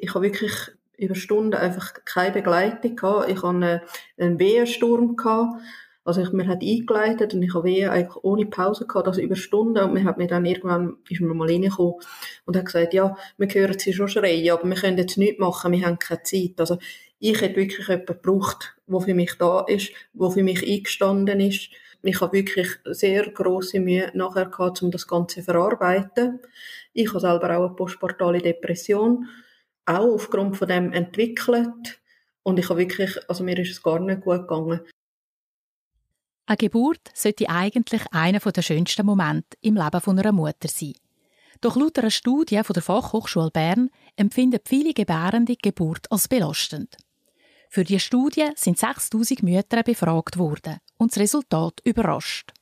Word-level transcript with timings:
Ich 0.00 0.14
habe 0.14 0.24
wirklich 0.24 0.52
über 0.96 1.14
Stunden 1.14 1.54
einfach 1.54 1.94
keine 2.04 2.32
Begleitung 2.32 2.96
gehabt. 2.96 3.30
Ich 3.30 3.36
hatte 3.36 3.48
einen, 3.48 3.80
einen 4.18 4.38
Wehensturm 4.38 5.16
gehabt. 5.16 5.60
Also 6.04 6.22
ich, 6.22 6.32
mir 6.32 6.46
hat 6.46 6.62
eingeleitet 6.62 7.34
und 7.34 7.42
ich 7.42 7.54
habe 7.54 7.64
Wehen 7.64 7.90
eigentlich 7.90 8.16
ohne 8.22 8.46
Pause 8.46 8.86
gehabt, 8.86 9.06
also 9.06 9.20
über 9.20 9.36
Stunden. 9.36 9.82
Und 9.82 9.94
man 9.94 10.04
hat 10.04 10.18
mir 10.18 10.26
dann 10.26 10.44
irgendwann, 10.44 10.96
ist 11.08 11.20
mir 11.20 11.32
mal 11.34 11.48
reingekommen 11.48 11.94
und 12.46 12.56
hat 12.56 12.66
gesagt, 12.66 12.94
ja, 12.94 13.16
wir 13.36 13.48
hören 13.48 13.78
sie 13.78 13.92
schon 13.92 14.08
schreien, 14.08 14.50
aber 14.50 14.68
wir 14.68 14.76
können 14.76 14.98
jetzt 14.98 15.18
nichts 15.18 15.38
machen, 15.38 15.72
wir 15.72 15.86
haben 15.86 15.98
keine 15.98 16.22
Zeit. 16.22 16.54
Also 16.58 16.78
ich 17.18 17.40
hätte 17.40 17.56
wirklich 17.56 17.86
jemanden 17.86 18.06
gebraucht, 18.06 18.76
der 18.86 19.00
für 19.00 19.14
mich 19.14 19.34
da 19.38 19.60
ist, 19.60 19.92
der 20.14 20.30
für 20.30 20.42
mich 20.42 20.66
eingestanden 20.66 21.40
ist. 21.40 21.70
Ich 22.02 22.20
habe 22.20 22.32
wirklich 22.32 22.68
sehr 22.86 23.30
große 23.30 23.78
Mühe 23.78 24.10
nachher 24.14 24.46
gehabt, 24.46 24.82
um 24.82 24.90
das 24.90 25.06
Ganze 25.06 25.36
zu 25.36 25.42
verarbeiten. 25.42 26.40
Ich 26.94 27.10
habe 27.10 27.20
selber 27.20 27.56
auch 27.56 27.66
eine 27.66 27.76
postportale 27.76 28.38
Depression, 28.38 29.28
auch 29.90 30.14
aufgrund 30.14 30.56
von 30.56 30.68
dem 30.68 30.92
entwickelt. 30.92 32.00
Und 32.42 32.58
ich 32.58 32.68
habe 32.68 32.80
wirklich, 32.80 33.18
also 33.28 33.44
mir 33.44 33.58
ist 33.58 33.70
es 33.70 33.82
gar 33.82 34.00
nicht 34.00 34.22
gut 34.22 34.48
gegangen. 34.48 34.80
Eine 36.46 36.56
Geburt 36.56 37.10
sollte 37.14 37.48
eigentlich 37.48 38.02
einer 38.10 38.40
der 38.40 38.62
schönsten 38.62 39.06
Momente 39.06 39.56
im 39.60 39.76
Leben 39.76 40.18
einer 40.18 40.32
Mutter 40.32 40.68
sein. 40.68 40.94
Doch 41.60 41.76
laut 41.76 41.98
einer 41.98 42.10
Studie 42.10 42.62
von 42.64 42.74
der 42.74 42.82
Fachhochschule 42.82 43.50
Bern 43.50 43.90
empfinden 44.16 44.60
viele 44.64 44.94
Gebärende 44.94 45.56
Geburt 45.56 46.10
als 46.10 46.26
belastend. 46.26 46.96
Für 47.68 47.84
die 47.84 48.00
Studie 48.00 48.48
sind 48.56 48.78
6000 48.78 49.44
Mütter 49.44 49.82
befragt 49.84 50.38
worden 50.38 50.78
und 50.96 51.12
das 51.12 51.20
Resultat 51.20 51.80
überrascht. 51.84 52.52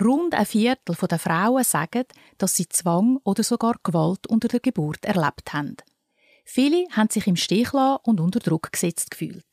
Rund 0.00 0.34
ein 0.34 0.46
Viertel 0.46 0.96
der 0.96 1.18
Frauen 1.18 1.62
sagen, 1.62 2.04
dass 2.38 2.56
sie 2.56 2.68
Zwang 2.68 3.18
oder 3.24 3.42
sogar 3.42 3.76
Gewalt 3.82 4.26
unter 4.26 4.48
der 4.48 4.60
Geburt 4.60 5.04
erlebt 5.04 5.52
haben. 5.52 5.76
Viele 6.52 6.84
haben 6.90 7.08
sich 7.08 7.28
im 7.28 7.36
Stich 7.36 7.72
lassen 7.72 8.00
und 8.02 8.18
unter 8.18 8.40
Druck 8.40 8.72
gesetzt 8.72 9.12
gefühlt. 9.12 9.46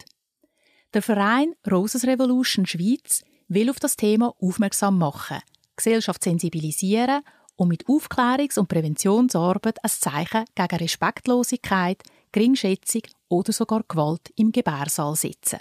Der 0.95 1.03
Verein 1.03 1.53
Roses 1.69 2.07
Revolution 2.07 2.65
Schweiz 2.65 3.23
will 3.47 3.69
auf 3.69 3.79
das 3.79 3.97
Thema 3.97 4.33
aufmerksam 4.41 4.97
machen, 4.97 5.37
Gesellschaft 5.75 6.23
sensibilisieren 6.23 7.21
und 7.55 7.67
mit 7.67 7.85
Aufklärungs- 7.85 8.57
und 8.57 8.67
Präventionsarbeit 8.67 9.77
ein 9.83 9.91
Zeichen 9.91 10.45
gegen 10.55 10.75
Respektlosigkeit, 10.75 12.01
Geringschätzung 12.31 13.03
oder 13.29 13.53
sogar 13.53 13.83
Gewalt 13.87 14.33
im 14.35 14.51
Gebärsaal 14.51 15.15
setzen. 15.15 15.59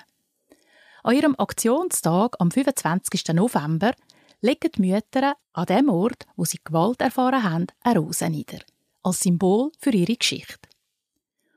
An 1.02 1.16
ihrem 1.16 1.34
Aktionstag 1.36 2.36
am 2.38 2.50
25. 2.50 3.34
November 3.34 3.92
legen 4.40 4.70
die 4.74 4.80
Mütter 4.80 5.34
an 5.52 5.66
dem 5.66 5.90
Ort, 5.90 6.24
wo 6.36 6.46
sie 6.46 6.60
Gewalt 6.64 7.02
erfahren 7.02 7.42
haben, 7.42 7.66
eine 7.82 7.98
Rose 7.98 8.30
nieder, 8.30 8.60
als 9.02 9.20
Symbol 9.20 9.70
für 9.78 9.90
ihre 9.90 10.16
Geschichte. 10.16 10.66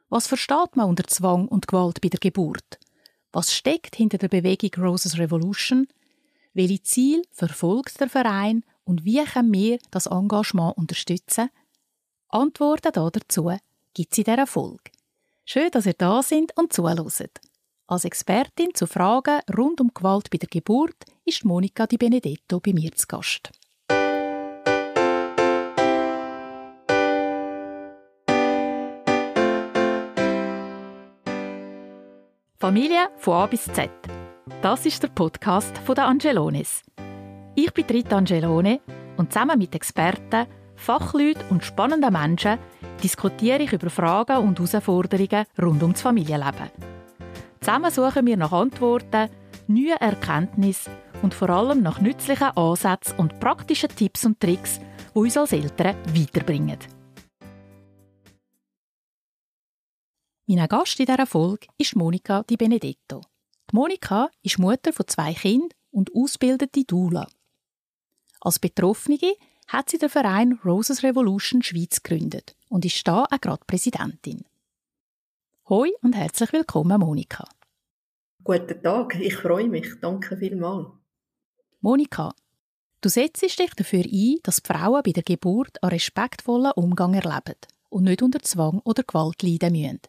Was 0.10 0.26
versteht 0.26 0.76
man 0.76 0.90
unter 0.90 1.04
Zwang 1.06 1.48
und 1.48 1.68
Gewalt 1.68 2.02
bei 2.02 2.10
der 2.10 2.20
Geburt? 2.20 2.80
Was 3.32 3.54
steckt 3.54 3.96
hinter 3.96 4.18
der 4.18 4.28
Bewegung 4.28 4.84
Roses 4.84 5.20
Revolution? 5.20 5.88
Welche 6.54 6.82
Ziel 6.82 7.22
verfolgt 7.32 8.00
der 8.00 8.10
Verein 8.10 8.66
und 8.86 9.06
wie 9.06 9.24
können 9.24 9.54
wir 9.54 9.78
das 9.92 10.08
Engagement 10.08 10.78
unterstützen? 10.78 11.50
Antworten 12.28 12.92
dazu 12.92 13.52
gibt 13.94 14.12
es 14.12 14.18
in 14.18 14.24
dieser 14.24 14.48
Folge. 14.48 14.92
Schön, 15.46 15.70
dass 15.72 15.86
ihr 15.86 15.94
da 15.94 16.23
sind 16.23 16.58
und 16.58 16.73
zuhört. 16.73 17.40
Als 17.86 18.06
Expertin 18.06 18.73
zu 18.73 18.88
Fragen 18.88 19.42
rund 19.56 19.80
um 19.80 19.92
Gewalt 19.94 20.32
bei 20.32 20.38
der 20.38 20.50
Geburt 20.50 21.06
ist 21.26 21.46
Monika 21.46 21.86
Di 21.86 21.98
Benedetto 21.98 22.60
bei 22.60 22.73
mir 22.73 22.94
zu 22.94 23.08
Gast. 23.08 23.52
Familie 32.62 33.08
von 33.16 33.36
A 33.36 33.46
bis 33.46 33.64
Z. 33.64 33.90
Das 34.62 34.86
ist 34.86 35.02
der 35.02 35.08
Podcast 35.08 35.78
von 35.78 35.95
der 35.95 36.08
Angelones. 36.08 36.82
Ich 37.56 37.72
bin 37.72 37.86
Rita 37.86 38.17
Angelone 38.17 38.82
und 39.16 39.32
zusammen 39.32 39.58
mit 39.58 39.73
Experten, 39.76 40.45
Fachleuten 40.76 41.42
und 41.52 41.64
spannenden 41.64 42.11
Menschen 42.11 42.60
diskutiere 43.02 43.64
ich 43.64 43.72
über 43.72 43.89
Fragen 43.89 44.39
und 44.39 44.60
Herausforderungen 44.60 45.45
rund 45.58 45.83
um 45.83 45.94
das 45.94 46.02
Familienleben. 46.02 46.70
Zusammen 47.61 47.92
suchen 47.92 48.26
wir 48.26 48.36
nach 48.36 48.52
Antworten, 48.52 49.30
neuen 49.67 49.98
Erkenntnissen 49.98 50.92
und 51.22 51.33
vor 51.33 51.52
allem 51.52 51.82
nach 51.82 52.02
nützlichen 52.02 52.58
Ansätzen 52.58 53.16
und 53.20 53.39
praktischen 53.39 53.95
Tipps 53.95 54.26
und 54.26 54.38
Tricks, 54.38 54.82
die 55.16 55.17
uns 55.17 55.38
als 55.38 55.54
Eltern 55.54 55.95
weiterbringen. 56.14 56.78
Mein 60.52 60.67
Gast 60.67 60.99
in 60.99 61.05
dieser 61.05 61.27
Folge 61.27 61.67
ist 61.77 61.95
Monika 61.95 62.42
Di 62.42 62.58
Benedetto. 62.58 63.21
Die 63.70 63.76
Monika 63.76 64.32
ist 64.42 64.58
Mutter 64.58 64.92
von 64.92 65.08
zwei 65.08 65.32
Kindern 65.32 65.70
und 65.92 66.10
ausbildete 66.15 66.86
Dula. 66.86 67.27
Als 68.42 68.58
Betroffene 68.58 69.36
hat 69.67 69.92
sie 69.92 69.99
den 69.99 70.09
Verein 70.09 70.59
Roses 70.65 71.04
Revolution 71.04 71.61
Schweiz 71.61 72.02
gegründet 72.02 72.55
und 72.67 72.83
ist 72.83 73.08
da 73.08 73.26
auch 73.26 73.42
gerade 73.42 73.64
Präsidentin. 73.67 74.43
Hoi 75.70 75.92
und 76.02 76.15
herzlich 76.15 76.52
willkommen, 76.52 76.99
Monika. 76.99 77.48
Guten 78.43 78.82
Tag, 78.82 79.20
ich 79.20 79.36
freue 79.36 79.70
mich. 79.70 79.99
Danke 80.02 80.36
vielmals. 80.36 80.88
Monika, 81.80 82.33
du 83.02 83.09
setzt 83.09 83.43
dich 83.43 83.55
dafür 83.55 84.04
ein, 84.04 84.38
dass 84.42 84.64
Frauen 84.65 85.04
bei 85.04 85.11
der 85.11 85.21
Geburt 85.21 85.77
einen 85.83 85.92
respektvollen 85.92 86.71
Umgang 86.71 87.14
erleben 87.14 87.59
und 87.89 88.05
nicht 88.05 88.23
unter 88.23 88.39
Zwang 88.39 88.80
oder 88.83 89.04
Gewalt 89.04 89.43
leiden 89.43 89.73
müssen. 89.73 89.99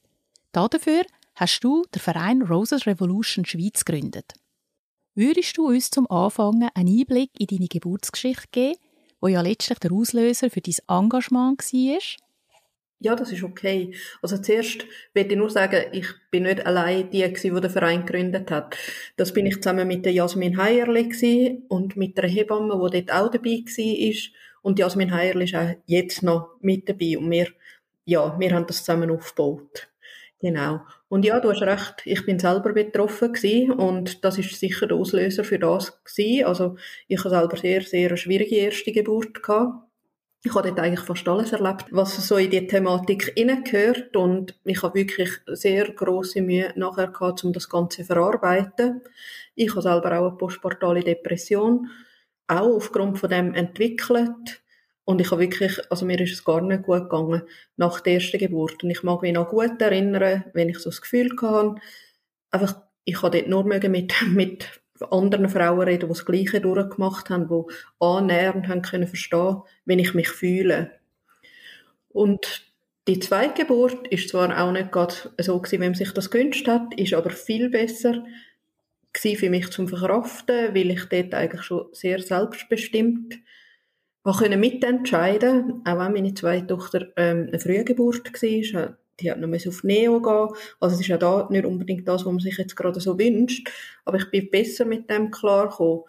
Dafür 0.52 1.02
hast 1.36 1.60
du 1.60 1.84
den 1.94 2.00
Verein 2.00 2.42
Roses 2.42 2.86
Revolution 2.86 3.44
Schweiz 3.44 3.84
gegründet. 3.84 4.34
Würdest 5.14 5.56
du 5.56 5.68
uns 5.68 5.90
zum 5.90 6.10
Anfang 6.10 6.68
einen 6.74 7.00
Einblick 7.00 7.30
in 7.38 7.46
deine 7.46 7.68
Geburtsgeschichte 7.68 8.48
geben, 8.50 8.78
wo 9.20 9.28
ja 9.28 9.40
letztlich 9.42 9.78
der 9.78 9.92
Auslöser 9.92 10.50
für 10.50 10.60
dein 10.60 10.74
Engagement 10.88 11.60
war? 11.60 11.98
Ja, 13.02 13.14
das 13.14 13.32
ist 13.32 13.42
okay. 13.42 13.94
Also 14.20 14.38
zuerst 14.38 14.84
will 15.14 15.30
ich 15.30 15.36
nur 15.36 15.50
sagen, 15.50 15.84
ich 15.92 16.06
bin 16.30 16.42
nicht 16.42 16.66
allein 16.66 17.10
die 17.10 17.32
die 17.32 17.50
den 17.50 17.70
Verein 17.70 18.04
gegründet 18.04 18.50
hat. 18.50 18.76
Das 19.16 19.32
bin 19.32 19.46
ich 19.46 19.62
zusammen 19.62 19.88
mit 19.88 20.04
der 20.04 20.12
Jasmin 20.12 20.58
Heierli 20.58 21.62
und 21.68 21.96
mit 21.96 22.18
der 22.18 22.28
Hebamme, 22.28 22.74
die 22.90 23.04
dort 23.04 23.18
auch 23.18 23.30
dabei 23.30 23.64
war. 23.64 24.14
Und 24.62 24.78
Jasmin 24.78 25.14
Heierli 25.14 25.44
ist 25.44 25.54
auch 25.54 25.74
jetzt 25.86 26.22
noch 26.22 26.56
mit 26.60 26.88
dabei. 26.88 27.16
Und 27.16 27.30
wir, 27.30 27.48
ja, 28.04 28.38
wir 28.38 28.54
haben 28.54 28.66
das 28.66 28.84
zusammen 28.84 29.10
aufgebaut. 29.10 29.89
Genau. 30.40 30.80
Und 31.08 31.26
ja, 31.26 31.38
du 31.38 31.50
hast 31.50 31.60
recht, 31.60 32.02
ich 32.06 32.24
bin 32.24 32.38
selber 32.38 32.72
betroffen 32.72 33.32
gewesen 33.34 33.72
und 33.72 34.24
das 34.24 34.38
ist 34.38 34.58
sicher 34.58 34.86
der 34.86 34.96
Auslöser 34.96 35.44
für 35.44 35.58
das 35.58 36.02
gewesen. 36.02 36.46
Also 36.46 36.76
ich 37.08 37.18
habe 37.20 37.30
selber 37.30 37.56
sehr, 37.58 37.82
sehr 37.82 38.08
eine 38.08 38.16
schwierige 38.16 38.56
erste 38.56 38.90
Geburt 38.90 39.42
gehabt. 39.42 39.86
Ich 40.42 40.54
habe 40.54 40.68
dort 40.68 40.80
eigentlich 40.80 41.04
fast 41.04 41.28
alles 41.28 41.52
erlebt, 41.52 41.84
was 41.90 42.26
so 42.26 42.38
in 42.38 42.50
die 42.50 42.66
Thematik 42.66 43.34
hineingehört 43.36 44.16
und 44.16 44.58
ich 44.64 44.82
habe 44.82 44.94
wirklich 44.94 45.28
sehr 45.46 45.92
große 45.92 46.40
Mühe 46.40 46.72
nachher 46.76 47.08
gehabt, 47.08 47.44
um 47.44 47.52
das 47.52 47.68
Ganze 47.68 47.98
zu 47.98 48.04
verarbeiten. 48.06 49.02
Ich 49.54 49.72
habe 49.72 49.82
selber 49.82 50.18
auch 50.18 50.28
eine 50.28 50.38
postportale 50.38 51.04
Depression, 51.04 51.90
auch 52.46 52.76
aufgrund 52.76 53.18
von 53.18 53.28
dem 53.28 53.52
entwickelt 53.52 54.62
und 55.04 55.20
ich 55.20 55.30
habe 55.30 55.40
wirklich, 55.40 55.78
also 55.90 56.06
mir 56.06 56.20
ist 56.20 56.32
es 56.32 56.44
gar 56.44 56.60
nicht 56.60 56.82
gut 56.82 57.10
gegangen 57.10 57.42
nach 57.76 58.00
der 58.00 58.14
ersten 58.14 58.38
Geburt. 58.38 58.82
Und 58.84 58.90
ich 58.90 59.02
mag 59.02 59.22
mich 59.22 59.32
noch 59.32 59.48
gut 59.48 59.80
erinnern, 59.80 60.44
wenn 60.52 60.68
ich 60.68 60.78
so 60.78 60.90
das 60.90 61.00
Gefühl 61.00 61.30
hatte, 61.40 61.76
einfach, 62.50 62.82
ich 63.04 63.22
habe 63.22 63.36
dort 63.36 63.48
nur 63.48 63.64
mit, 63.64 64.14
mit 64.28 64.80
anderen 65.10 65.48
Frauen 65.48 65.80
reden, 65.80 66.08
die 66.08 66.14
das 66.14 66.26
Gleiche 66.26 66.60
durchgemacht 66.60 67.30
haben, 67.30 67.48
die 67.48 67.74
annähernd 67.98 68.68
haben 68.68 68.82
können 68.82 69.08
verstehen, 69.08 69.62
wenn 69.84 69.98
ich 69.98 70.14
mich 70.14 70.28
fühle. 70.28 70.92
Und 72.08 72.70
die 73.08 73.18
zweite 73.18 73.62
Geburt 73.62 74.06
ist 74.08 74.28
zwar 74.28 74.62
auch 74.62 74.72
nicht 74.72 74.92
gerade 74.92 75.14
so 75.40 75.62
wie 75.62 75.78
man 75.78 75.94
sich 75.94 76.12
das 76.12 76.30
gewünscht 76.30 76.68
hat, 76.68 76.94
ist 76.94 77.14
aber 77.14 77.30
viel 77.30 77.70
besser 77.70 78.24
für 79.16 79.50
mich 79.50 79.70
zum 79.70 79.88
Verkraften, 79.88 80.74
weil 80.74 80.90
ich 80.90 81.04
dort 81.06 81.34
eigentlich 81.34 81.62
schon 81.62 81.88
sehr 81.92 82.20
selbstbestimmt 82.20 83.38
habe 84.24 84.56
mitentscheiden, 84.56 85.82
auch 85.84 85.98
wenn 85.98 86.12
meine 86.12 86.34
zweite 86.34 86.66
Tochter 86.66 87.08
ähm, 87.16 87.48
eine 87.48 87.58
Frühgeburt 87.58 88.32
war. 88.32 88.96
Die 89.20 89.30
hat 89.30 89.38
noch 89.38 89.66
auf 89.66 89.84
Neo 89.84 90.20
gehen. 90.20 90.56
Also 90.80 90.94
es 90.94 91.00
ist 91.00 91.08
ja 91.08 91.18
da 91.18 91.46
nicht 91.50 91.66
unbedingt 91.66 92.08
das, 92.08 92.24
was 92.24 92.32
man 92.32 92.40
sich 92.40 92.56
jetzt 92.56 92.76
gerade 92.76 93.00
so 93.00 93.18
wünscht. 93.18 93.70
Aber 94.04 94.18
ich 94.18 94.30
bin 94.30 94.50
besser 94.50 94.84
mit 94.84 95.10
dem 95.10 95.30
klargekommen. 95.30 96.04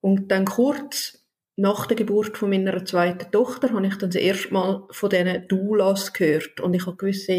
Und 0.00 0.30
dann 0.30 0.44
kurz 0.44 1.26
nach 1.56 1.86
der 1.86 1.96
Geburt 1.96 2.36
von 2.36 2.50
meiner 2.50 2.84
zweiten 2.84 3.30
Tochter 3.30 3.72
habe 3.72 3.86
ich 3.86 3.96
dann 3.96 4.10
das 4.10 4.20
erste 4.20 4.52
Mal 4.52 4.84
von 4.90 5.10
diesen 5.10 5.48
Doulas 5.48 6.12
gehört. 6.12 6.60
Und 6.60 6.74
ich 6.74 6.86
habe 6.86 6.96
gewusst, 6.96 7.30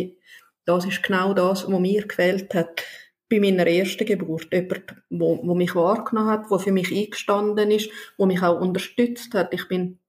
das 0.65 0.85
ist 0.85 1.03
genau 1.03 1.33
das, 1.33 1.71
was 1.71 1.79
mir 1.79 2.05
gefällt 2.05 2.53
hat 2.53 2.83
bei 3.29 3.39
meiner 3.39 3.67
ersten 3.67 4.05
Geburt. 4.05 4.51
Jemand, 4.51 4.95
wo 5.09 5.55
mich 5.55 5.75
wahrgenommen 5.75 6.29
hat, 6.29 6.49
wo 6.49 6.57
für 6.57 6.71
mich 6.71 6.91
eingestanden 6.91 7.71
ist, 7.71 7.89
wo 8.17 8.25
mich 8.25 8.41
auch 8.41 8.59
unterstützt 8.59 9.33
hat. 9.33 9.53
Ich 9.53 9.67
bin 9.67 9.99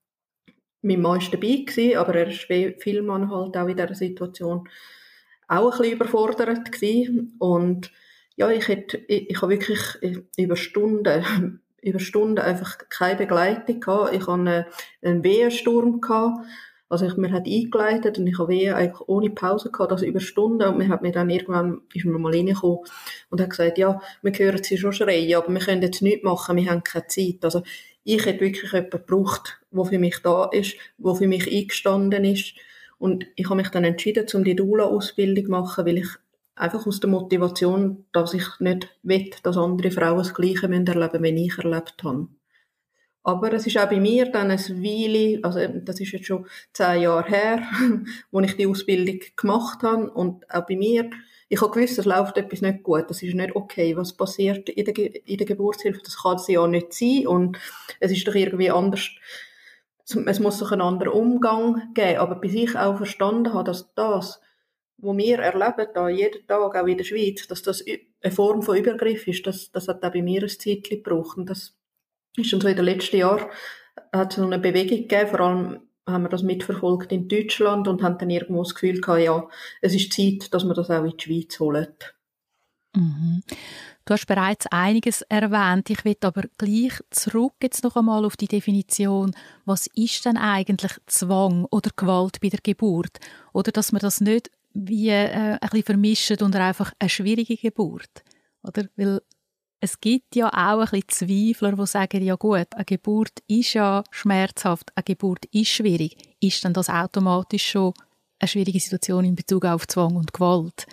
mein 0.83 1.01
Mann 1.01 1.21
war 1.21 1.31
dabei, 1.31 1.65
gewesen, 1.67 1.97
aber 1.97 2.15
er 2.15 2.29
ist 2.29 2.83
viel 2.83 3.03
Mann 3.03 3.31
halt 3.31 3.57
auch 3.57 3.67
in 3.69 3.77
dieser 3.77 3.95
Situation 3.95 4.69
auch 5.49 5.73
ein 5.73 5.79
bisschen 5.79 5.95
überfordert 5.95 6.71
gewesen. 6.71 7.35
Und 7.39 7.91
ja, 8.37 8.51
ich 8.51 8.69
hätte, 8.69 8.99
ich, 9.09 9.31
ich 9.31 9.43
habe 9.43 9.53
wirklich 9.53 9.81
über 10.37 10.57
Stunden, 10.57 11.61
über 11.83 11.99
Stunden 11.99 12.39
einfach 12.39 12.79
keine 12.91 13.17
Begleitung 13.17 13.81
gehabt. 13.81 14.15
Ich 14.15 14.27
hatte 14.27 14.67
einen 15.03 15.25
Wehensturm 15.25 16.01
gehabt. 16.01 16.47
Also 16.91 17.05
ich, 17.05 17.17
mir 17.17 17.33
hat 17.33 17.47
eingeleitet 17.47 18.19
und 18.19 18.27
ich 18.27 18.39
habe 18.39 18.49
Wehen 18.49 18.73
eigentlich 18.73 19.07
ohne 19.09 19.29
Pause 19.29 19.71
gehabt, 19.71 19.93
also 19.93 20.07
über 20.07 20.21
Stunden. 20.21 20.67
Und 20.69 20.79
mir 20.79 20.89
hat 20.89 21.03
mir 21.03 21.13
dann 21.13 21.29
irgendwann, 21.29 21.83
ist 21.93 22.07
mir 22.07 22.19
mal 22.19 22.33
reingekommen 22.33 22.79
und 23.29 23.41
hat 23.41 23.51
gesagt, 23.51 23.77
ja, 23.77 24.01
wir 24.23 24.33
hören 24.33 24.63
sie 24.63 24.79
schon 24.79 24.95
schreien, 24.95 25.35
aber 25.35 25.53
wir 25.53 25.61
können 25.61 25.83
jetzt 25.83 26.01
nichts 26.01 26.25
machen, 26.25 26.57
wir 26.57 26.71
haben 26.71 26.83
keine 26.83 27.07
Zeit. 27.07 27.45
Also 27.45 27.63
ich 28.09 28.25
hätte 28.25 28.41
wirklich 28.41 28.73
jemanden 28.73 28.91
gebraucht, 28.91 29.61
der 29.71 29.85
für 29.85 29.99
mich 29.99 30.19
da 30.23 30.47
ist, 30.47 30.77
der 30.97 31.15
für 31.15 31.27
mich 31.27 31.47
eingestanden 31.47 32.25
ist. 32.25 32.55
Und 32.99 33.27
ich 33.37 33.45
habe 33.47 33.57
mich 33.57 33.69
dann 33.69 33.85
entschieden, 33.85 34.27
um 34.33 34.45
die 34.45 34.57
Dula-Ausbildung 34.57 35.45
zu 35.45 35.51
machen, 35.51 35.85
weil 35.85 35.99
ich 35.99 36.09
einfach 36.55 36.87
aus 36.87 37.01
der 37.01 37.11
Motivation, 37.11 38.07
dass 38.13 38.33
ich 38.33 38.47
nicht 38.61 38.89
will, 39.03 39.31
dass 39.43 39.59
andere 39.59 39.91
Frauen 39.91 40.19
das 40.19 40.33
Gleiche 40.33 40.63
erleben 40.63 40.85
müssen, 41.21 41.23
wie 41.23 41.47
ich 41.47 41.59
erlebt 41.59 42.03
habe. 42.03 42.29
Aber 43.29 43.53
es 43.53 43.67
ist 43.67 43.77
auch 43.77 43.91
bei 43.91 44.01
mir 44.01 44.33
dann 44.33 44.51
ein 44.51 44.59
Weile, 44.59 45.39
also 45.45 45.61
das 45.85 46.01
ist 46.01 46.13
jetzt 46.13 46.25
schon 46.25 46.47
zehn 46.73 47.03
Jahre 47.03 47.29
her, 47.29 47.63
wo 48.31 48.41
ich 48.41 48.57
die 48.57 48.67
Ausbildung 48.67 49.21
gemacht 49.37 49.83
habe. 49.83 50.11
Und 50.13 50.51
auch 50.51 50.65
bei 50.67 50.77
mir, 50.77 51.11
ich 51.51 51.61
habe 51.61 51.71
gewusst, 51.71 51.99
es 51.99 52.07
läuft 52.07 52.39
etwas 52.39 52.63
nicht 52.63 52.83
gut, 52.83 53.05
das 53.11 53.23
ist 53.23 53.35
nicht 53.35 53.55
okay, 53.55 53.95
was 53.99 54.17
passiert 54.17 54.71
in 54.71 54.83
der, 54.83 55.29
in 55.29 55.37
der 55.37 55.47
Geburtshilfe, 55.47 56.01
das 56.03 56.23
kann 56.23 56.37
es 56.37 56.49
ja 56.49 56.67
nicht 56.67 56.95
sein. 56.95 57.27
Und 57.27 57.59
es 58.01 58.13
ist 58.13 58.27
doch 58.27 58.35
irgendwie 58.35 58.71
anders, 58.71 59.11
es 60.07 60.41
muss 60.41 60.59
doch 60.59 60.73
einen 60.73 60.81
anderen 60.81 61.13
Umgang 61.13 61.93
geben, 61.93 62.21
aber 62.21 62.37
bis 62.37 62.55
ich 62.55 62.79
auch 62.79 62.97
verstanden 62.97 63.53
habe, 63.53 63.65
dass 63.65 63.93
das, 63.95 64.41
was 64.97 65.17
wir 65.19 65.39
erleben, 65.41 65.87
da 65.93 66.09
jeden 66.09 66.47
Tag, 66.47 66.75
auch 66.75 66.87
in 66.87 66.97
der 66.97 67.05
Schweiz, 67.05 67.47
dass 67.47 67.61
das 67.61 67.85
eine 68.23 68.33
Form 68.33 68.63
von 68.63 68.79
Übergriff 68.79 69.29
ist, 69.29 69.47
das, 69.47 69.71
das 69.71 69.87
hat 69.87 70.03
auch 70.03 70.13
bei 70.15 70.23
mir 70.23 70.45
ein 70.45 70.49
Zeit 70.49 70.85
gebraucht. 70.85 71.37
Und 71.37 71.51
das 71.51 71.78
ist 72.37 72.51
schon 72.51 72.61
so 72.61 72.69
in 72.69 72.77
den 72.77 72.85
letzten 72.85 73.17
Jahren 73.17 73.47
hat 74.13 74.33
es 74.33 74.43
eine 74.43 74.59
Bewegung 74.59 75.09
gegeben, 75.09 75.29
vor 75.29 75.41
allem 75.41 75.81
haben 76.07 76.23
wir 76.23 76.29
das 76.29 76.43
mitverfolgt 76.43 77.13
in 77.13 77.29
Deutschland 77.29 77.87
und 77.87 78.03
haben 78.03 78.19
dann 78.19 78.31
irgendwo 78.31 78.63
das 78.63 78.75
Gefühl 78.75 79.01
gehabt, 79.01 79.21
ja, 79.21 79.47
es 79.83 79.95
ist 79.95 80.13
Zeit, 80.13 80.53
dass 80.53 80.65
wir 80.65 80.75
das 80.75 80.91
auch 80.91 81.05
in 81.05 81.17
die 81.17 81.23
Schweiz 81.23 81.61
holen. 81.61 81.95
Mhm. 82.97 83.43
Du 84.05 84.15
hast 84.15 84.27
bereits 84.27 84.67
einiges 84.69 85.21
erwähnt. 85.23 85.91
Ich 85.91 86.03
will 86.07 86.17
aber 86.23 86.45
gleich 86.57 86.95
zurück 87.11 87.53
jetzt 87.63 87.85
noch 87.85 87.95
einmal 87.95 88.25
auf 88.25 88.39
die 88.39 88.49
Definition. 88.49 89.35
Was 89.67 89.87
ist 89.89 90.25
denn 90.25 90.39
eigentlich 90.39 90.93
Zwang 91.05 91.67
oder 91.67 91.91
Gewalt 91.95 92.41
bei 92.41 92.49
der 92.49 92.61
Geburt? 92.63 93.19
Oder 93.53 93.71
dass 93.71 93.93
man 93.93 94.01
das 94.01 94.23
nicht 94.23 94.51
wie 94.73 95.11
äh, 95.11 95.29
ein 95.29 95.59
bisschen 95.61 95.83
vermischt 95.83 96.41
und 96.41 96.57
einfach 96.57 96.93
eine 96.99 97.11
schwierige 97.11 97.57
Geburt? 97.59 98.25
Oder? 98.63 98.87
Weil 98.97 99.21
es 99.81 100.01
gibt 100.01 100.35
ja 100.35 100.49
auch 100.49 100.81
ein 100.81 101.03
bisschen 101.03 101.53
Zweifler, 101.53 101.73
die 101.73 101.87
sagen, 101.87 102.23
ja 102.23 102.35
gut, 102.35 102.67
eine 102.75 102.85
Geburt 102.85 103.43
ist 103.47 103.75
ja 103.75 104.03
schmerzhaft, 104.11 104.91
eine 104.95 105.05
Geburt 105.05 105.45
ist 105.53 105.69
schwierig. 105.69 106.17
Ist 106.41 106.65
dann 106.65 106.73
das 106.73 106.89
automatisch 106.89 107.71
schon 107.71 107.93
eine 108.41 108.49
schwierige 108.49 108.81
Situation 108.81 109.25
in 109.25 109.37
Bezug 109.37 109.65
auf 109.65 109.87
Zwang 109.87 110.17
und 110.17 110.33
Gewalt? 110.33 110.87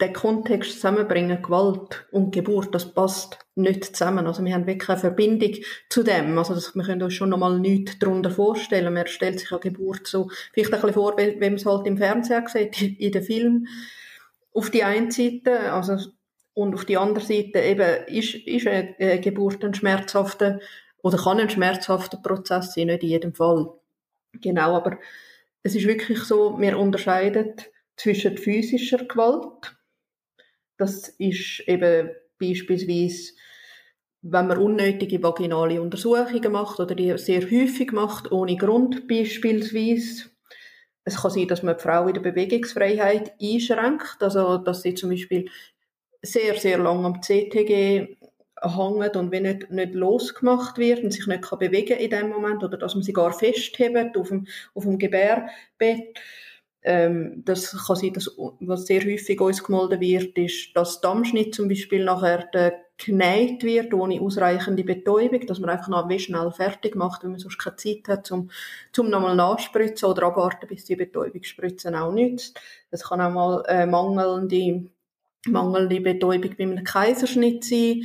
Der 0.00 0.12
Kontext 0.14 0.72
zusammenbringen, 0.72 1.42
Gewalt 1.42 2.06
und 2.10 2.32
Geburt, 2.32 2.74
das 2.74 2.94
passt 2.94 3.38
nicht 3.54 3.84
zusammen. 3.84 4.26
Also 4.26 4.42
wir 4.42 4.54
haben 4.54 4.66
wirklich 4.66 4.88
eine 4.88 4.98
Verbindung 4.98 5.54
zu 5.90 6.02
dem. 6.02 6.38
Also 6.38 6.54
das, 6.54 6.74
wir 6.74 6.84
können 6.84 7.02
uns 7.02 7.12
schon 7.12 7.28
nochmal 7.28 7.60
nichts 7.60 7.98
darunter 7.98 8.30
vorstellen. 8.30 8.94
Man 8.94 9.06
stellt 9.06 9.40
sich 9.40 9.52
eine 9.52 9.60
Geburt 9.60 10.06
so, 10.06 10.30
vielleicht 10.54 10.72
ein 10.72 10.80
bisschen 10.80 10.94
vor, 10.94 11.18
wie, 11.18 11.34
wie 11.34 11.50
man 11.50 11.54
es 11.54 11.66
halt 11.66 11.86
im 11.86 11.98
Fernsehen 11.98 12.46
sieht, 12.46 12.80
in 12.98 13.12
den 13.12 13.22
Filmen. 13.22 13.68
Auf 14.54 14.70
die 14.70 14.84
einen 14.84 15.10
Seite, 15.10 15.72
also 15.72 15.98
und 16.54 16.74
auf 16.74 16.84
die 16.84 16.96
andere 16.96 17.24
Seite 17.24 17.60
eben 17.60 18.06
ist, 18.06 18.34
ist 18.34 18.66
eine 18.66 19.20
Geburt 19.20 19.64
ein 19.64 19.74
schmerzhafter 19.74 20.60
oder 21.02 21.18
kann 21.18 21.40
ein 21.40 21.50
schmerzhafter 21.50 22.18
Prozess 22.18 22.74
sein, 22.74 22.88
nicht 22.88 23.02
in 23.02 23.08
jedem 23.08 23.34
Fall. 23.34 23.72
Genau, 24.32 24.74
aber 24.76 24.98
es 25.62 25.74
ist 25.74 25.86
wirklich 25.86 26.20
so, 26.20 26.58
wir 26.60 26.78
unterscheiden 26.78 27.54
zwischen 27.96 28.38
physischer 28.38 29.04
Gewalt. 29.04 29.76
Das 30.76 31.08
ist 31.08 31.60
eben 31.66 32.10
beispielsweise, 32.38 33.32
wenn 34.22 34.46
man 34.46 34.58
unnötige 34.58 35.22
vaginale 35.22 35.80
Untersuchungen 35.80 36.52
macht 36.52 36.80
oder 36.80 36.94
die 36.94 37.16
sehr 37.18 37.42
häufig 37.42 37.92
macht, 37.92 38.32
ohne 38.32 38.56
Grund 38.56 39.06
beispielsweise. 39.08 40.30
Es 41.04 41.22
kann 41.22 41.30
sein, 41.30 41.48
dass 41.48 41.62
man 41.62 41.76
die 41.76 41.82
Frau 41.82 42.06
in 42.06 42.14
der 42.14 42.20
Bewegungsfreiheit 42.20 43.32
einschränkt, 43.40 44.18
also 44.20 44.58
dass 44.58 44.82
sie 44.82 44.94
zum 44.94 45.10
Beispiel 45.10 45.48
sehr, 46.22 46.56
sehr 46.56 46.78
lang 46.78 47.04
am 47.04 47.22
CTG 47.22 48.16
hängt 48.62 49.16
und 49.16 49.30
wenn 49.30 49.44
nicht, 49.44 49.70
nicht 49.70 49.94
losgemacht 49.94 50.78
wird 50.78 51.02
und 51.02 51.12
sich 51.12 51.26
nicht 51.26 51.42
kann 51.42 51.58
bewegen 51.58 51.98
in 51.98 52.10
dem 52.10 52.28
Moment 52.28 52.62
oder 52.62 52.76
dass 52.76 52.94
man 52.94 53.02
sie 53.02 53.12
gar 53.12 53.32
festhebt 53.32 54.16
auf 54.16 54.28
dem, 54.28 54.46
auf 54.74 54.84
dem 54.84 54.98
Gebärbett. 54.98 56.20
Ähm, 56.82 57.42
das 57.44 57.86
kann 57.86 57.96
sein, 57.96 58.12
dass, 58.12 58.30
was 58.60 58.86
sehr 58.86 59.02
häufig 59.02 59.40
uns 59.40 59.62
gemolden 59.62 60.00
wird, 60.00 60.36
ist, 60.38 60.74
dass 60.74 61.00
Dammschnitt 61.00 61.54
zum 61.54 61.68
Beispiel 61.68 62.04
nachher 62.04 62.48
genäht 62.96 63.62
wird, 63.64 63.94
ohne 63.94 64.20
ausreichende 64.20 64.84
Betäubung, 64.84 65.46
dass 65.46 65.58
man 65.58 65.70
einfach 65.70 65.88
noch 65.88 66.10
schnell 66.18 66.50
fertig 66.52 66.96
macht, 66.96 67.22
wenn 67.22 67.30
man 67.32 67.40
sonst 67.40 67.58
keine 67.58 67.76
Zeit 67.76 68.08
hat, 68.08 68.26
zum, 68.26 68.50
zum 68.92 69.10
nochmal 69.10 69.36
nachspritzen 69.36 70.08
oder 70.08 70.24
abwarten, 70.24 70.66
bis 70.68 70.84
die 70.84 70.96
Betäubungsspritzen 70.96 71.94
auch 71.94 72.12
nützt. 72.12 72.60
Es 72.90 73.04
kann 73.04 73.20
auch 73.20 73.30
mal 73.30 73.62
äh, 73.68 73.86
mangelnde 73.86 74.90
mangelnde 75.46 76.00
Betäubung 76.00 76.54
bei 76.56 76.64
einem 76.64 76.84
Kaiserschnitt 76.84 77.64
sein. 77.64 78.02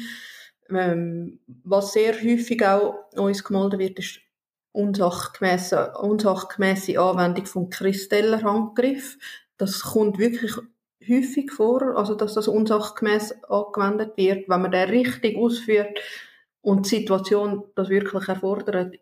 Ähm, 0.69 1.39
was 1.63 1.93
sehr 1.93 2.13
häufig 2.13 2.65
auch 2.65 3.11
uns 3.15 3.43
gemolden 3.43 3.79
wird, 3.79 3.99
ist 3.99 4.19
unsachgemäße, 4.71 5.93
Anwendung 6.99 7.45
von 7.45 7.69
Kristeller 7.69 8.41
Handgriff. 8.41 9.17
Das 9.57 9.81
kommt 9.81 10.17
wirklich 10.17 10.53
häufig 11.07 11.51
vor, 11.51 11.95
also 11.97 12.15
dass 12.15 12.33
das 12.33 12.47
unsachgemäß 12.47 13.43
angewendet 13.43 14.17
wird. 14.17 14.49
Wenn 14.49 14.61
man 14.61 14.71
den 14.71 14.89
richtig 14.89 15.37
ausführt 15.37 15.99
und 16.61 16.85
die 16.85 16.97
Situation 16.97 17.63
das 17.75 17.89
wirklich 17.89 18.27
erfordert, 18.27 18.99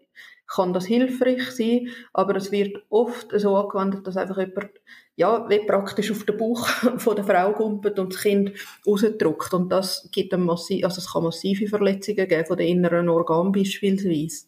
kann 0.48 0.74
das 0.74 0.86
hilfreich 0.86 1.52
sein, 1.52 1.90
aber 2.12 2.36
es 2.36 2.52
wird 2.52 2.84
oft 2.90 3.32
so 3.34 3.56
angewendet, 3.56 4.06
dass 4.06 4.18
einfach 4.18 4.38
jemand 4.38 4.72
ja, 5.16 5.48
wie 5.50 5.60
praktisch 5.66 6.12
auf 6.12 6.26
den 6.26 6.38
Bauch 6.38 6.68
von 6.98 7.16
der 7.16 7.26
Frau 7.26 7.54
kumpelt 7.54 8.00
und 8.00 8.14
das 8.14 8.22
Kind 8.22 8.52
rausdrückt. 8.86 9.54
Und 9.54 9.70
das 9.70 10.10
gibt 10.12 10.34
dann 10.34 10.44
massiv, 10.44 10.84
also 10.86 11.00
es 11.00 11.12
kann 11.12 11.24
massive 11.24 11.68
Verletzungen 11.68 12.28
geben 12.28 12.46
von 12.46 12.58
den 12.58 12.68
inneren 12.68 13.10
Organen 13.10 13.52
beispielsweise. 13.52 14.48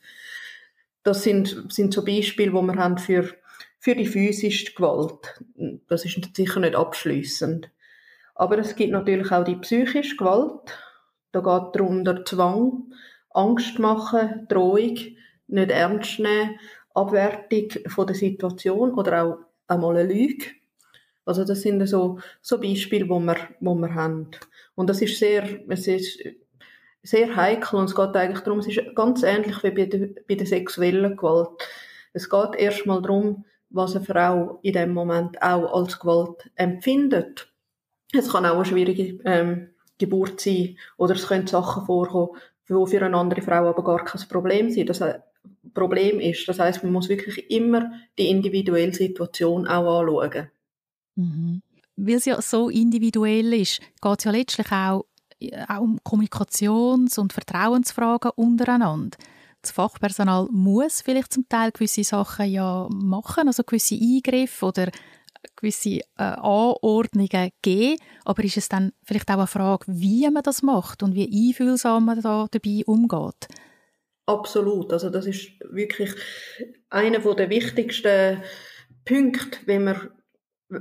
Das 1.03 1.23
sind, 1.23 1.71
sind 1.71 1.93
so 1.93 2.03
Beispiele, 2.03 2.51
die 2.51 2.61
wir 2.61 2.75
haben 2.75 2.97
für, 2.97 3.29
für 3.79 3.95
die 3.95 4.07
physische 4.07 4.73
Gewalt. 4.73 5.39
Das 5.87 6.03
ist 6.03 6.35
sicher 6.35 6.59
nicht 6.59 6.75
abschließend. 6.75 7.69
Aber 8.33 8.57
es 8.57 8.75
gibt 8.75 8.91
natürlich 8.91 9.31
auch 9.31 9.43
die 9.43 9.55
psychische 9.57 10.17
Gewalt. 10.17 10.77
Da 11.31 11.41
geht 11.41 11.75
darunter 11.75 12.25
Zwang, 12.25 12.91
Angst 13.29 13.77
machen, 13.77 14.47
Drohung, 14.49 14.97
nicht 15.47 15.71
ernst 15.71 16.19
nehmen, 16.19 16.59
Abwertung 16.95 17.67
von 17.87 18.07
der 18.07 18.15
Situation 18.15 18.93
oder 18.93 19.23
auch 19.23 19.37
einmal 19.67 19.97
eine 19.97 20.11
Lüge. 20.11 20.45
Also 21.25 21.43
das 21.43 21.61
sind 21.61 21.85
so, 21.87 22.19
so 22.41 22.59
Beispiele, 22.59 23.09
wo 23.09 23.19
wir, 23.19 23.37
wo 23.59 23.75
wir 23.75 23.93
haben. 23.93 24.29
Und 24.75 24.89
das 24.89 25.01
ist 25.01 25.17
sehr, 25.17 25.43
es 25.67 25.87
ist 25.87 26.19
sehr 27.01 27.35
heikel 27.35 27.79
und 27.79 27.85
es 27.85 27.95
geht 27.95 28.15
eigentlich 28.15 28.43
darum, 28.43 28.59
es 28.59 28.67
ist 28.67 28.81
ganz 28.95 29.23
ähnlich 29.23 29.63
wie 29.63 29.71
bei 29.71 29.85
der, 29.85 30.09
bei 30.27 30.35
der 30.35 30.47
sexuellen 30.47 31.15
Gewalt. 31.17 31.49
Es 32.13 32.29
geht 32.29 32.55
erstmal 32.55 33.01
darum, 33.01 33.45
was 33.69 33.95
eine 33.95 34.05
Frau 34.05 34.59
in 34.61 34.73
dem 34.73 34.93
Moment 34.93 35.41
auch 35.41 35.73
als 35.73 35.99
Gewalt 35.99 36.49
empfindet. 36.55 37.51
Es 38.13 38.31
kann 38.31 38.45
auch 38.45 38.55
eine 38.55 38.65
schwierige 38.65 39.19
ähm, 39.25 39.69
Geburt 39.97 40.39
sein 40.39 40.77
oder 40.97 41.15
es 41.15 41.27
können 41.27 41.47
Sachen 41.47 41.85
vorkommen, 41.85 42.39
die 42.69 42.87
für 42.87 43.05
eine 43.05 43.17
andere 43.17 43.41
Frau 43.41 43.67
aber 43.67 43.83
gar 43.83 44.03
kein 44.03 44.27
Problem 44.27 44.69
sind. 44.69 44.89
Das 44.89 45.01
Problem 45.75 46.19
ist. 46.19 46.47
Das 46.47 46.57
heißt, 46.57 46.83
man 46.83 46.93
muss 46.93 47.09
wirklich 47.09 47.51
immer 47.51 47.91
die 48.17 48.29
individuelle 48.29 48.93
Situation 48.93 49.67
auch 49.67 49.99
anschauen. 49.99 50.49
Mhm. 51.15 51.61
Weil 51.97 52.15
es 52.15 52.25
ja 52.25 52.41
so 52.41 52.69
individuell 52.69 53.53
ist, 53.53 53.79
geht 54.01 54.19
es 54.19 54.23
ja 54.23 54.31
letztlich 54.31 54.71
auch, 54.71 55.05
auch 55.67 55.81
um 55.81 55.99
Kommunikations- 56.03 57.19
und 57.19 57.31
Vertrauensfragen 57.31 58.31
untereinander. 58.35 59.17
Das 59.61 59.71
Fachpersonal 59.71 60.47
muss 60.51 61.01
vielleicht 61.01 61.33
zum 61.33 61.47
Teil 61.47 61.71
gewisse 61.71 62.03
Sachen 62.03 62.51
ja 62.51 62.87
machen, 62.91 63.47
also 63.47 63.63
gewisse 63.63 63.95
Eingriffe 63.95 64.65
oder 64.65 64.91
gewisse 65.55 65.99
äh, 65.99 66.03
Anordnungen 66.17 67.51
geben, 67.61 67.99
aber 68.25 68.43
ist 68.43 68.57
es 68.57 68.69
dann 68.69 68.91
vielleicht 69.03 69.29
auch 69.29 69.37
eine 69.37 69.47
Frage, 69.47 69.85
wie 69.87 70.29
man 70.29 70.43
das 70.43 70.61
macht 70.61 71.03
und 71.03 71.15
wie 71.15 71.49
einfühlsam 71.49 72.05
man 72.05 72.21
da 72.21 72.47
dabei 72.51 72.83
umgeht? 72.85 73.47
Absolut. 74.25 74.91
Also 74.91 75.09
das 75.09 75.27
ist 75.27 75.51
wirklich 75.69 76.11
einer 76.89 77.19
der 77.19 77.49
wichtigsten 77.49 78.41
Punkte, 79.05 79.59
wenn 79.65 79.83
man 79.83 80.09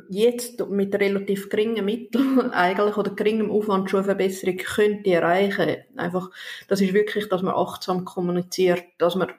jetzt 0.09 0.67
mit 0.69 0.95
relativ 0.95 1.51
geringen 1.51 1.85
Mitteln 1.85 2.51
eigentlich 2.53 2.97
oder 2.97 3.15
geringem 3.15 3.51
Aufwand 3.51 3.91
schon 3.91 3.99
eine 3.99 4.07
Verbesserung 4.07 4.57
könnte 4.57 5.11
erreichen. 5.11 5.77
Einfach, 5.97 6.31
das 6.69 6.81
ist 6.81 6.95
wirklich, 6.95 7.29
dass 7.29 7.43
man 7.43 7.55
achtsam 7.55 8.05
kommuniziert, 8.05 8.85
dass 8.99 9.15
man 9.15 9.33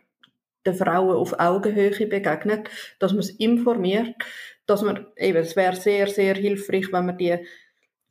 den 0.66 0.76
Frauen 0.76 1.16
auf 1.16 1.40
Augenhöhe 1.40 2.08
begegnet, 2.08 2.70
dass 3.00 3.12
man 3.12 3.20
es 3.20 3.30
informiert, 3.32 4.16
dass 4.66 4.82
man, 4.82 5.08
eben, 5.18 5.38
es 5.38 5.56
wäre 5.56 5.76
sehr, 5.76 6.08
sehr 6.08 6.36
hilfreich, 6.36 6.92
wenn 6.92 7.06
man 7.06 7.18
die 7.18 7.38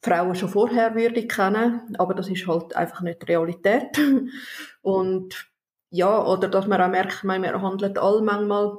Frauen 0.03 0.35
schon 0.35 0.51
vorher 0.51 0.95
würde 0.95 1.27
kennen, 1.27 1.97
aber 1.99 2.15
das 2.15 2.29
ist 2.29 2.47
halt 2.47 2.77
einfach 2.77 3.01
nicht 3.01 3.23
die 3.23 3.27
Realität. 3.27 3.99
Und 4.83 5.54
ja, 5.95 6.25
oder 6.25 6.49
dass 6.49 6.67
man 6.67 6.81
auch 6.81 6.89
merkt, 6.89 7.23
man 7.23 7.45
handelt 7.63 7.99
all 7.99 8.21
manchmal 8.21 8.79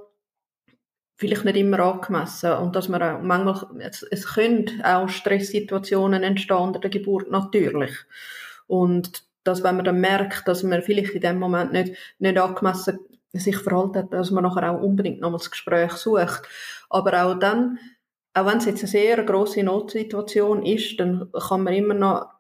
vielleicht 1.16 1.46
nicht 1.46 1.56
immer 1.56 1.80
angemessen 1.80 2.52
und 2.52 2.76
dass 2.76 2.90
man 2.90 3.02
auch 3.02 3.22
manchmal, 3.22 3.68
es, 3.80 4.04
es 4.04 4.34
können 4.34 4.84
auch 4.84 5.08
Stresssituationen 5.08 6.24
entstehen 6.24 6.58
unter 6.58 6.80
der 6.80 6.90
Geburt, 6.90 7.32
natürlich. 7.32 7.92
Und 8.68 9.24
dass 9.46 9.64
wenn 9.64 9.78
man 9.78 9.86
dann 9.86 10.02
merkt, 10.02 10.46
dass 10.46 10.64
man 10.64 10.82
vielleicht 10.82 11.14
in 11.14 11.22
dem 11.22 11.40
Moment 11.40 11.72
nicht, 11.72 11.96
nicht 12.20 12.38
angemessen 12.38 13.00
sich 13.32 13.58
verhalten 13.58 13.98
hat, 14.00 14.14
dass 14.14 14.32
man 14.32 14.44
nachher 14.44 14.72
auch 14.72 14.82
unbedingt 14.82 15.22
nochmals 15.22 15.44
das 15.44 15.52
Gespräch 15.52 15.94
sucht. 15.94 16.42
Aber 16.90 17.24
auch 17.24 17.40
dann, 17.40 17.80
auch 18.34 18.46
wenn 18.46 18.58
es 18.58 18.66
jetzt 18.66 18.82
eine 18.82 18.90
sehr 18.90 19.24
grosse 19.24 19.64
Notsituation 19.64 20.66
ist, 20.66 21.00
dann 21.00 21.32
kann 21.48 21.64
man 21.64 21.74
immer 21.74 21.94
noch 21.94 22.35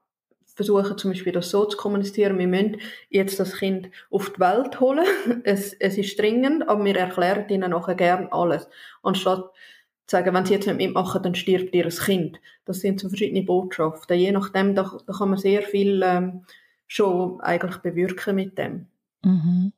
versuchen, 0.55 0.97
zum 0.97 1.11
Beispiel 1.11 1.33
das 1.33 1.49
so 1.49 1.65
zu 1.65 1.77
kommunizieren, 1.77 2.39
wir 2.39 2.47
müssen 2.47 2.77
jetzt 3.09 3.39
das 3.39 3.57
Kind 3.57 3.89
auf 4.09 4.31
die 4.31 4.39
Welt 4.39 4.79
holen. 4.79 5.05
Es, 5.43 5.73
es 5.73 5.97
ist 5.97 6.17
dringend, 6.17 6.67
aber 6.67 6.83
wir 6.83 6.95
erklären 6.97 7.47
ihnen 7.49 7.71
nachher 7.71 7.95
gern 7.95 8.27
alles. 8.31 8.67
Anstatt 9.03 9.51
zu 10.07 10.15
sagen, 10.15 10.33
wenn 10.33 10.45
sie 10.45 10.53
jetzt 10.53 10.67
nicht 10.67 10.77
mitmachen, 10.77 11.21
dann 11.21 11.35
stirbt 11.35 11.75
ihr 11.75 11.89
Kind. 11.89 12.39
Das 12.63 12.79
sind 12.79 12.99
so 12.99 13.09
verschiedene 13.09 13.43
Botschaften. 13.43 14.17
Je 14.17 14.31
nachdem, 14.31 14.75
da, 14.75 14.97
da 15.05 15.13
kann 15.13 15.29
man 15.29 15.37
sehr 15.37 15.61
viel 15.61 16.01
ähm, 16.03 16.45
schon 16.87 17.41
eigentlich 17.41 17.77
bewirken 17.77 18.35
mit 18.35 18.57
dem. 18.57 18.87
Mhm. 19.23 19.73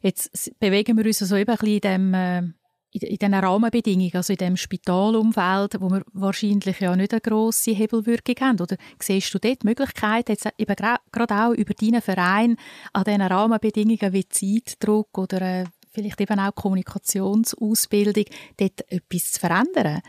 Jetzt 0.00 0.58
bewegen 0.60 0.96
wir 0.96 1.04
uns 1.04 1.18
so 1.18 1.24
also 1.24 1.36
eben 1.36 1.50
ein 1.50 1.56
bisschen 1.56 1.74
in 1.74 1.80
dem 1.80 2.14
äh 2.14 2.57
in 2.90 3.00
diesen 3.00 3.34
Rahmenbedingungen, 3.34 4.14
also 4.14 4.32
in 4.32 4.38
dem 4.38 4.56
Spitalumfeld, 4.56 5.80
wo 5.80 5.90
wir 5.90 6.02
wahrscheinlich 6.12 6.80
ja 6.80 6.96
nicht 6.96 7.12
eine 7.12 7.20
grosse 7.20 7.72
Hebelwirkung 7.72 8.36
haben? 8.40 8.60
Oder 8.60 8.76
siehst 8.98 9.32
du 9.34 9.38
dort 9.38 9.64
Möglichkeiten, 9.64 10.32
jetzt 10.32 10.48
eben 10.56 10.74
gerade 10.74 11.34
auch 11.34 11.52
über 11.52 11.74
deinen 11.74 12.00
Verein 12.00 12.56
an 12.92 13.04
diesen 13.04 13.22
Rahmenbedingungen 13.22 14.12
wie 14.12 14.28
Zeitdruck 14.28 15.18
oder 15.18 15.42
äh, 15.42 15.64
vielleicht 15.90 16.20
eben 16.20 16.40
auch 16.40 16.54
Kommunikationsausbildung, 16.54 18.24
dort 18.56 18.90
etwas 18.90 19.32
zu 19.32 19.40
verändern? 19.40 20.00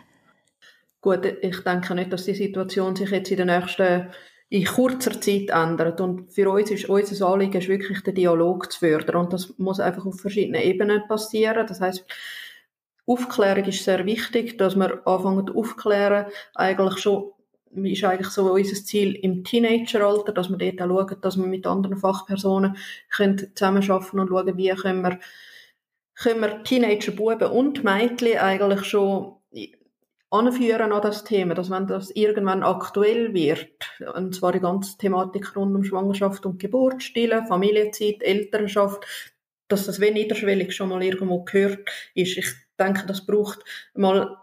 Gut, 1.01 1.25
ich 1.41 1.59
denke 1.61 1.95
nicht, 1.95 2.11
dass 2.11 2.25
die 2.25 2.35
Situation 2.35 2.95
sich 2.95 3.09
jetzt 3.09 3.31
in 3.31 3.37
den 3.37 3.47
nächsten 3.47 4.09
in 4.49 4.65
kurzer 4.65 5.21
Zeit 5.21 5.49
ändert. 5.49 6.01
Und 6.01 6.33
für 6.33 6.49
uns 6.49 6.71
ist 6.71 6.89
unser 6.89 7.27
Anliegen 7.27 7.57
ist 7.57 7.67
wirklich 7.67 8.01
den 8.01 8.15
Dialog 8.15 8.71
zu 8.71 8.79
fördern. 8.79 9.17
Und 9.17 9.33
das 9.33 9.53
muss 9.57 9.79
einfach 9.79 10.05
auf 10.05 10.19
verschiedenen 10.19 10.61
Ebenen 10.61 11.07
passieren. 11.07 11.67
Das 11.67 11.79
heißt, 11.79 12.05
Aufklärung 13.09 13.65
ist 13.65 13.83
sehr 13.83 14.05
wichtig, 14.05 14.57
dass 14.57 14.75
wir 14.75 15.05
anfangen 15.07 15.49
aufklären, 15.49 16.27
eigentlich 16.53 16.99
schon 16.99 17.31
ist 17.71 18.03
eigentlich 18.03 18.29
so 18.29 18.51
unser 18.51 18.83
Ziel 18.83 19.15
im 19.15 19.43
Teenageralter, 19.43 20.31
dass 20.31 20.49
wir 20.49 20.57
dort 20.57 20.81
auch 20.81 21.07
schauen, 21.07 21.21
dass 21.21 21.37
wir 21.37 21.45
mit 21.45 21.67
anderen 21.67 21.97
Fachpersonen 21.97 22.77
können 23.09 23.51
zusammenarbeiten 23.55 24.19
und 24.19 24.29
schauen, 24.29 24.57
wie 24.57 24.69
können 24.69 25.01
wir, 25.01 25.19
können 26.15 26.41
wir 26.41 26.63
Teenager, 26.63 27.11
Buben 27.11 27.49
und 27.51 27.83
Mädchen 27.83 28.37
eigentlich 28.39 28.85
schon 28.85 29.35
anführen 30.31 30.91
an 30.91 31.01
das 31.01 31.23
Thema, 31.23 31.55
dass 31.55 31.69
wenn 31.69 31.87
das 31.87 32.11
irgendwann 32.11 32.63
aktuell 32.63 33.33
wird, 33.33 33.69
und 34.15 34.35
zwar 34.35 34.51
die 34.51 34.59
ganze 34.59 34.97
Thematik 34.97 35.55
rund 35.55 35.75
um 35.75 35.83
Schwangerschaft 35.83 36.45
und 36.45 36.59
Geburt, 36.59 37.01
Stille, 37.01 37.45
Familienzeit, 37.47 38.21
Elternschaft, 38.21 39.05
dass 39.67 39.85
das 39.85 39.99
wenn 39.99 40.13
niederschwellig 40.13 40.75
schon 40.75 40.89
mal 40.89 41.03
irgendwo 41.03 41.43
gehört 41.43 41.89
ist. 42.13 42.37
Ich 42.37 42.68
denke, 42.79 43.05
das 43.05 43.25
braucht 43.25 43.59
mal 43.93 44.37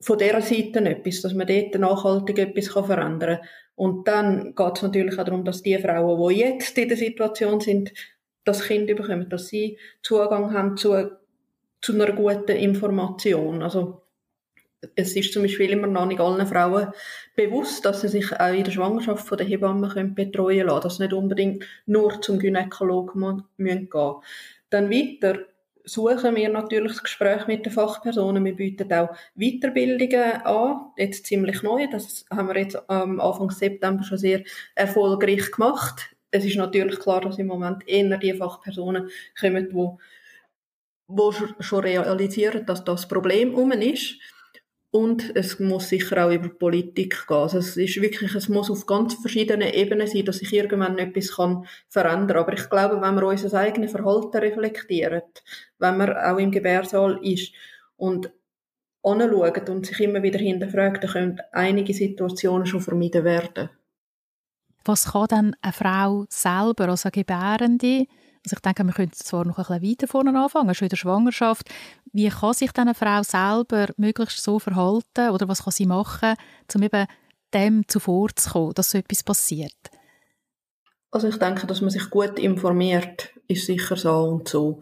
von 0.00 0.18
dieser 0.18 0.42
Seite 0.42 0.80
etwas, 0.80 1.22
dass 1.22 1.34
man 1.34 1.46
dort 1.46 1.74
nachhaltig 1.76 2.38
etwas 2.38 2.68
verändern 2.68 3.38
kann. 3.38 3.48
Und 3.76 4.06
dann 4.06 4.54
geht 4.54 4.76
es 4.76 4.82
natürlich 4.82 5.18
auch 5.18 5.24
darum, 5.24 5.44
dass 5.44 5.62
die 5.62 5.78
Frauen, 5.78 6.28
die 6.28 6.40
jetzt 6.40 6.76
in 6.78 6.88
der 6.88 6.96
Situation 6.98 7.60
sind, 7.60 7.92
das 8.44 8.62
Kind 8.62 8.86
bekommen, 8.86 9.28
dass 9.28 9.48
sie 9.48 9.78
Zugang 10.02 10.52
haben 10.52 10.76
zu, 10.76 11.10
zu 11.80 11.94
einer 11.94 12.12
guten 12.12 12.56
Information. 12.56 13.62
Also 13.62 14.02
es 14.94 15.16
ist 15.16 15.32
zum 15.32 15.42
Beispiel 15.42 15.70
immer 15.70 15.86
noch 15.86 16.06
nicht 16.06 16.20
allen 16.20 16.46
Frauen 16.46 16.88
bewusst, 17.34 17.84
dass 17.84 18.02
sie 18.02 18.08
sich 18.08 18.38
auch 18.38 18.52
in 18.52 18.64
der 18.64 18.72
Schwangerschaft 18.72 19.26
von 19.26 19.38
der 19.38 19.46
Hebamme 19.46 19.88
können 19.88 20.14
betreuen 20.14 20.66
lassen, 20.66 20.82
dass 20.82 20.96
sie 20.96 21.04
nicht 21.04 21.14
unbedingt 21.14 21.64
nur 21.86 22.20
zum 22.20 22.38
Gynäkologen 22.38 23.20
gehen 23.20 23.44
müssen. 23.56 23.88
Dann 24.70 24.90
weiter 24.90 25.38
suchen 25.84 26.36
wir 26.36 26.48
natürlich 26.48 26.92
das 26.92 27.02
Gespräch 27.02 27.46
mit 27.46 27.66
den 27.66 27.72
Fachpersonen. 27.72 28.44
Wir 28.44 28.56
bieten 28.56 28.92
auch 28.92 29.14
Weiterbildungen 29.34 30.42
an, 30.42 30.92
jetzt 30.96 31.26
ziemlich 31.26 31.62
neu. 31.62 31.86
Das 31.90 32.24
haben 32.30 32.48
wir 32.48 32.58
jetzt 32.58 32.88
am 32.88 33.20
Anfang 33.20 33.50
September 33.50 34.02
schon 34.02 34.18
sehr 34.18 34.42
erfolgreich 34.74 35.50
gemacht. 35.50 36.14
Es 36.30 36.44
ist 36.44 36.56
natürlich 36.56 36.98
klar, 36.98 37.20
dass 37.20 37.38
im 37.38 37.46
Moment 37.46 37.86
eher 37.86 38.16
die 38.18 38.34
Fachpersonen 38.34 39.08
kommen, 39.38 39.68
die, 39.68 39.88
die 41.08 41.62
schon 41.62 41.84
realisieren, 41.84 42.66
dass 42.66 42.82
das 42.82 43.06
Problem 43.06 43.54
um 43.54 43.70
ist. 43.72 44.16
Und 44.94 45.34
es 45.34 45.58
muss 45.58 45.88
sicher 45.88 46.24
auch 46.24 46.30
über 46.30 46.48
Politik 46.48 47.26
gehen. 47.26 47.36
Also 47.36 47.58
es 47.58 47.76
ist 47.76 48.00
wirklich, 48.00 48.32
es 48.32 48.48
muss 48.48 48.70
auf 48.70 48.86
ganz 48.86 49.14
verschiedenen 49.14 49.74
Ebenen 49.74 50.06
sein, 50.06 50.24
dass 50.24 50.38
sich 50.38 50.52
irgendwann 50.52 50.98
etwas 50.98 51.34
kann 51.34 51.66
verändern 51.88 52.28
kann. 52.28 52.36
Aber 52.36 52.52
ich 52.52 52.70
glaube, 52.70 53.02
wenn 53.02 53.16
wir 53.16 53.26
unser 53.26 53.58
eigenes 53.58 53.90
Verhalten 53.90 54.36
reflektieren, 54.36 55.22
wenn 55.80 55.96
man 55.96 56.16
auch 56.16 56.38
im 56.38 56.52
Gebärsaal 56.52 57.18
ist 57.24 57.52
und 57.96 58.30
anschaut 59.02 59.68
und 59.68 59.84
sich 59.84 59.98
immer 59.98 60.22
wieder 60.22 60.38
hinterfragt, 60.38 61.02
dann 61.02 61.10
können 61.10 61.40
einige 61.50 61.92
Situationen 61.92 62.64
schon 62.64 62.80
vermieden 62.80 63.24
werden. 63.24 63.70
Was 64.84 65.10
kann 65.10 65.26
dann 65.28 65.56
eine 65.60 65.72
Frau 65.72 66.24
selber, 66.28 66.90
also 66.90 67.08
eine 67.08 67.10
Gebärende, 67.10 68.06
also 68.44 68.56
ich 68.56 68.60
denke, 68.60 68.84
wir 68.84 68.92
könnten 68.92 69.14
zwar 69.14 69.46
noch 69.46 69.58
ein 69.58 69.80
bisschen 69.80 69.90
weiter 69.90 70.08
vorne 70.08 70.38
anfangen, 70.38 70.74
schon 70.74 70.86
in 70.86 70.90
der 70.90 70.96
Schwangerschaft. 70.96 71.68
Wie 72.12 72.28
kann 72.28 72.52
sich 72.52 72.72
dann 72.72 72.88
eine 72.88 72.94
Frau 72.94 73.22
selber 73.22 73.92
möglichst 73.96 74.42
so 74.42 74.58
verhalten 74.58 75.30
oder 75.30 75.48
was 75.48 75.64
kann 75.64 75.72
sie 75.72 75.86
machen, 75.86 76.34
um 76.74 76.82
eben 76.82 77.06
dem 77.54 77.88
zuvorzukommen, 77.88 78.74
dass 78.74 78.90
so 78.90 78.98
etwas 78.98 79.22
passiert? 79.22 79.72
Also 81.10 81.28
ich 81.28 81.38
denke, 81.38 81.66
dass 81.66 81.80
man 81.80 81.90
sich 81.90 82.10
gut 82.10 82.38
informiert, 82.38 83.30
ist 83.48 83.66
sicher 83.66 83.96
so 83.96 84.24
und 84.24 84.48
so. 84.48 84.80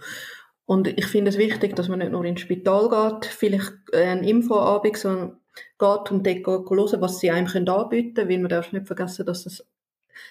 Und 0.65 0.89
ich 0.89 1.07
finde 1.07 1.29
es 1.29 1.39
wichtig, 1.39 1.77
dass 1.77 1.89
man 1.89 1.99
nicht 1.99 2.13
nur 2.13 2.25
ins 2.25 2.41
Spital 2.41 2.89
geht, 2.89 3.27
vielleicht 3.27 3.75
ein 3.95 4.25
Infoabend 4.25 4.97
sondern 4.97 5.39
geht 5.79 6.11
und 6.11 6.27
dort 6.27 6.71
hören, 6.71 7.01
was 7.01 7.21
sie 7.21 7.31
einem 7.31 7.47
anbieten 7.69 8.15
können, 8.15 8.29
weil 8.31 8.39
man 8.39 8.49
darf 8.49 8.73
nicht 8.73 8.87
vergessen, 8.87 9.27
dass 9.27 9.45
das 9.45 9.65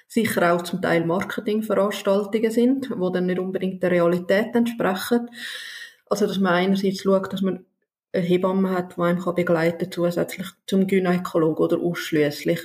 sicher 0.08 0.54
auch 0.54 0.62
zum 0.62 0.82
Teil 0.82 1.06
Marketingveranstaltungen 1.06 2.52
sind, 2.52 2.90
wo 2.96 3.10
dann 3.10 3.26
nicht 3.26 3.40
unbedingt 3.40 3.82
der 3.84 3.92
Realität 3.92 4.56
entsprechen. 4.56 5.30
Also, 6.10 6.28
dass 6.28 6.40
man 6.40 6.54
einerseits 6.54 7.02
schaut, 7.02 7.32
dass 7.32 7.42
man 7.42 7.66
eine 8.14 8.24
Hebamme 8.24 8.72
hat, 8.72 8.98
die 8.98 9.02
einem 9.02 9.24
begleiten 9.36 9.90
kann, 9.90 9.92
zusätzlich 9.92 10.48
zum 10.68 10.88
Gynäkologen 10.88 11.64
oder 11.64 11.80
ausschließlich. 11.80 12.62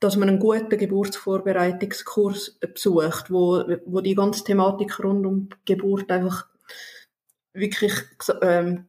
Dass 0.00 0.16
man 0.16 0.28
einen 0.28 0.38
guten 0.38 0.76
Geburtsvorbereitungskurs 0.76 2.58
besucht, 2.60 3.30
wo, 3.30 3.64
wo 3.86 4.00
die 4.00 4.14
ganze 4.14 4.44
Thematik 4.44 5.02
rund 5.02 5.24
um 5.24 5.48
Geburt 5.64 6.10
einfach 6.10 6.46
wirklich 7.54 7.92
ähm, 8.42 8.88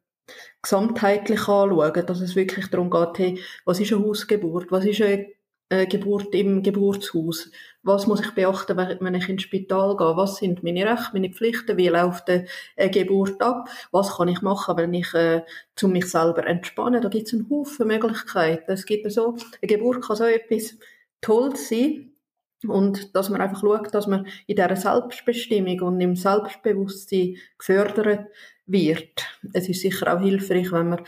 gesamtheitlich 0.61 1.47
anschauen, 1.47 2.05
dass 2.05 2.21
es 2.21 2.35
wirklich 2.35 2.67
darum 2.67 2.89
geht, 2.89 3.17
hey, 3.17 3.39
was 3.63 3.79
ist 3.79 3.93
eine 3.93 4.03
Hausgeburt, 4.03 4.71
was 4.71 4.85
ist 4.85 5.01
eine 5.01 5.27
äh, 5.69 5.87
Geburt 5.87 6.33
im 6.35 6.61
Geburtshaus. 6.63 7.49
Was 7.83 8.07
muss 8.07 8.21
ich 8.21 8.31
beachten, 8.31 8.77
wenn 8.77 9.15
ich 9.15 9.29
ins 9.29 9.43
Spital 9.43 9.95
gehe? 9.97 10.17
Was 10.17 10.37
sind 10.37 10.63
meine 10.63 10.85
Rechte, 10.85 11.09
meine 11.13 11.29
Pflichten? 11.29 11.77
Wie 11.77 11.87
läuft 11.87 12.29
eine 12.29 12.45
Geburt 12.91 13.41
ab? 13.41 13.69
Was 13.91 14.15
kann 14.17 14.27
ich 14.27 14.41
machen, 14.41 14.77
wenn 14.77 14.93
ich 14.93 15.13
äh, 15.13 15.43
zu 15.75 15.87
mich 15.87 16.09
selber 16.09 16.45
entspannen? 16.45 17.01
Da 17.01 17.09
gibt 17.09 17.27
es 17.27 17.33
einen 17.33 17.49
Haufen 17.49 17.87
Möglichkeiten. 17.87 18.71
Es 18.71 18.85
gibt 18.85 19.11
so, 19.11 19.35
eine 19.61 19.67
Geburt 19.67 20.03
kann 20.03 20.15
so 20.15 20.25
etwas 20.25 20.77
Tolles 21.21 21.69
sein. 21.69 22.11
Und 22.67 23.15
dass 23.15 23.29
man 23.29 23.41
einfach 23.41 23.61
schaut, 23.61 23.93
dass 23.93 24.07
man 24.07 24.27
in 24.47 24.55
dieser 24.55 24.75
Selbstbestimmung 24.75 25.81
und 25.81 26.01
im 26.01 26.15
Selbstbewusstsein 26.15 27.37
gefördert 27.57 28.27
wird. 28.65 29.25
Es 29.53 29.69
ist 29.69 29.81
sicher 29.81 30.15
auch 30.15 30.21
hilfreich, 30.21 30.71
wenn 30.71 30.89
man 30.89 31.01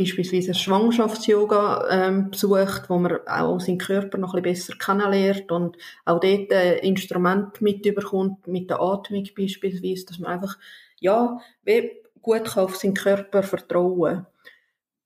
beispielsweise 0.00 0.54
Schwangerschafts-Yoga 0.54 1.88
ähm, 1.90 2.30
besucht, 2.30 2.88
wo 2.88 2.98
man 2.98 3.18
auch 3.26 3.60
seinen 3.60 3.78
Körper 3.78 4.18
noch 4.18 4.34
ein 4.34 4.42
bisschen 4.42 4.78
besser 4.78 4.78
kennenlernt 4.78 5.52
und 5.52 5.76
auch 6.04 6.20
dort 6.20 6.52
ein 6.52 6.78
Instrument 6.78 7.60
mitbekommt, 7.60 8.46
mit 8.46 8.70
der 8.70 8.80
Atmung 8.80 9.26
beispielsweise, 9.36 10.06
dass 10.06 10.18
man 10.18 10.32
einfach, 10.32 10.58
ja, 10.98 11.38
gut 12.22 12.56
auf 12.56 12.76
seinen 12.76 12.94
Körper 12.94 13.42
vertrauen 13.42 14.26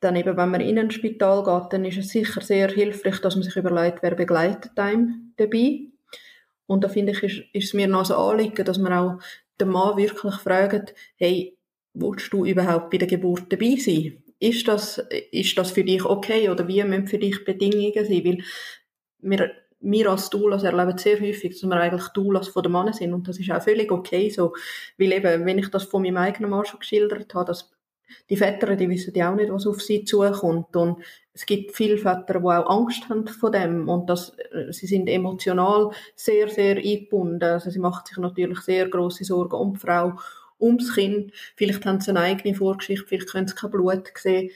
dann 0.04 0.16
eben, 0.16 0.36
wenn 0.36 0.50
man 0.50 0.60
in 0.60 0.78
ein 0.78 0.90
Spital 0.90 1.42
geht, 1.42 1.72
dann 1.72 1.84
ist 1.84 1.96
es 1.96 2.10
sicher 2.10 2.42
sehr 2.42 2.68
hilfreich, 2.68 3.20
dass 3.20 3.36
man 3.36 3.42
sich 3.42 3.56
überlegt, 3.56 4.02
wer 4.02 4.14
begleitet 4.14 4.78
einem 4.78 5.32
dabei. 5.36 5.86
Und 6.66 6.84
da 6.84 6.88
finde 6.88 7.12
ich, 7.12 7.22
ist, 7.22 7.42
ist 7.52 7.64
es 7.68 7.74
mir 7.74 7.88
noch 7.88 8.04
so 8.04 8.16
Anliegen, 8.16 8.64
dass 8.64 8.78
man 8.78 8.92
auch 8.92 9.18
den 9.60 9.68
Mann 9.68 9.96
wirklich 9.96 10.34
fragt, 10.34 10.94
hey, 11.16 11.56
willst 11.94 12.32
du 12.32 12.44
überhaupt 12.44 12.90
bei 12.90 12.98
der 12.98 13.08
Geburt 13.08 13.50
dabei 13.50 13.76
sein? 13.76 14.23
Ist 14.40 14.68
das, 14.68 14.98
ist 15.30 15.56
das 15.56 15.70
für 15.70 15.84
dich 15.84 16.04
okay 16.04 16.48
oder 16.50 16.66
wie 16.68 16.82
müssen 16.84 17.06
für 17.06 17.18
dich 17.18 17.44
Bedingungen 17.44 17.92
sein? 18.04 18.24
Weil 18.24 18.38
wir, 19.20 19.50
wir 19.80 20.10
als 20.10 20.30
Doulas 20.30 20.64
erleben 20.64 20.98
sehr 20.98 21.20
häufig, 21.20 21.52
dass 21.52 21.68
wir 21.68 21.76
eigentlich 21.76 22.08
Doulas 22.08 22.48
von 22.48 22.62
den 22.62 22.72
Männern 22.72 22.92
sind 22.92 23.14
und 23.14 23.28
das 23.28 23.38
ist 23.38 23.50
auch 23.50 23.62
völlig 23.62 23.90
okay 23.90 24.30
so. 24.30 24.54
Weil 24.98 25.12
eben, 25.12 25.46
wenn 25.46 25.58
ich 25.58 25.68
das 25.70 25.84
von 25.84 26.02
meinem 26.02 26.18
eigenen 26.18 26.50
Mann 26.50 26.64
schon 26.64 26.80
geschildert 26.80 27.34
habe, 27.34 27.46
dass 27.46 27.70
die 28.30 28.36
Väter, 28.36 28.76
die 28.76 28.88
wissen 28.88 29.14
ja 29.14 29.30
auch 29.32 29.36
nicht, 29.36 29.52
was 29.52 29.66
auf 29.66 29.82
sie 29.82 30.04
zukommt. 30.04 30.74
Und 30.76 31.02
es 31.32 31.46
gibt 31.46 31.74
viele 31.74 31.98
Väter, 31.98 32.40
die 32.40 32.46
auch 32.46 32.70
Angst 32.70 33.08
haben 33.08 33.26
vor 33.26 33.50
dem. 33.50 33.88
Und 33.88 34.08
das, 34.08 34.36
äh, 34.52 34.72
sie 34.72 34.86
sind 34.86 35.08
emotional 35.08 35.90
sehr, 36.14 36.48
sehr 36.48 36.76
eingebunden. 36.76 37.42
Also 37.42 37.70
sie 37.70 37.78
macht 37.78 38.08
sich 38.08 38.18
natürlich 38.18 38.60
sehr 38.60 38.88
große 38.88 39.24
Sorgen 39.24 39.56
um 39.56 39.74
die 39.74 39.80
Frau, 39.80 40.14
ums 40.64 40.94
Kind. 40.94 41.32
Vielleicht 41.56 41.84
haben 41.86 42.00
sie 42.00 42.10
eine 42.10 42.20
eigene 42.20 42.54
Vorgeschichte, 42.54 43.06
vielleicht 43.06 43.30
können 43.30 43.48
sie 43.48 43.54
kein 43.54 43.70
Blut 43.70 44.12
sehen. 44.16 44.50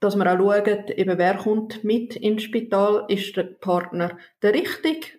Dass 0.00 0.16
man 0.16 0.28
auch 0.28 0.38
schaut, 0.38 0.90
eben 0.90 1.18
wer 1.18 1.36
kommt 1.36 1.82
mit 1.82 2.16
ins 2.16 2.42
Spital, 2.42 3.04
ist 3.08 3.36
der 3.36 3.44
Partner 3.44 4.16
der 4.42 4.54
richtig? 4.54 5.18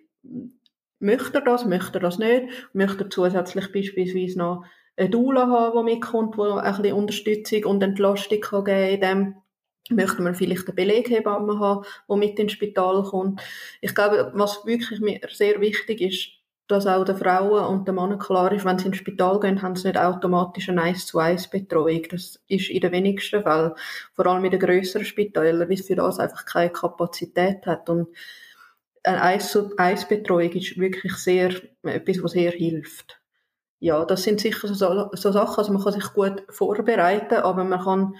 Möchte 0.98 1.38
er 1.38 1.44
das, 1.44 1.64
möchte 1.64 1.98
er 1.98 2.02
das 2.02 2.18
nicht? 2.18 2.46
Möchte 2.72 3.04
er 3.04 3.10
zusätzlich 3.10 3.72
beispielsweise 3.72 4.38
noch 4.38 4.64
eine 4.96 5.10
Dula 5.10 5.48
haben, 5.48 5.86
die 5.86 5.94
mitkommt, 5.94 6.36
die 6.36 6.42
ein 6.42 6.76
bisschen 6.76 6.96
Unterstützung 6.96 7.64
und 7.64 7.82
Entlastung 7.82 8.40
kann 8.40 8.64
geben 8.64 9.00
kann. 9.00 9.36
Möchte 9.90 10.22
man 10.22 10.34
vielleicht 10.34 10.66
eine 10.66 10.74
Beleghebamme 10.74 11.58
haben, 11.58 11.84
die 12.08 12.16
mit 12.16 12.38
ins 12.38 12.52
Spital 12.52 13.02
kommt. 13.02 13.40
Ich 13.80 13.94
glaube, 13.94 14.30
was 14.34 14.64
wirklich 14.64 15.00
mir 15.00 15.20
sehr 15.30 15.60
wichtig 15.60 16.00
ist, 16.00 16.39
dass 16.70 16.86
auch 16.86 17.04
den 17.04 17.16
Frauen 17.16 17.66
und 17.66 17.88
den 17.88 17.94
Männern 17.94 18.18
klar 18.18 18.52
ist, 18.52 18.64
wenn 18.64 18.78
sie 18.78 18.86
ins 18.86 18.98
Spital 18.98 19.40
gehen, 19.40 19.62
haben 19.62 19.76
sie 19.76 19.88
nicht 19.88 19.98
automatisch 19.98 20.68
eine 20.68 20.82
1 20.82 21.06
zu 21.06 21.18
1 21.18 21.48
Betreuung. 21.48 22.02
Das 22.10 22.40
ist 22.48 22.70
in 22.70 22.80
den 22.80 22.92
wenigsten 22.92 23.42
Fällen, 23.42 23.72
vor 24.14 24.26
allem 24.26 24.44
in 24.44 24.50
den 24.50 24.60
grösseren 24.60 25.04
Spitälern, 25.04 25.68
weil 25.68 25.72
es 25.72 25.86
für 25.86 25.96
das 25.96 26.18
einfach 26.18 26.44
keine 26.44 26.70
Kapazität 26.70 27.66
hat. 27.66 27.88
Und 27.88 28.08
eine 29.02 29.22
1 29.22 29.50
zu 29.50 29.76
1 29.76 30.08
Betreuung 30.08 30.52
ist 30.52 30.78
wirklich 30.78 31.14
sehr, 31.14 31.52
etwas, 31.82 32.22
was 32.22 32.32
sehr 32.32 32.52
hilft 32.52 33.20
ja, 33.80 34.04
das 34.04 34.22
sind 34.22 34.40
sicher 34.40 34.68
so, 34.68 35.08
so 35.12 35.32
Sachen, 35.32 35.58
also 35.58 35.72
man 35.72 35.82
kann 35.82 35.94
sich 35.94 36.12
gut 36.12 36.44
vorbereiten, 36.50 37.36
aber 37.36 37.64
man 37.64 37.82
kann 37.82 38.14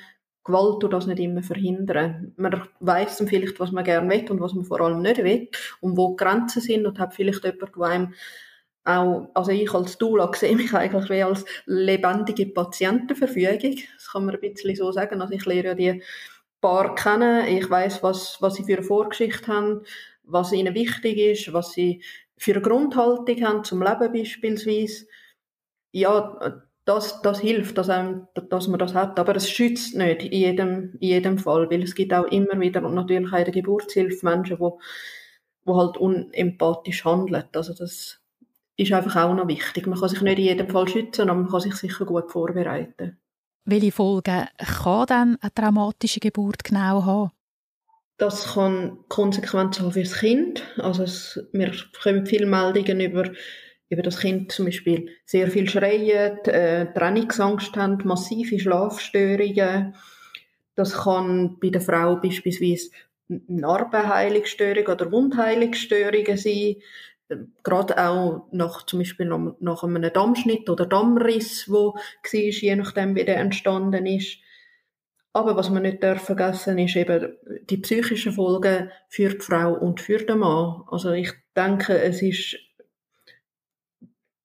Gewalt 0.45 0.83
durch 0.83 0.91
das 0.91 1.07
nicht 1.07 1.21
immer 1.21 1.43
verhindern. 1.43 2.33
Man 2.37 2.63
weiß 2.81 3.23
vielleicht, 3.27 3.61
was 3.61 3.73
man 3.73 3.85
gerne 3.85 4.11
will 4.11 4.31
und 4.31 4.41
was 4.41 4.55
man 4.55 4.65
vor 4.65 4.81
allem 4.81 5.03
nicht 5.03 5.23
will 5.23 5.49
und 5.81 5.97
wo 5.97 6.11
die 6.11 6.25
Grenzen 6.25 6.63
sind 6.63 6.87
und 6.87 6.99
hat 6.99 7.15
vielleicht 7.15 7.45
jemanden, 7.45 7.73
der 7.77 7.87
einem 7.87 8.15
auch, 8.85 9.29
also 9.35 9.51
ich 9.51 9.73
als 9.75 9.99
Dula 9.99 10.31
sehe 10.35 10.57
mich 10.57 10.73
eigentlich 10.73 11.11
wie 11.11 11.23
als 11.23 11.45
lebendige 11.67 12.47
Patientenverfügung. 12.47 13.77
Das 13.95 14.11
kann 14.11 14.25
man 14.25 14.35
ein 14.35 14.41
bisschen 14.41 14.75
so 14.75 14.91
sagen. 14.91 15.21
Also 15.21 15.35
ich 15.35 15.45
lehre 15.45 15.69
ja 15.69 15.75
die 15.75 16.03
Paar 16.61 16.95
kennen. 16.95 17.47
Ich 17.47 17.69
weiß, 17.69 18.03
was, 18.03 18.39
was 18.41 18.55
sie 18.55 18.65
für 18.65 18.79
eine 18.79 18.83
Vorgeschichte 18.83 19.47
haben, 19.49 19.83
was 20.25 20.53
ihnen 20.53 20.75
wichtig 20.75 21.19
ist, 21.19 21.53
was 21.53 21.73
sie 21.73 22.03
für 22.39 22.53
eine 22.53 22.63
Grundhaltung 22.63 23.43
haben 23.45 23.65
zum 23.65 23.83
Leben 23.83 24.13
beispielsweise 24.13 25.07
ja, 25.93 26.63
das, 26.85 27.23
das 27.23 27.41
hilft, 27.41 27.79
dass, 27.79 27.89
einem, 27.89 28.27
dass 28.49 28.69
man 28.69 28.79
das 28.79 28.95
hat. 28.95 29.19
Aber 29.19 29.37
es 29.37 29.51
schützt 29.51 29.95
nicht 29.97 30.23
in 30.23 30.33
jedem, 30.33 30.93
in 30.95 31.09
jedem 31.09 31.39
Fall, 31.39 31.71
weil 31.71 31.83
es 31.83 31.95
gibt 31.95 32.13
auch 32.13 32.25
immer 32.27 32.59
wieder 32.59 32.85
und 32.85 32.95
natürlich 32.95 33.33
auch 33.33 33.39
in 33.39 33.45
der 33.45 33.53
Geburtshilfe 33.53 34.27
Menschen, 34.27 34.57
die 34.57 34.61
wo, 34.61 34.81
wo 35.65 35.77
halt 35.77 35.97
unempathisch 35.99 37.05
handeln. 37.05 37.45
Also 37.55 37.75
das 37.75 38.21
ist 38.77 38.93
einfach 38.93 39.17
auch 39.17 39.35
noch 39.35 39.49
wichtig. 39.49 39.87
Man 39.87 39.99
kann 39.99 40.09
sich 40.09 40.23
nicht 40.23 40.39
in 40.39 40.45
jedem 40.45 40.69
Fall 40.69 40.89
schützen, 40.89 41.29
aber 41.29 41.41
man 41.41 41.51
kann 41.51 41.61
sich 41.61 41.75
sicher 41.75 42.07
gut 42.07 42.31
vorbereiten. 42.31 43.19
Welche 43.67 43.93
Folgen 43.93 44.49
kann 44.57 45.07
dann 45.07 45.39
eine 45.41 45.55
traumatische 45.55 46.19
Geburt 46.19 46.65
genau 46.65 47.05
haben? 47.05 47.31
Das 48.17 48.55
kann 48.55 48.99
Konsequenzen 49.09 49.85
haben 49.85 49.93
für 49.93 50.03
das 50.03 50.15
Kind. 50.15 50.63
Also 50.79 51.05
es, 51.05 51.41
wir 51.53 51.73
bekommen 51.93 52.27
viele 52.27 52.47
Meldungen 52.47 53.01
über 53.01 53.31
über 53.91 54.03
das 54.03 54.21
Kind 54.21 54.53
zum 54.53 54.67
Beispiel 54.67 55.11
sehr 55.27 55.49
viel 55.49 55.69
schreien, 55.69 56.39
äh, 56.45 56.93
Trennungsangst 56.95 57.77
haben, 57.77 57.99
massive 58.05 58.59
Schlafstörungen. 58.59 59.95
Das 60.77 60.95
kann 60.95 61.59
bei 61.61 61.71
der 61.71 61.81
Frau 61.81 62.17
beispielsweise 62.17 62.91
Narbenheilungsstörung 63.29 64.87
oder 64.87 65.13
Wundheilungsstörungen 65.13 66.37
sein. 66.37 66.77
Gerade 67.63 68.09
auch 68.09 68.47
nach, 68.53 68.87
zum 68.87 69.01
Beispiel 69.01 69.27
nach 69.61 69.83
einem 69.83 70.13
Dammschnitt 70.13 70.71
oder 70.71 70.87
Dammriss, 70.87 71.69
wo 71.69 71.95
war, 71.95 72.01
je 72.33 72.77
nachdem, 72.77 73.15
wie 73.15 73.25
der 73.25 73.39
entstanden 73.39 74.07
ist. 74.07 74.39
Aber 75.33 75.57
was 75.57 75.71
man 75.71 75.83
nicht 75.83 76.03
darf 76.03 76.25
vergessen 76.25 76.79
ist 76.79 76.97
eben 76.97 77.37
die 77.69 77.77
psychischen 77.77 78.33
Folgen 78.33 78.91
für 79.09 79.31
die 79.31 79.39
Frau 79.39 79.75
und 79.75 80.01
für 80.01 80.19
den 80.19 80.39
Mann. 80.39 80.83
Also 80.91 81.13
ich 81.13 81.33
denke, 81.57 82.01
es 82.01 82.21
ist 82.21 82.57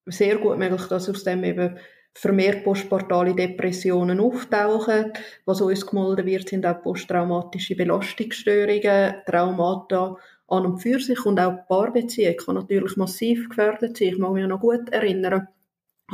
sehr 0.06 0.38
gut 0.38 0.58
möglich, 0.58 0.86
dass 0.88 1.10
aus 1.10 1.24
dem 1.24 1.44
eben 1.44 1.78
vermehrt 2.14 2.64
postportale 2.64 3.36
Depressionen 3.36 4.20
auftauchen. 4.20 5.12
Was 5.46 5.62
uns 5.62 5.86
gemolden 5.86 6.26
wird, 6.26 6.48
sind 6.48 6.66
auch 6.66 6.82
posttraumatische 6.82 7.76
Belastungsstörungen, 7.76 9.16
Traumata 9.26 10.18
an 10.48 10.66
und 10.66 10.80
für 10.80 11.00
sich 11.00 11.26
und 11.26 11.40
auch 11.40 11.54
die 11.54 11.68
Paarbeziehung 11.68 12.38
kann 12.38 12.56
natürlich 12.56 12.96
massiv 12.98 13.50
gefährdet 13.50 13.98
sein. 13.98 14.10
Ich 14.10 14.18
mag 14.18 14.34
mich 14.34 14.48
noch 14.48 14.62
gut 14.62 14.90
erinnern 14.90 15.48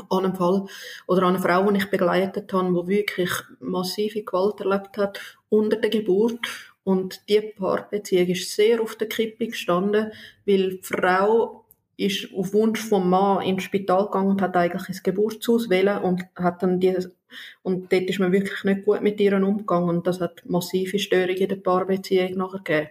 an 0.09 0.25
einen 0.25 0.35
Fall 0.35 0.65
oder 1.07 1.23
an 1.23 1.35
eine 1.35 1.43
Frau, 1.43 1.69
die 1.69 1.77
ich 1.77 1.89
begleitet 1.89 2.51
habe, 2.53 2.83
die 2.83 2.87
wirklich 2.87 3.31
massive 3.59 4.23
Gewalt 4.23 4.61
erlebt 4.61 4.97
hat 4.97 5.19
unter 5.49 5.75
der 5.75 5.89
Geburt 5.89 6.47
und 6.83 7.21
die 7.29 7.41
Paarbeziehung 7.41 8.27
ist 8.27 8.55
sehr 8.55 8.81
auf 8.81 8.95
der 8.95 9.09
Kippe 9.09 9.47
gestanden, 9.47 10.11
weil 10.45 10.77
die 10.77 10.79
Frau 10.81 11.65
ist 11.97 12.33
auf 12.33 12.53
Wunsch 12.53 12.81
vom 12.81 13.09
Mann 13.09 13.43
ins 13.43 13.63
Spital 13.63 14.05
gegangen 14.05 14.29
und 14.29 14.41
hat 14.41 14.55
eigentlich 14.55 14.89
ins 14.89 15.03
Geburtshaus 15.03 15.69
wählen 15.69 16.01
und 16.01 16.23
hat 16.35 16.63
dann 16.63 16.79
dieses 16.79 17.15
und 17.63 17.91
dort 17.91 18.03
ist 18.03 18.19
man 18.19 18.31
wirklich 18.31 18.63
nicht 18.63 18.83
gut 18.83 19.01
mit 19.01 19.19
ihr 19.19 19.35
umgegangen 19.35 19.89
und 19.89 20.07
das 20.07 20.19
hat 20.19 20.43
massive 20.45 20.99
Störungen 20.99 21.37
in 21.37 21.49
der 21.49 21.55
Paarbeziehung 21.55 22.33
nachher 22.35 22.59
gegeben. 22.59 22.89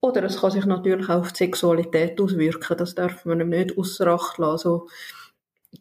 Oder 0.00 0.24
es 0.24 0.40
kann 0.40 0.50
sich 0.50 0.64
natürlich 0.64 1.08
auch 1.08 1.20
auf 1.20 1.32
die 1.32 1.38
Sexualität 1.38 2.20
auswirken, 2.20 2.76
das 2.76 2.94
darf 2.94 3.24
man 3.24 3.48
nicht 3.48 3.76
außer 3.76 4.06
Acht 4.06 4.38
lassen. 4.38 4.68
Also, 4.68 4.88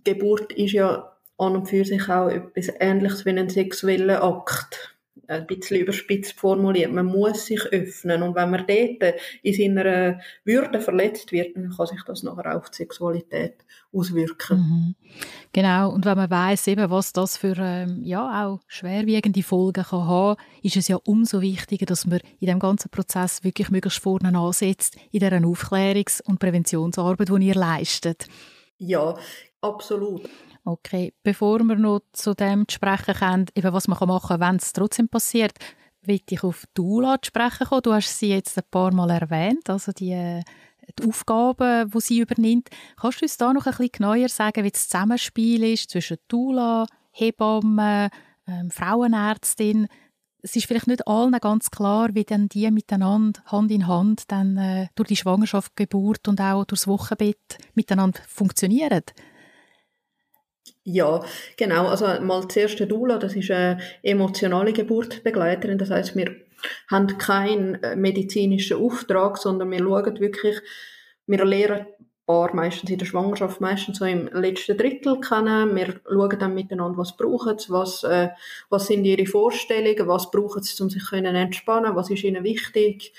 Geburt 0.03 0.53
ist 0.53 0.73
ja 0.73 1.15
an 1.38 1.56
und 1.56 1.67
für 1.67 1.86
sich 1.86 2.10
auch 2.10 2.30
etwas 2.30 2.73
Ähnliches 2.80 3.25
wie 3.25 3.30
ein 3.30 3.49
sexueller 3.49 4.23
Akt 4.23 4.96
ein 5.28 5.48
bisschen 5.48 5.82
überspitzt 5.82 6.34
formuliert, 6.34 6.92
man 6.92 7.06
muss 7.06 7.46
sich 7.46 7.62
öffnen 7.72 8.24
und 8.24 8.36
wenn 8.36 8.52
man 8.52 8.66
dort 8.68 9.16
in 9.44 9.54
seiner 9.54 10.20
Würde 10.46 10.82
verletzt 10.82 11.32
wird, 11.32 11.56
dann 11.56 11.74
kann 11.76 11.88
sich 11.88 12.04
das 12.06 12.24
nachher 12.24 12.54
auch 12.54 12.62
auf 12.62 12.70
die 12.70 12.78
Sexualität 12.78 13.56
auswirken. 13.94 14.58
Mhm. 14.58 14.96
Genau, 15.54 15.92
und 15.92 16.06
wenn 16.06 16.18
man 16.18 16.30
weiß 16.30 16.68
eben, 16.68 16.90
was 16.90 17.13
das 17.13 17.38
für 17.38 17.56
ähm, 17.58 18.02
ja 18.04 18.46
auch 18.46 18.60
schwerwiegende 18.68 19.44
Folgen 19.44 19.84
kann 19.84 20.08
haben, 20.08 20.40
ist 20.62 20.78
es 20.78 20.88
ja 20.88 20.98
umso 21.06 21.42
wichtiger, 21.42 21.86
dass 21.86 22.06
man 22.06 22.20
in 22.40 22.48
dem 22.48 22.60
ganzen 22.60 22.90
Prozess 22.90 23.44
wirklich 23.44 23.70
möglichst 23.70 24.02
vorne 24.02 24.38
ansetzt 24.38 24.98
in 25.12 25.20
dieser 25.20 25.38
Aufklärungs- 25.38 26.22
und 26.24 26.40
Präventionsarbeit, 26.40 27.30
die 27.30 27.48
ihr 27.48 27.56
leistet. 27.56 28.28
Ja, 28.78 29.18
absolut. 29.62 30.30
Okay, 30.67 31.13
bevor 31.23 31.60
wir 31.63 31.77
noch 31.77 32.01
zu 32.12 32.34
dem 32.34 32.65
sprechen 32.69 33.13
können, 33.13 33.45
was 33.56 33.88
man 33.88 33.97
machen 34.06 34.38
kann, 34.38 34.39
wenn 34.41 34.56
es 34.58 34.73
trotzdem 34.73 35.08
passiert, 35.08 35.53
will 36.01 36.19
ich 36.30 36.43
auf 36.43 36.65
die 36.75 36.82
ULA 36.82 37.19
sprechen 37.25 37.67
kommen. 37.67 37.84
Du 37.84 37.93
hast 37.93 38.19
sie 38.19 38.32
jetzt 38.32 38.58
ein 38.58 38.65
paar 38.69 38.93
Mal 38.93 39.12
erwähnt, 39.12 39.69
also 39.69 39.93
die, 39.93 40.41
die 40.99 41.08
Aufgaben, 41.08 41.89
die 41.89 42.01
sie 42.01 42.19
übernimmt. 42.19 42.67
Kannst 42.99 43.21
du 43.21 43.25
uns 43.25 43.38
da 43.38 43.53
noch 43.53 43.65
ein 43.65 43.71
bisschen 43.71 43.91
genauer 43.93 44.27
sagen, 44.27 44.65
wie 44.65 44.71
das 44.71 44.89
Zusammenspiel 44.89 45.63
ist 45.63 45.89
zwischen 45.89 46.17
Dula, 46.27 46.86
Hebamme, 47.12 48.10
ähm, 48.45 48.69
Frauenärztin? 48.69 49.88
Es 50.41 50.53
ist 50.58 50.65
vielleicht 50.65 50.88
nicht 50.88 51.08
allen 51.08 51.32
ganz 51.39 51.71
klar, 51.71 52.10
wie 52.12 52.25
dann 52.25 52.49
die 52.49 52.69
miteinander 52.71 53.39
Hand 53.45 53.71
in 53.71 53.88
Hand 53.88 54.30
dann 54.34 54.58
äh, 54.58 54.88
durch 54.95 55.08
die 55.08 55.15
Schwangerschaft, 55.15 55.77
Geburt 55.77 56.27
und 56.27 56.41
auch 56.41 56.65
durchs 56.65 56.88
Wochenbett 56.88 57.58
miteinander 57.73 58.19
funktionieren. 58.27 59.03
Ja, 60.89 61.21
genau. 61.58 61.88
Also 61.88 62.06
mal 62.21 62.47
zuerst 62.47 62.80
die 62.80 62.88
Dula, 62.88 63.17
das 63.17 63.36
ist 63.36 63.52
eine 63.52 63.78
emotionale 64.04 64.71
Geburtsbegleiterin. 64.71 65.78
Das 65.78 65.89
heißt, 65.89 66.15
wir 66.15 66.34
haben 66.89 67.17
keinen 67.17 67.84
äh, 67.84 67.97
medizinischen 67.97 68.78
Auftrag, 68.78 69.38
sondern 69.38 69.69
wir 69.69 69.80
schauen 69.80 70.17
wirklich, 70.21 70.62
wir 71.26 71.43
lehren 71.43 71.88
Paar 72.26 72.56
meistens 72.56 72.89
in 72.89 73.00
der 73.00 73.06
Schwangerschaft, 73.06 73.60
meistens 73.60 73.97
so 73.97 74.06
im 74.06 74.30
letzten 74.32 74.78
Drittel 74.78 75.19
kennen. 75.19 75.76
Wir 75.76 76.00
schauen 76.10 76.39
dann 76.39 76.54
miteinander, 76.54 76.97
was 76.97 77.17
brauchen 77.17 77.58
sie, 77.58 77.69
was, 77.69 78.06
äh, 78.06 78.30
was 78.69 78.88
sind 78.88 79.04
ihre 79.04 79.26
Vorstellungen, 79.26 80.08
was 80.08 80.32
brauchen 80.32 80.63
sie, 80.63 80.82
um 80.82 80.89
sich 80.89 81.06
können 81.06 81.36
entspannen, 81.36 81.97
was 81.97 82.10
ist 82.10 82.23
ihnen 82.23 82.45
wichtig. 82.45 83.12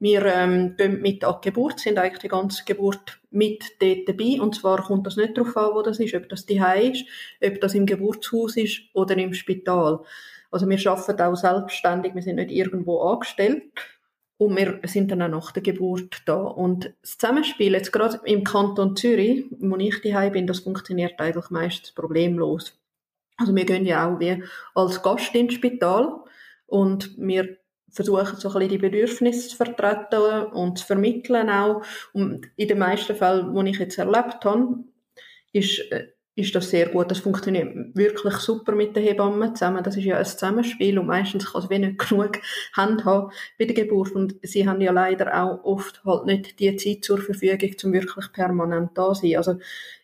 Wir 0.00 0.24
ähm, 0.24 0.76
gehen 0.76 1.02
mit 1.02 1.22
die 1.22 1.34
Geburt, 1.42 1.78
sind 1.78 1.98
eigentlich 1.98 2.22
die 2.22 2.28
ganze 2.28 2.64
Geburt 2.64 3.20
mit 3.30 3.62
dort 3.80 4.08
dabei. 4.08 4.40
Und 4.40 4.54
zwar 4.54 4.82
kommt 4.82 5.06
das 5.06 5.16
nicht 5.16 5.36
darauf 5.36 5.56
an, 5.56 5.74
wo 5.74 5.82
das 5.82 6.00
ist, 6.00 6.14
ob 6.14 6.28
das 6.28 6.46
die 6.46 6.58
ist, 6.58 7.04
ob 7.44 7.60
das 7.60 7.74
im 7.74 7.84
Geburtshaus 7.84 8.56
ist 8.56 8.80
oder 8.94 9.16
im 9.18 9.34
Spital. 9.34 10.00
Also 10.50 10.68
wir 10.68 10.90
arbeiten 10.90 11.20
auch 11.20 11.36
selbstständig, 11.36 12.14
wir 12.14 12.22
sind 12.22 12.36
nicht 12.36 12.50
irgendwo 12.50 13.00
angestellt. 13.02 13.62
Und 14.38 14.56
wir 14.56 14.80
sind 14.84 15.10
dann 15.10 15.20
auch 15.20 15.28
nach 15.28 15.52
der 15.52 15.62
Geburt 15.62 16.22
da. 16.24 16.36
Und 16.36 16.94
das 17.02 17.18
Zusammenspiel, 17.18 17.74
jetzt 17.74 17.92
gerade 17.92 18.20
im 18.24 18.42
Kanton 18.42 18.96
Zürich, 18.96 19.44
wo 19.50 19.76
ich 19.76 20.00
daheim 20.00 20.32
bin, 20.32 20.46
das 20.46 20.60
funktioniert 20.60 21.20
eigentlich 21.20 21.50
meistens 21.50 21.92
problemlos. 21.92 22.74
Also 23.36 23.54
wir 23.54 23.66
gehen 23.66 23.84
ja 23.84 24.08
auch 24.08 24.18
wie 24.18 24.42
als 24.74 25.02
Gast 25.02 25.34
ins 25.34 25.52
Spital 25.52 26.24
und 26.66 27.14
wir 27.18 27.58
versuchen 27.90 28.36
so 28.36 28.48
ein 28.48 28.54
bisschen 28.54 28.68
die 28.68 28.78
Bedürfnisse 28.78 29.48
zu 29.48 29.56
vertreten 29.56 30.52
und 30.52 30.78
zu 30.78 30.86
vermitteln 30.86 31.50
auch. 31.50 31.82
Und 32.12 32.48
in 32.56 32.68
den 32.68 32.78
meisten 32.78 33.16
Fällen, 33.16 33.54
die 33.54 33.70
ich 33.70 33.78
jetzt 33.78 33.98
erlebt 33.98 34.44
habe, 34.44 34.84
ist 35.52 35.80
äh, 35.90 36.08
ist 36.40 36.54
das 36.54 36.70
sehr 36.70 36.88
gut. 36.88 37.10
Das 37.10 37.18
funktioniert 37.18 37.94
wirklich 37.94 38.34
super 38.34 38.72
mit 38.72 38.96
den 38.96 39.02
Hebammen 39.02 39.54
zusammen. 39.54 39.82
Das 39.82 39.96
ist 39.96 40.04
ja 40.04 40.16
ein 40.16 40.24
Zusammenspiel 40.24 40.98
und 40.98 41.06
meistens 41.06 41.52
kann 41.52 41.62
es 41.62 41.70
wenig 41.70 41.98
genug 42.08 42.38
Hand 42.72 43.04
haben 43.04 43.30
bei 43.58 43.66
der 43.66 43.74
Geburt. 43.74 44.12
Und 44.12 44.36
sie 44.42 44.66
haben 44.66 44.80
ja 44.80 44.92
leider 44.92 45.42
auch 45.42 45.62
oft 45.64 46.02
halt 46.04 46.26
nicht 46.26 46.58
die 46.58 46.76
Zeit 46.76 47.04
zur 47.04 47.18
Verfügung, 47.18 47.70
um 47.84 47.92
wirklich 47.92 48.32
permanent 48.32 48.96
da 48.96 49.12
zu 49.12 49.22
sein. 49.22 49.36
Also 49.36 49.56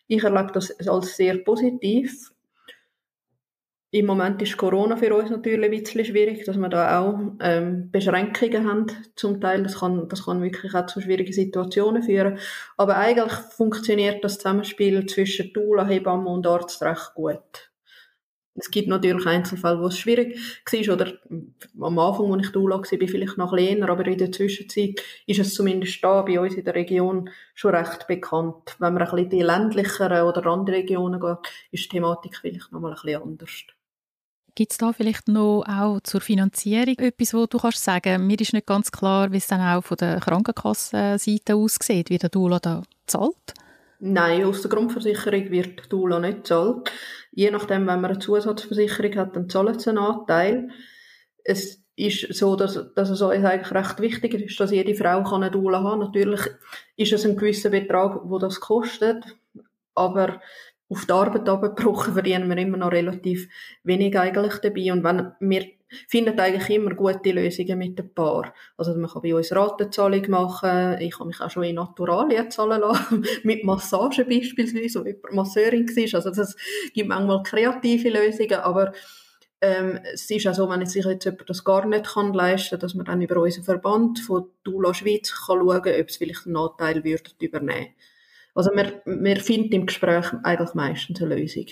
ich 0.07 0.23
erlebe 0.23 0.51
das 0.53 0.71
als 0.87 1.17
sehr 1.17 1.37
positiv. 1.39 2.31
Im 3.91 4.05
Moment 4.05 4.41
ist 4.41 4.57
Corona 4.57 4.97
für 4.97 5.15
uns 5.15 5.29
natürlich 5.29 5.63
ein 5.63 5.71
bisschen 5.71 6.03
schwierig, 6.03 6.43
dass 6.43 6.57
wir 6.57 6.67
da 6.67 6.99
auch 6.99 7.17
ähm, 7.39 7.89
Beschränkungen 7.89 8.67
haben 8.67 8.87
zum 9.15 9.39
Teil. 9.39 9.63
Das 9.63 9.79
kann, 9.79 10.09
das 10.09 10.25
kann 10.25 10.41
wirklich 10.41 10.73
auch 10.75 10.87
zu 10.87 10.99
schwierigen 10.99 11.31
Situationen 11.31 12.03
führen. 12.03 12.37
Aber 12.75 12.97
eigentlich 12.97 13.31
funktioniert 13.31 14.25
das 14.25 14.39
Zusammenspiel 14.39 15.05
zwischen 15.05 15.53
Doula, 15.53 15.85
Hebamme 15.85 16.29
und 16.29 16.45
Arzt 16.45 16.81
recht 16.81 17.13
gut. 17.15 17.71
Es 18.55 18.71
gibt 18.71 18.89
natürlich 18.89 19.25
Einzelfälle, 19.25 19.79
wo 19.79 19.85
es 19.87 19.97
schwierig 19.97 20.35
war, 20.69 20.93
oder 20.93 21.13
am 21.79 21.99
Anfang, 21.99 22.33
als 22.33 22.47
ich 22.47 22.51
Doula 22.51 22.77
war, 22.77 22.97
bin 22.97 23.07
vielleicht 23.07 23.37
noch 23.37 23.53
länger, 23.53 23.87
aber 23.87 24.05
in 24.07 24.17
der 24.17 24.31
Zwischenzeit 24.33 25.01
ist 25.27 25.39
es 25.39 25.53
zumindest 25.53 26.03
da 26.03 26.23
bei 26.23 26.39
uns 26.39 26.55
in 26.55 26.65
der 26.65 26.75
Region 26.75 27.29
schon 27.53 27.75
recht 27.75 28.07
bekannt. 28.07 28.75
Wenn 28.79 28.95
man 28.95 29.03
ein 29.03 29.09
bisschen 29.09 29.25
in 29.25 29.29
die 29.29 29.43
ländlicheren 29.43 30.23
oder 30.23 30.45
andere 30.47 30.77
Regionen 30.77 31.21
geht, 31.21 31.37
ist 31.71 31.85
die 31.85 31.89
Thematik 31.89 32.35
vielleicht 32.35 32.71
noch 32.71 32.81
mal 32.81 32.89
ein 32.89 32.95
bisschen 32.95 33.21
anders. 33.21 33.76
Gibt 34.57 34.71
es 34.71 34.79
da 34.79 34.91
vielleicht 34.91 35.27
noch 35.27 35.65
auch 35.67 35.99
zur 36.01 36.19
Finanzierung 36.19 36.97
etwas, 36.97 37.35
wo 37.35 37.45
du 37.45 37.59
kannst 37.59 37.83
sagen? 37.83 38.25
Mir 38.25 38.41
ist 38.41 38.53
nicht 38.53 38.65
ganz 38.65 38.91
klar, 38.91 39.31
wie 39.31 39.37
es 39.37 39.45
dann 39.45 39.61
auch 39.61 39.83
von 39.83 39.97
der 39.97 40.19
Krankenkassenseite 40.19 41.53
aussieht, 41.53 42.09
wie 42.09 42.17
der 42.17 42.29
Dula 42.29 42.57
da 42.57 42.81
zahlt. 43.05 43.53
Nein, 43.99 44.45
aus 44.45 44.63
der 44.63 44.71
Grundversicherung 44.71 45.51
wird 45.51 45.85
die 45.85 45.89
Dula 45.89 46.19
nicht 46.19 46.37
gezahlt. 46.37 46.91
Je 47.29 47.51
nachdem, 47.51 47.85
wenn 47.85 48.01
man 48.01 48.05
eine 48.05 48.17
Zusatzversicherung 48.17 49.15
hat, 49.17 49.35
dann 49.35 49.47
zahlen 49.47 49.77
sie 49.77 49.91
einen 49.91 49.99
Anteil. 49.99 50.69
Es 51.43 51.83
ist 51.95 52.33
so, 52.33 52.55
dass, 52.55 52.83
dass 52.95 53.11
es 53.11 53.21
eigentlich 53.21 53.71
recht 53.71 53.99
wichtig 53.99 54.33
ist, 54.33 54.59
dass 54.59 54.71
jede 54.71 54.95
Frau 54.95 55.23
eine 55.35 55.51
Dula 55.51 55.83
haben 55.83 55.99
kann. 55.99 56.07
Natürlich 56.07 56.41
ist 56.95 57.13
es 57.13 57.27
ein 57.27 57.37
gewisser 57.37 57.69
Betrag, 57.69 58.21
wo 58.23 58.39
das 58.39 58.59
kostet, 58.59 59.23
aber 59.93 60.41
auf 60.89 61.05
die 61.05 61.11
Arbeit 61.11 61.49
abgebrochen, 61.49 62.13
verdienen 62.13 62.49
wir 62.49 62.57
immer 62.57 62.77
noch 62.77 62.91
relativ 62.91 63.49
wenig 63.83 64.17
eigentlich 64.17 64.55
dabei. 64.59 64.91
Und 64.93 65.03
wenn, 65.03 65.31
wir 65.39 65.65
finden 66.07 66.39
eigentlich 66.39 66.69
immer 66.69 66.93
gute 66.95 67.31
Lösungen 67.31 67.77
mit 67.77 67.97
dem 67.97 68.13
Paar. 68.13 68.53
Also 68.77 68.95
man 68.95 69.09
kann 69.09 69.21
bei 69.21 69.35
uns 69.35 69.55
Ratenzahlung 69.55 70.29
machen, 70.29 70.97
ich 70.99 71.17
habe 71.19 71.27
mich 71.27 71.39
auch 71.39 71.49
schon 71.49 71.63
in 71.63 71.75
Naturalien 71.75 72.51
zahlen 72.51 72.81
lassen, 72.81 73.25
mit 73.43 73.63
Massage 73.63 74.25
beispielsweise, 74.25 75.01
wo 75.01 75.05
jemand 75.05 75.33
Masseurin 75.33 75.87
war. 75.87 76.15
Also 76.15 76.31
das 76.31 76.55
gibt 76.93 77.09
manchmal 77.09 77.43
kreative 77.43 78.09
Lösungen, 78.09 78.59
aber 78.59 78.93
ähm, 79.59 79.99
es 80.13 80.29
ist 80.29 80.47
auch 80.47 80.53
so, 80.53 80.69
wenn 80.69 80.85
sich 80.85 81.05
jetzt 81.05 81.25
jemand 81.25 81.49
das 81.49 81.63
gar 81.63 81.85
nicht 81.85 82.05
kann 82.05 82.33
leisten 82.33 82.71
kann, 82.71 82.79
dass 82.79 82.93
man 82.93 83.05
dann 83.05 83.21
über 83.21 83.41
unseren 83.41 83.63
Verband 83.63 84.19
von 84.19 84.49
Dula 84.63 84.93
Schweiz 84.93 85.33
kann 85.33 85.59
schauen 85.59 85.81
kann, 85.81 85.99
ob 85.99 86.09
es 86.09 86.17
vielleicht 86.17 86.45
einen 86.45 86.57
Anteil 86.57 87.03
würde 87.03 87.31
übernehmen 87.39 87.93
also 88.57 88.71
wir, 88.73 89.01
wir 89.05 89.37
finden 89.37 89.73
im 89.73 89.85
Gespräch 89.85 90.25
eigentlich 90.43 90.73
meistens 90.73 91.21
eine 91.21 91.35
Lösung. 91.35 91.65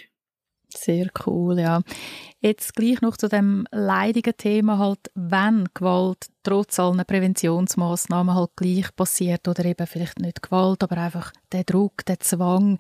Sehr 0.70 1.08
cool, 1.26 1.60
ja. 1.60 1.82
Jetzt 2.42 2.76
gleich 2.76 3.02
noch 3.02 3.18
zu 3.18 3.28
dem 3.28 3.66
leidigen 3.72 4.38
Thema 4.38 4.78
halt, 4.78 5.00
wenn 5.16 5.68
Gewalt 5.74 6.28
trotz 6.44 6.80
allen 6.80 7.04
Präventionsmaßnahmen 7.06 8.36
halt 8.36 8.52
gleich 8.56 8.96
passiert 8.96 9.48
oder 9.48 9.66
eben 9.66 9.88
vielleicht 9.88 10.20
nicht 10.20 10.44
Gewalt, 10.44 10.84
aber 10.84 10.98
einfach 10.98 11.32
der 11.52 11.64
Druck, 11.64 12.06
der 12.06 12.20
Zwang. 12.20 12.78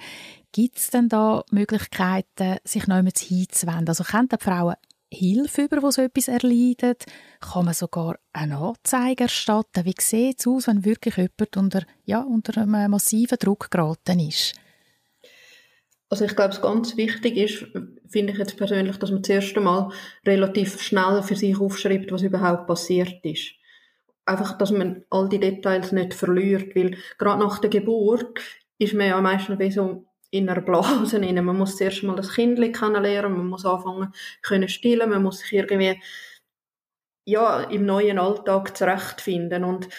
Gibt 0.52 0.78
es 0.78 0.89
denn 0.89 1.10
da 1.10 1.44
Möglichkeiten, 1.52 2.58
sich 2.63 2.88
noch 2.88 2.98
hinzuwenden? 2.98 3.89
Also 3.89 4.04
können 4.04 4.30
die 4.30 4.44
Frauen 4.44 4.76
Hilfe 5.15 5.63
über, 5.63 5.82
wo 5.82 5.91
so 5.91 6.01
etwas 6.01 6.28
erleidet? 6.28 7.06
Kann 7.39 7.65
man 7.65 7.73
sogar 7.73 8.17
eine 8.34 8.58
Anzeige 8.58 9.23
erstatten? 9.23 9.86
Wie 9.86 9.95
sieht 9.99 10.39
es 10.39 10.47
aus, 10.47 10.67
wenn 10.67 10.86
wirklich 10.86 11.17
jemand 11.17 11.58
unter, 11.58 11.84
ja, 12.06 12.21
unter 12.21 12.62
einem 12.62 12.91
massiven 12.91 13.38
Druck 13.38 13.71
geraten 13.71 14.19
ist? 14.19 14.56
Also 16.10 16.25
ich 16.25 16.36
glaube, 16.36 16.54
es 16.54 16.62
ganz 16.62 16.95
wichtig 16.97 17.36
ist, 17.38 17.65
finde 18.08 18.34
ich 18.34 18.39
jetzt 18.39 18.58
persönlich, 18.58 18.97
dass 18.97 19.12
man 19.12 19.23
zuerst 19.23 19.58
einmal 19.58 19.89
relativ 20.25 20.82
schnell 20.82 21.23
für 21.23 21.36
sich 21.36 21.60
aufschreibt, 21.60 22.12
was 22.12 22.21
überhaupt 22.21 22.67
passiert 22.67 23.25
ist. 23.25 23.54
Einfach, 24.25 24.58
dass 24.58 24.71
man 24.71 25.04
all 25.10 25.30
die 25.30 25.39
Details 25.39 25.91
nicht 25.91 26.13
verliert, 26.13 26.75
weil 26.75 26.97
gerade 27.17 27.39
nach 27.39 27.60
der 27.60 27.69
Geburt 27.69 28.39
ist 28.78 28.93
man 28.93 29.08
ja 29.08 29.19
meistens 29.21 29.75
so 29.75 30.06
in 30.36 30.50
einer 30.50 30.62
Blase 30.62 31.21
rein. 31.21 31.43
Man 31.43 31.58
muss 31.58 31.78
zuerst 31.78 32.04
mal 32.04 32.15
das 32.15 32.34
Kind 32.34 32.60
kennenlernen, 32.74 33.38
man 33.38 33.48
muss 33.48 33.65
anfangen 33.65 34.13
können 34.41 34.69
stillen, 34.69 35.10
man 35.10 35.24
muss 35.24 35.39
sich 35.39 35.54
irgendwie 35.54 36.02
ja, 37.26 37.62
im 37.62 37.86
neuen 37.86 38.19
Alltag 38.19 38.78
zurechtfinden 38.78 39.63
und 39.63 39.89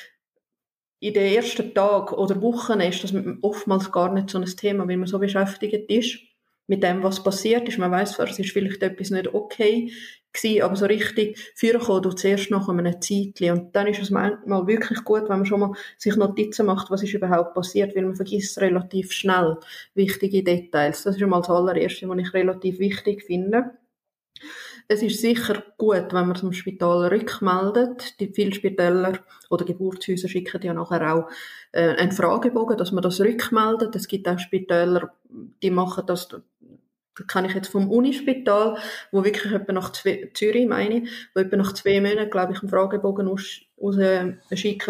in 1.00 1.14
den 1.14 1.34
ersten 1.34 1.74
Tagen 1.74 2.14
oder 2.14 2.40
Wochen 2.40 2.80
ist 2.80 3.04
das 3.04 3.12
oftmals 3.42 3.90
gar 3.92 4.12
nicht 4.12 4.30
so 4.30 4.38
ein 4.38 4.44
Thema, 4.44 4.88
weil 4.88 4.96
man 4.96 5.06
so 5.06 5.18
beschäftigt 5.18 5.90
ist 5.90 6.18
mit 6.66 6.82
dem, 6.82 7.02
was 7.02 7.22
passiert 7.22 7.68
ist. 7.68 7.78
Man 7.78 7.90
weiß 7.90 8.12
zwar, 8.12 8.28
es 8.28 8.38
ist 8.38 8.52
vielleicht 8.52 8.82
etwas 8.82 9.10
nicht 9.10 9.32
okay 9.32 9.92
gewesen, 10.32 10.62
aber 10.62 10.76
so 10.76 10.86
richtig 10.86 11.38
führen 11.54 12.02
du 12.02 12.10
zuerst 12.10 12.50
nach 12.50 12.68
einem 12.68 13.00
Zeitchen. 13.00 13.52
Und 13.52 13.76
dann 13.76 13.86
ist 13.86 14.00
es 14.00 14.10
manchmal 14.10 14.66
wirklich 14.66 15.02
gut, 15.04 15.22
wenn 15.22 15.38
man 15.38 15.46
schon 15.46 15.60
mal 15.60 15.72
sich 15.96 16.16
Notizen 16.16 16.66
macht, 16.66 16.90
was 16.90 17.02
ist 17.02 17.14
überhaupt 17.14 17.54
passiert, 17.54 17.94
weil 17.96 18.04
man 18.04 18.16
vergisst 18.16 18.60
relativ 18.60 19.12
schnell 19.12 19.58
wichtige 19.94 20.42
Details. 20.42 21.02
Das 21.02 21.14
ist 21.14 21.20
schon 21.20 21.30
mal 21.30 21.40
das 21.40 21.50
allererste, 21.50 22.08
was 22.08 22.18
ich 22.18 22.34
relativ 22.34 22.78
wichtig 22.78 23.22
finde. 23.22 23.72
Es 24.88 25.02
ist 25.02 25.20
sicher 25.20 25.62
gut, 25.78 26.12
wenn 26.12 26.28
man 26.28 26.36
zum 26.36 26.52
Spital 26.52 27.08
rückmeldet. 27.08 28.20
Die 28.20 28.28
vielen 28.28 28.52
Spitäler 28.52 29.18
oder 29.50 29.64
Geburtshäuser 29.64 30.28
schicken 30.28 30.62
ja 30.62 30.74
nachher 30.74 31.12
auch 31.12 31.28
äh, 31.72 31.96
einen 31.96 32.12
Fragebogen, 32.12 32.76
dass 32.76 32.92
man 32.92 33.02
das 33.02 33.20
rückmeldet. 33.20 33.96
Es 33.96 34.06
gibt 34.06 34.28
auch 34.28 34.38
Spitäler, 34.38 35.12
die 35.62 35.70
machen 35.70 36.04
das 36.06 36.28
das 37.16 37.26
kann 37.26 37.46
ich 37.46 37.54
jetzt 37.54 37.68
vom 37.68 37.90
Unispital, 37.90 38.76
wo 39.10 39.24
wirklich 39.24 39.52
etwa 39.52 39.72
nach 39.72 39.90
zwei, 39.92 40.30
Zürich 40.34 40.66
meine, 40.66 41.04
wo 41.34 41.40
etwa 41.40 41.56
nach 41.56 41.72
zwei 41.72 41.98
Monaten, 42.00 42.30
glaube 42.30 42.52
ich, 42.52 42.60
einen 42.60 42.68
Fragebogen 42.68 43.26
aus, 43.26 43.62
aus 43.80 43.96
äh, 43.96 44.34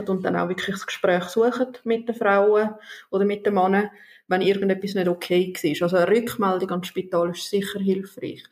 und 0.08 0.24
dann 0.24 0.36
auch 0.36 0.48
wirklich 0.48 0.74
das 0.74 0.86
Gespräch 0.86 1.24
suchen 1.24 1.68
mit 1.84 2.08
den 2.08 2.16
Frauen 2.16 2.70
oder 3.10 3.24
mit 3.24 3.46
den 3.46 3.54
Männern, 3.54 3.90
wenn 4.26 4.42
irgendetwas 4.42 4.94
nicht 4.94 5.08
okay 5.08 5.52
war. 5.54 5.82
Also 5.82 5.96
eine 5.96 6.08
Rückmeldung 6.08 6.70
ans 6.70 6.88
Spital 6.88 7.30
ist 7.30 7.48
sicher 7.48 7.78
hilfreich. 7.78 8.42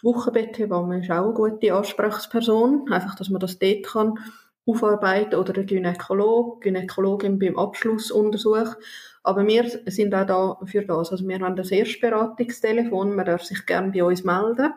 Die 0.00 0.04
Wochenbetthebamme 0.04 1.00
ist 1.00 1.10
auch 1.10 1.24
eine 1.24 1.32
gute 1.32 1.72
Ansprechperson, 1.74 2.90
einfach, 2.92 3.14
dass 3.14 3.30
man 3.30 3.40
das 3.40 3.58
dort 3.58 3.84
kann 3.84 4.18
aufarbeiten 4.66 5.36
oder 5.36 5.52
der 5.52 5.64
Gynäkolog, 5.64 6.60
Gynäkologin 6.60 7.38
beim 7.38 7.56
Abschlussuntersuch. 7.56 8.74
Aber 9.22 9.46
wir 9.46 9.68
sind 9.86 10.14
auch 10.14 10.26
da 10.26 10.58
für 10.64 10.82
das. 10.82 11.10
Also 11.12 11.26
wir 11.26 11.38
haben 11.38 11.56
das 11.56 11.70
Erstberatungstelefon, 11.70 13.14
man 13.14 13.26
darf 13.26 13.44
sich 13.44 13.64
gerne 13.64 13.92
bei 13.92 14.04
uns 14.04 14.24
melden, 14.24 14.72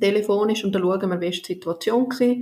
telefonisch, 0.00 0.64
und 0.64 0.74
dann 0.74 0.82
schauen 0.82 1.10
wir, 1.10 1.20
wie 1.20 1.30
die 1.30 1.36
Situation 1.44 2.06
war 2.06 2.36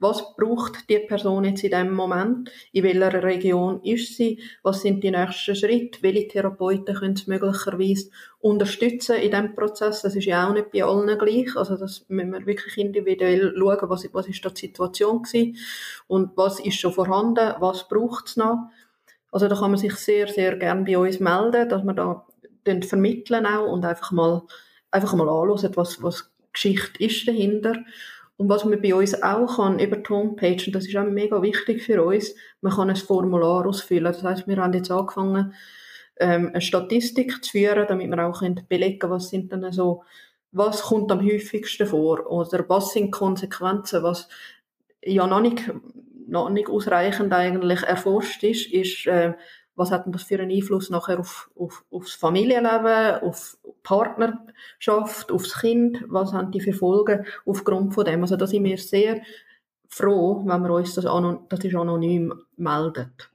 was 0.00 0.36
braucht 0.36 0.88
die 0.88 1.00
Person 1.00 1.44
jetzt 1.44 1.64
in 1.64 1.70
dem 1.70 1.92
Moment, 1.92 2.50
in 2.72 2.84
welcher 2.84 3.22
Region 3.22 3.82
ist 3.82 4.16
sie, 4.16 4.40
was 4.62 4.82
sind 4.82 5.02
die 5.02 5.10
nächsten 5.10 5.56
Schritte, 5.56 6.02
welche 6.02 6.28
Therapeuten 6.28 6.94
können 6.94 7.16
sie 7.16 7.28
möglicherweise 7.28 8.10
unterstützen 8.40 9.16
in 9.16 9.30
diesem 9.30 9.54
Prozess. 9.54 10.02
Das 10.02 10.14
ist 10.14 10.26
ja 10.26 10.48
auch 10.48 10.52
nicht 10.52 10.70
bei 10.70 10.84
allen 10.84 11.18
gleich, 11.18 11.56
also 11.56 11.76
das 11.76 12.04
müssen 12.08 12.32
wir 12.32 12.46
wirklich 12.46 12.78
individuell 12.78 13.52
schauen, 13.56 13.90
was, 13.90 14.08
was 14.12 14.28
ist 14.28 14.44
da 14.44 14.50
die 14.50 14.66
Situation 14.66 15.22
gewesen 15.22 15.56
und 16.06 16.36
was 16.36 16.60
ist 16.60 16.78
schon 16.78 16.92
vorhanden, 16.92 17.54
was 17.58 17.88
braucht 17.88 18.28
es 18.28 18.36
noch. 18.36 18.70
Also 19.32 19.48
da 19.48 19.56
kann 19.56 19.72
man 19.72 19.80
sich 19.80 19.94
sehr, 19.96 20.28
sehr 20.28 20.56
gern 20.56 20.84
bei 20.84 20.96
uns 20.96 21.20
melden, 21.20 21.68
dass 21.68 21.82
wir 21.82 21.92
da 21.92 22.24
vermitteln 22.82 23.46
auch 23.46 23.72
und 23.72 23.84
einfach 23.84 24.12
mal, 24.12 24.42
einfach 24.90 25.14
mal 25.14 25.28
anschauen, 25.28 25.76
was, 25.76 26.02
was 26.02 26.30
Geschichte 26.52 27.04
ist 27.04 27.26
dahinter. 27.26 27.74
Und 28.38 28.48
was 28.48 28.64
man 28.64 28.80
bei 28.80 28.94
uns 28.94 29.20
auch 29.20 29.56
kann, 29.56 29.80
über 29.80 29.96
die 29.96 30.08
Homepage, 30.08 30.62
und 30.64 30.72
das 30.72 30.86
ist 30.86 30.96
auch 30.96 31.04
mega 31.04 31.42
wichtig 31.42 31.82
für 31.82 32.04
uns, 32.04 32.36
man 32.60 32.72
kann 32.72 32.88
ein 32.88 32.96
Formular 32.96 33.66
ausfüllen. 33.66 34.04
Das 34.04 34.22
heißt, 34.22 34.46
wir 34.46 34.56
haben 34.58 34.72
jetzt 34.72 34.92
angefangen, 34.92 35.54
ähm, 36.20 36.48
eine 36.48 36.60
Statistik 36.60 37.44
zu 37.44 37.50
führen, 37.50 37.86
damit 37.88 38.08
wir 38.08 38.26
auch 38.26 38.40
belegen 38.68 38.98
können, 39.00 39.12
was 39.12 39.30
sind 39.30 39.52
dann 39.52 39.72
so, 39.72 40.04
was 40.52 40.82
kommt 40.82 41.10
am 41.10 41.20
häufigsten 41.20 41.88
vor 41.88 42.30
oder 42.30 42.64
was 42.68 42.92
sind 42.92 43.10
Konsequenzen, 43.10 44.04
was 44.04 44.28
ja 45.02 45.26
noch 45.26 45.40
nicht, 45.40 45.72
noch 46.28 46.48
nicht 46.48 46.68
ausreichend 46.68 47.32
eigentlich 47.32 47.82
erforscht 47.82 48.44
ist, 48.44 48.72
ist, 48.72 49.06
äh, 49.08 49.34
was 49.78 49.90
hat 49.90 50.04
denn 50.04 50.12
das 50.12 50.24
für 50.24 50.40
einen 50.40 50.50
Einfluss 50.50 50.90
nachher 50.90 51.20
auf, 51.20 51.50
auf, 51.56 51.84
aufs 51.90 52.14
Familienleben, 52.14 53.22
auf 53.22 53.56
Partnerschaft, 53.82 55.30
aufs 55.30 55.60
Kind, 55.60 56.04
was 56.08 56.32
haben 56.32 56.50
die 56.50 56.60
für 56.60 56.72
Folgen 56.72 57.24
aufgrund 57.46 57.94
von 57.94 58.04
dem. 58.04 58.22
Also 58.22 58.36
da 58.36 58.46
sind 58.46 58.64
wir 58.64 58.76
sehr 58.76 59.22
froh, 59.88 60.42
wenn 60.44 60.62
wir 60.62 60.70
uns 60.70 60.94
das, 60.94 61.06
anonym, 61.06 61.46
das 61.48 61.64
ist 61.64 61.74
anonym 61.74 62.34
meldet. 62.56 63.30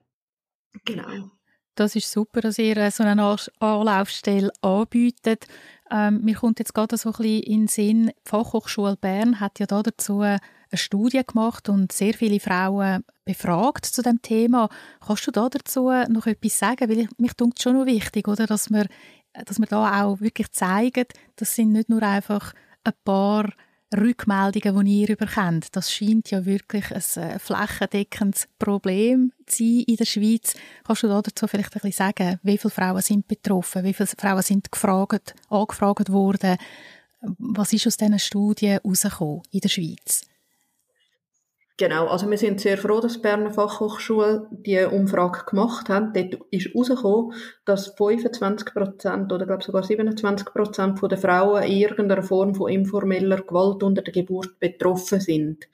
Genau. 0.86 1.32
Das 1.76 1.96
ist 1.96 2.12
super, 2.12 2.42
dass 2.42 2.60
ihr 2.60 2.78
äh, 2.78 2.92
so 2.92 3.04
eine 3.04 3.38
Anlaufstelle 3.60 4.52
anbietet. 4.62 5.48
Ähm, 5.90 6.22
mir 6.24 6.36
kommt 6.36 6.60
jetzt 6.60 6.74
gerade 6.74 6.98
so 6.98 7.10
ein 7.10 7.14
bisschen 7.14 7.44
in 7.44 7.62
den 7.62 7.68
Sinn, 7.68 8.08
die 8.08 8.30
Fachhochschule 8.30 8.98
Bern 8.98 9.40
hat 9.40 9.60
ja 9.60 9.66
dazu 9.66 10.24
eine 10.74 10.78
Studie 10.80 11.22
gemacht 11.26 11.70
und 11.70 11.92
sehr 11.92 12.14
viele 12.14 12.40
Frauen 12.40 13.04
befragt 13.26 13.86
zu 13.86 14.02
dem 14.02 14.22
Thema. 14.22 14.70
Kannst 15.06 15.28
du 15.28 15.32
da 15.32 15.48
dazu 15.48 15.92
noch 16.10 16.26
etwas 16.26 16.60
sagen? 16.60 16.90
Weil 16.90 17.00
ich, 17.00 17.10
mich 17.18 17.34
dunkt 17.34 17.62
schon 17.62 17.78
noch 17.78 17.86
wichtig, 17.86 18.28
oder, 18.28 18.48
dass 18.48 18.72
wir, 18.72 18.88
dass 19.46 19.60
wir 19.60 19.68
da 19.68 20.04
auch 20.04 20.20
wirklich 20.20 20.52
zeigen, 20.52 21.06
das 21.36 21.56
sind 21.56 21.72
nicht 21.72 21.90
nur 21.90 22.02
einfach 22.02 22.54
ein 22.84 22.94
paar 23.06 23.50
Rückmeldungen, 23.96 24.86
die 24.86 25.02
ihr 25.02 25.10
überkommt. 25.10 25.76
Das 25.76 25.92
scheint 25.92 26.32
ja 26.32 26.46
wirklich 26.46 26.86
ein 26.92 27.24
äh, 27.24 27.38
flächendeckendes 27.38 28.48
Problem 28.58 29.32
zu 29.46 29.64
sein 29.64 29.84
in 29.88 29.96
der 29.96 30.06
Schweiz. 30.06 30.56
Kannst 30.84 31.04
du 31.04 31.08
dazu 31.08 31.48
vielleicht 31.48 31.76
ein 31.76 31.82
bisschen 31.82 31.92
sagen, 31.92 32.40
wie 32.42 32.58
viele 32.58 32.72
Frauen 32.72 33.02
sind 33.02 33.28
betroffen, 33.28 33.84
wie 33.84 33.94
viele 33.94 34.08
Frauen 34.08 34.42
sind 34.42 34.72
gefragt, 34.72 35.36
angefragt 35.50 36.12
worden? 36.12 36.58
Was 37.22 37.72
ist 37.72 37.86
aus 37.86 37.98
diesen 37.98 38.18
Studien 38.18 38.80
herausgekommen 38.82 39.44
in 39.52 39.60
der 39.60 39.70
Schweiz? 39.70 40.26
Genau, 41.84 42.08
also 42.08 42.30
wir 42.30 42.38
sind 42.38 42.62
sehr 42.62 42.78
froh, 42.78 43.02
dass 43.02 43.16
die 43.16 43.20
Berner 43.20 43.52
Fachhochschule 43.52 44.48
die 44.52 44.86
Umfrage 44.86 45.44
gemacht 45.46 45.90
hat. 45.90 46.16
Dort 46.16 46.38
ist 46.50 46.68
herausgekommen, 46.68 47.34
dass 47.66 47.88
25 47.98 48.74
Prozent 48.74 49.34
oder 49.34 49.46
glaube 49.46 49.66
sogar 49.66 49.84
27 49.84 50.46
Prozent 50.46 51.02
der 51.02 51.18
Frauen 51.18 51.62
in 51.64 51.74
irgendeiner 51.74 52.24
Form 52.24 52.56
von 52.56 52.72
informeller 52.72 53.42
Gewalt 53.42 53.84
unter 53.84 54.02
der 54.02 54.14
Geburt 54.14 54.62
betroffen 54.62 55.20
sind. 55.20 55.68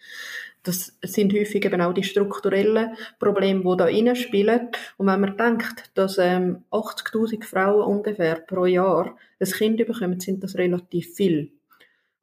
Das 0.63 0.97
sind 1.03 1.31
häufig 1.31 1.63
eben 1.63 1.79
auch 1.79 1.93
die 1.93 2.01
strukturellen 2.01 2.95
Probleme, 3.19 3.61
die 3.61 3.77
da 3.77 3.83
reinspielen. 3.83 4.69
Und 4.97 5.05
wenn 5.05 5.21
man 5.21 5.37
denkt, 5.37 5.91
dass 5.93 6.17
ähm, 6.17 6.63
80'000 6.71 7.43
Frauen 7.43 7.83
ungefähr 7.83 8.37
pro 8.37 8.65
Jahr 8.65 9.15
ein 9.39 9.51
Kind 9.51 9.77
bekommen, 9.77 10.19
sind 10.19 10.43
das 10.43 10.55
relativ 10.55 11.13
viel. 11.13 11.51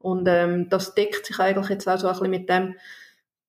Und 0.00 0.26
ähm, 0.28 0.68
das 0.70 0.96
deckt 0.96 1.24
sich 1.26 1.38
eigentlich 1.38 1.68
jetzt 1.68 1.88
auch 1.88 1.98
so 1.98 2.08
ein 2.08 2.14
bisschen 2.14 2.30
mit 2.30 2.48
dem, 2.48 2.74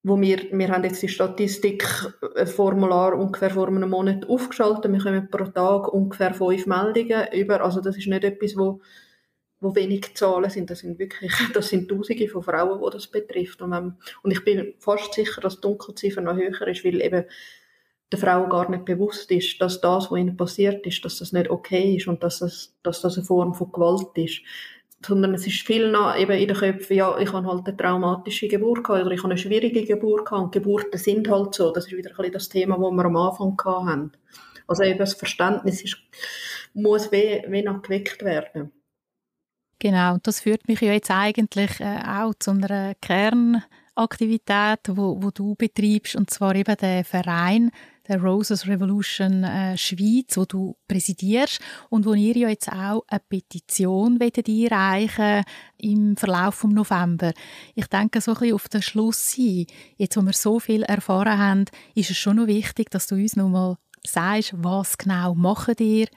wo 0.04 0.20
wir, 0.20 0.40
wir 0.52 0.70
haben 0.70 0.84
jetzt 0.84 1.02
die 1.02 1.10
Statistikformular 1.10 3.18
ungefähr 3.18 3.50
vor 3.50 3.68
einem 3.68 3.90
Monat 3.90 4.30
aufgeschaltet. 4.30 4.92
Wir 4.92 5.02
kommen 5.02 5.30
pro 5.30 5.46
Tag 5.46 5.92
ungefähr 5.92 6.34
fünf 6.34 6.66
Meldungen 6.66 7.28
über. 7.34 7.62
Also 7.62 7.82
das 7.82 7.98
ist 7.98 8.08
nicht 8.08 8.24
etwas, 8.24 8.56
wo, 8.56 8.80
wo 9.60 9.76
wenig 9.76 10.16
Zahlen 10.16 10.50
sind. 10.50 10.70
Das 10.70 10.80
sind 10.80 11.00
wirklich, 11.00 11.34
das 11.54 11.70
sind 11.70 11.90
Tausende 11.90 12.30
von 12.30 12.44
Frauen, 12.44 12.82
die 12.84 12.90
das 12.92 13.08
betrifft. 13.08 13.62
Und, 13.62 13.72
wenn, 13.72 13.96
und 14.24 14.32
ich 14.32 14.44
bin 14.44 14.74
fast 14.80 15.14
sicher, 15.14 15.42
dass 15.42 15.56
die 15.56 15.62
Dunkelziffer 15.62 16.22
noch 16.22 16.36
höher 16.36 16.68
ist, 16.68 16.86
weil 16.86 17.02
eben 17.02 17.26
der 18.12 18.20
Frau 18.20 18.48
gar 18.48 18.70
nicht 18.70 18.86
bewusst 18.86 19.30
ist, 19.32 19.60
dass 19.60 19.82
das, 19.82 20.10
was 20.10 20.20
ihnen 20.20 20.38
passiert 20.38 20.86
ist, 20.88 21.04
dass 21.04 21.18
das 21.18 21.34
nicht 21.34 21.50
okay 21.50 21.98
ist 21.98 22.08
und 22.08 22.24
dass 22.24 22.40
das, 22.40 22.74
dass 22.82 23.02
das 23.02 23.18
eine 23.18 23.26
Form 23.26 23.54
von 23.54 23.72
Gewalt 23.72 24.16
ist 24.16 24.42
sondern 25.06 25.34
es 25.36 25.46
ist 25.46 25.62
viel 25.62 25.92
noch 25.92 26.16
eben 26.16 26.38
in 26.38 26.48
den 26.48 26.58
Köpfen, 26.58 26.98
ja, 26.98 27.18
ich 27.20 27.32
habe 27.32 27.48
halt 27.48 27.68
eine 27.68 27.78
traumatische 27.78 28.48
Geburt 28.48 28.84
gehabt 28.84 29.06
oder 29.06 29.14
ich 29.14 29.22
habe 29.22 29.32
eine 29.32 29.38
schwierige 29.38 29.86
Geburt 29.86 30.26
gehabt 30.26 30.44
und 30.44 30.52
Geburten 30.52 30.98
sind 30.98 31.30
halt 31.30 31.54
so. 31.54 31.72
Das 31.72 31.86
ist 31.86 31.96
wieder 31.96 32.12
ein 32.20 32.32
das 32.32 32.50
Thema, 32.50 32.76
das 32.76 32.92
wir 32.92 33.06
am 33.06 33.16
Anfang 33.16 33.58
hatten. 33.64 34.12
Also 34.68 34.84
eben 34.84 35.00
das 35.00 35.14
Verständnis 35.14 35.84
ist, 35.84 35.98
muss 36.74 37.12
wie, 37.12 37.44
wie 37.48 37.62
noch 37.62 37.82
geweckt 37.82 38.24
werden. 38.24 38.72
Genau, 39.80 40.16
und 40.16 40.26
das 40.26 40.42
führt 40.42 40.68
mich 40.68 40.82
ja 40.82 40.92
jetzt 40.92 41.12
eigentlich 41.12 41.80
äh, 41.80 42.00
auch 42.06 42.34
zu 42.40 42.52
einer 42.52 42.96
Kernaktivität, 42.96 44.80
wo, 44.90 45.22
wo 45.22 45.30
du 45.30 45.54
betreibst, 45.56 46.16
und 46.16 46.32
zwar 46.32 46.56
eben 46.56 46.76
der 46.78 47.06
Verein 47.06 47.72
der 48.08 48.22
Roses 48.22 48.68
Revolution 48.68 49.44
äh, 49.44 49.78
Schweiz, 49.78 50.38
wo 50.38 50.46
du 50.46 50.76
präsidierst 50.88 51.60
und 51.90 52.06
wo 52.06 52.14
ihr 52.14 52.36
ja 52.36 52.50
jetzt 52.50 52.72
auch 52.72 53.04
eine 53.08 53.20
Petition 53.28 54.20
einreichen 54.22 55.44
im 55.78 56.18
Verlauf 56.18 56.56
vom 56.56 56.72
November. 56.72 57.34
Ich 57.76 57.88
denke 57.88 58.22
so 58.22 58.32
ein 58.32 58.40
bisschen 58.40 58.56
auf 58.56 58.70
den 58.70 58.82
Schluss 58.82 59.32
hin. 59.32 59.68
Jetzt, 59.98 60.18
wo 60.18 60.22
wir 60.22 60.34
so 60.34 60.60
viel 60.60 60.84
erfahren 60.84 61.38
haben, 61.38 61.66
ist 61.96 62.10
es 62.10 62.18
schon 62.18 62.38
noch 62.38 62.48
wichtig, 62.48 62.90
dass 62.90 63.08
du 63.08 63.16
uns 63.16 63.36
noch 63.36 63.50
mal 63.50 63.78
sagst, 64.06 64.54
was 64.56 64.98
genau 64.98 65.36
macht 65.36 65.82
ihr, 65.82 66.08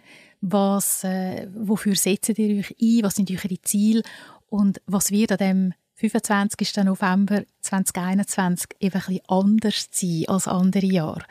was, 0.41 1.05
äh, 1.05 1.49
wofür 1.55 1.97
setzt 1.97 2.39
ihr 2.39 2.59
euch 2.59 2.75
ein, 2.81 3.03
was 3.03 3.17
sind 3.17 3.31
eure 3.31 3.61
Ziele 3.63 4.03
und 4.49 4.81
was 4.87 5.11
wird 5.11 5.33
an 5.33 5.39
dem 5.39 5.75
25. 5.95 6.85
November 6.85 7.43
2021 7.61 8.71
eben 8.81 8.95
ein 8.95 9.01
bisschen 9.01 9.21
anders 9.29 9.89
sein 9.91 10.25
als 10.29 10.49
andere 10.49 10.87
Jahre. 10.87 11.25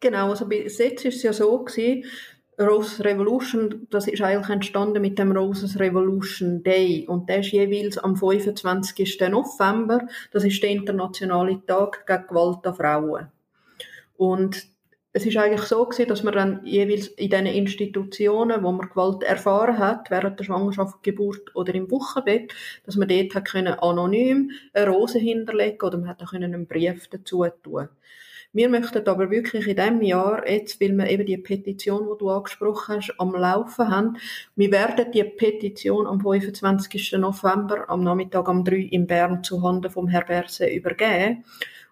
Genau, 0.00 0.30
also 0.30 0.46
bis 0.46 0.78
jetzt 0.78 1.04
ist 1.04 1.16
es 1.16 1.22
ja 1.22 1.32
so 1.32 1.64
gewesen, 1.64 2.04
Roses 2.60 3.04
Revolution, 3.04 3.86
das 3.90 4.08
ist 4.08 4.20
eigentlich 4.20 4.48
entstanden 4.48 5.00
mit 5.00 5.18
dem 5.18 5.30
Roses 5.30 5.78
Revolution 5.78 6.62
Day 6.62 7.06
und 7.08 7.28
der 7.28 7.40
ist 7.40 7.52
jeweils 7.52 7.98
am 7.98 8.16
25. 8.16 9.20
November, 9.30 10.06
das 10.32 10.44
ist 10.44 10.60
der 10.62 10.70
internationale 10.70 11.60
Tag 11.66 12.04
gegen 12.06 12.26
Gewalt 12.26 12.66
an 12.66 12.74
Frauen. 12.74 13.26
Und 14.16 14.66
es 15.12 15.24
ist 15.24 15.36
eigentlich 15.36 15.62
so 15.62 15.84
gewesen, 15.84 16.08
dass 16.08 16.22
man 16.22 16.34
dann 16.34 16.64
jeweils 16.64 17.08
in 17.08 17.30
diesen 17.30 17.46
Institutionen, 17.46 18.62
wo 18.62 18.72
man 18.72 18.88
Gewalt 18.88 19.22
erfahren 19.22 19.78
hat, 19.78 20.10
während 20.10 20.38
der 20.38 20.44
Schwangerschaft, 20.44 21.02
Geburt 21.02 21.54
oder 21.54 21.74
im 21.74 21.90
Wochenbett, 21.90 22.52
dass 22.84 22.96
man 22.96 23.08
dort 23.08 23.34
hat 23.34 23.46
können 23.46 23.74
anonym 23.74 24.50
eine 24.72 24.88
Rose 24.88 25.18
hinterlegen 25.18 25.80
oder 25.80 25.98
man 25.98 26.08
hat 26.08 26.22
einen 26.32 26.66
Brief 26.66 27.08
dazu 27.08 27.44
tun. 27.62 27.88
Wir 28.52 28.68
möchten 28.68 29.06
aber 29.06 29.30
wirklich 29.30 29.66
in 29.66 29.76
diesem 29.76 30.02
Jahr, 30.02 30.48
jetzt, 30.48 30.80
weil 30.80 30.96
wir 30.96 31.08
eben 31.08 31.26
die 31.26 31.36
Petition, 31.36 32.08
die 32.10 32.18
du 32.18 32.30
angesprochen 32.30 32.96
hast, 32.96 33.14
am 33.18 33.34
Laufen 33.34 33.88
haben, 33.90 34.16
wir 34.56 34.72
werden 34.72 35.12
die 35.12 35.24
Petition 35.24 36.06
am 36.06 36.20
25. 36.20 37.12
November 37.18 37.88
am 37.88 38.02
Nachmittag 38.02 38.48
um 38.48 38.64
3 38.64 38.76
in 38.76 39.06
Bern 39.06 39.44
zu 39.44 39.62
Handen 39.62 39.90
vom 39.90 40.08
Herr 40.08 40.24
Berse 40.24 40.66
übergeben. 40.66 41.44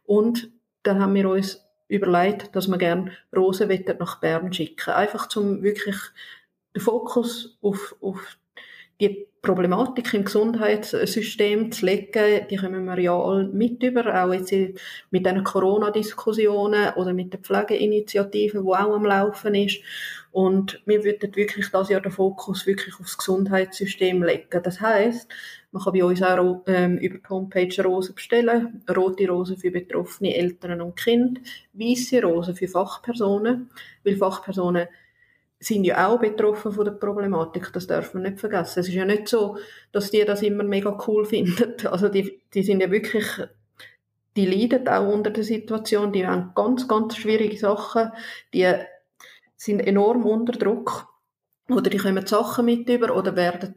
Und 0.04 0.50
dann 0.82 1.00
haben 1.00 1.14
wir 1.14 1.28
uns 1.28 1.62
überlegt, 1.88 2.56
dass 2.56 2.68
wir 2.68 2.78
gerne 2.78 3.12
Rosen 3.34 3.68
nach 3.98 4.20
Bern 4.20 4.52
schicken. 4.52 4.90
Einfach 4.90 5.28
zum 5.28 5.62
wirklich 5.62 5.96
den 6.74 6.80
Fokus 6.82 7.58
auf, 7.60 7.96
auf 8.00 8.38
die 9.00 9.26
Problematik 9.42 10.12
im 10.14 10.24
Gesundheitssystem 10.24 11.70
zu 11.70 11.86
legen, 11.86 12.46
die 12.50 12.56
kommen 12.56 12.84
wir 12.84 12.98
ja 12.98 13.16
alle 13.16 13.44
mit 13.44 13.80
über, 13.82 14.24
auch 14.24 14.32
jetzt 14.32 14.52
mit 15.10 15.24
den 15.24 15.44
Corona-Diskussionen 15.44 16.94
oder 16.96 17.12
mit 17.12 17.32
der 17.32 17.40
Pflegeinitiative, 17.40 18.58
die 18.58 18.68
auch 18.68 18.94
am 18.94 19.04
Laufen 19.04 19.54
ist. 19.54 19.80
Und 20.32 20.82
wir 20.84 21.04
würden 21.04 21.34
wirklich 21.36 21.70
das 21.70 21.88
Jahr 21.88 22.00
den 22.00 22.10
Fokus 22.10 22.66
wirklich 22.66 22.98
aufs 22.98 23.16
Gesundheitssystem 23.16 24.22
legen. 24.22 24.62
Das 24.64 24.80
heißt, 24.80 25.28
man 25.70 25.82
kann 25.82 25.92
bei 25.92 26.04
uns 26.04 26.22
auch 26.22 26.62
ähm, 26.66 26.98
über 26.98 27.18
die 27.18 27.28
Homepage 27.28 27.82
Rosen 27.84 28.16
bestellen. 28.16 28.82
Rote 28.94 29.28
Rosen 29.28 29.58
für 29.58 29.70
betroffene 29.70 30.34
Eltern 30.34 30.80
und 30.80 30.96
Kinder, 30.96 31.40
weiße 31.72 32.20
Rosen 32.22 32.56
für 32.56 32.68
Fachpersonen, 32.68 33.70
weil 34.04 34.16
Fachpersonen 34.16 34.88
sind 35.58 35.84
ja 35.84 36.06
auch 36.06 36.20
betroffen 36.20 36.72
von 36.72 36.84
der 36.84 36.92
Problematik, 36.92 37.72
das 37.72 37.86
dürfen 37.86 38.22
wir 38.22 38.30
nicht 38.30 38.40
vergessen. 38.40 38.80
Es 38.80 38.88
ist 38.88 38.94
ja 38.94 39.04
nicht 39.04 39.28
so, 39.28 39.56
dass 39.92 40.10
die 40.10 40.24
das 40.24 40.42
immer 40.42 40.64
mega 40.64 40.96
cool 41.06 41.24
finden. 41.24 41.74
Also 41.86 42.08
die, 42.08 42.42
die 42.52 42.62
sind 42.62 42.80
ja 42.80 42.90
wirklich, 42.90 43.24
die 44.36 44.46
leiden 44.46 44.86
auch 44.88 45.08
unter 45.08 45.30
der 45.30 45.44
Situation, 45.44 46.12
die 46.12 46.26
haben 46.26 46.52
ganz, 46.54 46.86
ganz 46.86 47.16
schwierige 47.16 47.56
Sachen, 47.56 48.12
die 48.52 48.70
sind 49.56 49.80
enorm 49.80 50.24
unter 50.26 50.52
Druck 50.52 51.08
oder 51.70 51.90
die 51.90 51.96
kommen 51.96 52.26
Sachen 52.26 52.66
mit 52.66 52.88
über 52.88 53.16
oder 53.16 53.34
werden 53.34 53.74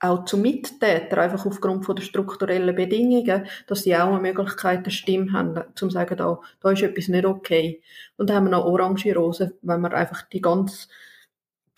auch 0.00 0.24
zu 0.24 0.38
Mittätern, 0.38 1.18
einfach 1.18 1.44
aufgrund 1.44 1.84
von 1.84 1.94
der 1.94 2.02
strukturellen 2.02 2.74
Bedingungen, 2.74 3.46
dass 3.66 3.82
sie 3.82 3.94
auch 3.94 4.08
eine 4.08 4.20
Möglichkeit, 4.20 4.78
eine 4.78 4.90
Stimme 4.90 5.32
haben, 5.32 5.56
um 5.58 5.76
zu 5.76 5.90
sagen, 5.90 6.16
da, 6.16 6.40
da 6.60 6.70
ist 6.70 6.82
etwas 6.82 7.08
nicht 7.08 7.26
okay. 7.26 7.82
Und 8.16 8.30
dann 8.30 8.36
haben 8.36 8.44
wir 8.46 8.50
noch 8.50 8.64
Orange 8.64 9.14
Rosen, 9.14 9.52
wenn 9.60 9.82
wir 9.82 9.92
einfach 9.92 10.22
die 10.22 10.40
ganze 10.40 10.88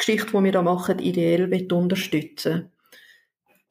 Geschichte, 0.04 0.36
die 0.36 0.44
wir 0.44 0.52
da 0.52 0.62
machen, 0.62 0.98
ideell 0.98 1.48
unterstützen 1.72 2.72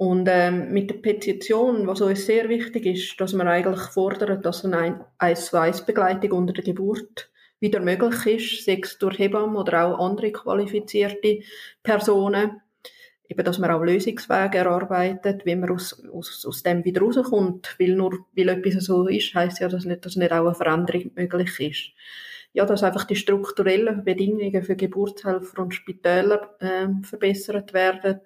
und 0.02 0.28
ähm, 0.32 0.74
mit 0.74 0.90
der 0.90 0.96
Petition, 0.96 1.86
was 1.86 2.02
uns 2.02 2.26
sehr 2.26 2.50
wichtig 2.50 2.88
ist, 2.88 3.22
dass 3.22 3.34
wir 3.34 3.46
eigentlich 3.46 3.82
fordern, 3.82 4.42
dass 4.42 4.66
eine 4.66 5.06
1-2-Begleitung 5.20 6.32
unter 6.32 6.54
der 6.54 6.64
Geburt 6.64 7.30
wieder 7.60 7.80
möglich 7.82 8.26
ist, 8.26 8.66
sei 8.66 8.80
es 8.82 8.98
durch 8.98 9.20
Hebammen 9.20 9.56
oder 9.56 9.86
auch 9.86 10.00
andere 10.04 10.32
qualifizierte 10.32 11.42
Personen. 11.84 12.62
Eben, 13.30 13.46
dass 13.46 13.60
man 13.60 13.70
auch 13.70 13.84
Lösungswege 13.84 14.58
erarbeitet, 14.58 15.46
wie 15.46 15.56
man 15.56 15.70
aus, 15.70 16.04
aus, 16.12 16.48
aus 16.48 16.64
dem 16.64 16.84
wieder 16.84 17.02
rauskommt. 17.02 17.76
Weil 17.78 17.94
nur, 17.96 18.26
weil 18.36 18.50
etwas 18.50 18.84
so 18.84 19.06
ist, 19.06 19.36
heisst 19.36 19.60
ja, 19.60 19.68
dass 19.68 19.86
nicht, 19.86 20.04
dass 20.04 20.16
nicht 20.16 20.32
auch 20.32 20.48
eine 20.48 20.56
Veränderung 20.56 21.12
möglich 21.14 21.60
ist. 21.60 21.92
Ja, 22.54 22.66
dass 22.66 22.84
einfach 22.84 23.06
die 23.06 23.16
strukturellen 23.16 24.04
Bedingungen 24.04 24.64
für 24.64 24.76
Geburtshelfer 24.76 25.62
und 25.62 25.74
Spitäler 25.74 26.56
äh, 26.60 26.88
verbessert 27.04 27.74
werden 27.74 28.22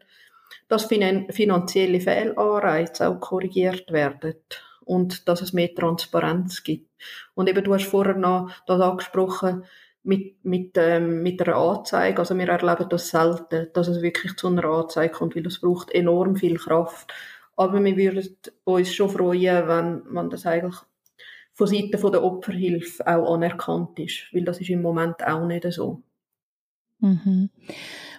dass 0.68 0.86
finanzielle 0.86 2.00
Fehlanreize 2.00 3.08
auch 3.08 3.20
korrigiert 3.20 3.92
werden 3.92 4.36
und 4.84 5.28
dass 5.28 5.42
es 5.42 5.54
mehr 5.54 5.74
Transparenz 5.74 6.64
gibt. 6.64 6.90
Und 7.34 7.50
eben, 7.50 7.64
du 7.64 7.74
hast 7.74 7.86
vorher 7.86 8.16
noch 8.16 8.52
das 8.66 8.82
angesprochen, 8.82 9.64
mit, 10.04 10.46
mit, 10.46 10.74
ähm, 10.76 11.24
mit 11.24 11.42
einer 11.42 11.56
Anzeige. 11.56 12.20
Also 12.20 12.38
wir 12.38 12.48
erleben 12.48 12.90
das 12.90 13.10
selten, 13.10 13.70
dass 13.74 13.88
es 13.88 14.04
wirklich 14.04 14.36
zu 14.36 14.48
einer 14.48 14.66
Anzeige 14.66 15.14
kommt, 15.14 15.36
weil 15.36 15.42
das 15.42 15.60
braucht 15.60 15.92
enorm 15.92 16.36
viel 16.36 16.58
Kraft. 16.58 17.12
Aber 17.56 17.84
wir 17.84 17.98
würden 17.98 18.38
uns 18.66 18.94
schon 18.94 19.10
freuen, 19.10 19.68
wenn, 19.68 20.04
wenn 20.10 20.30
das 20.30 20.46
eigentlich 20.46 20.76
von 21.56 21.68
Seiten 21.68 21.90
der 21.92 22.24
Opferhilfe 22.24 23.08
auch 23.08 23.34
anerkannt 23.34 23.98
ist, 23.98 24.28
weil 24.34 24.44
das 24.44 24.60
ist 24.60 24.70
im 24.70 24.82
Moment 24.82 25.26
auch 25.26 25.48
nicht 25.48 25.66
so. 25.72 26.04
Mhm. 27.00 27.50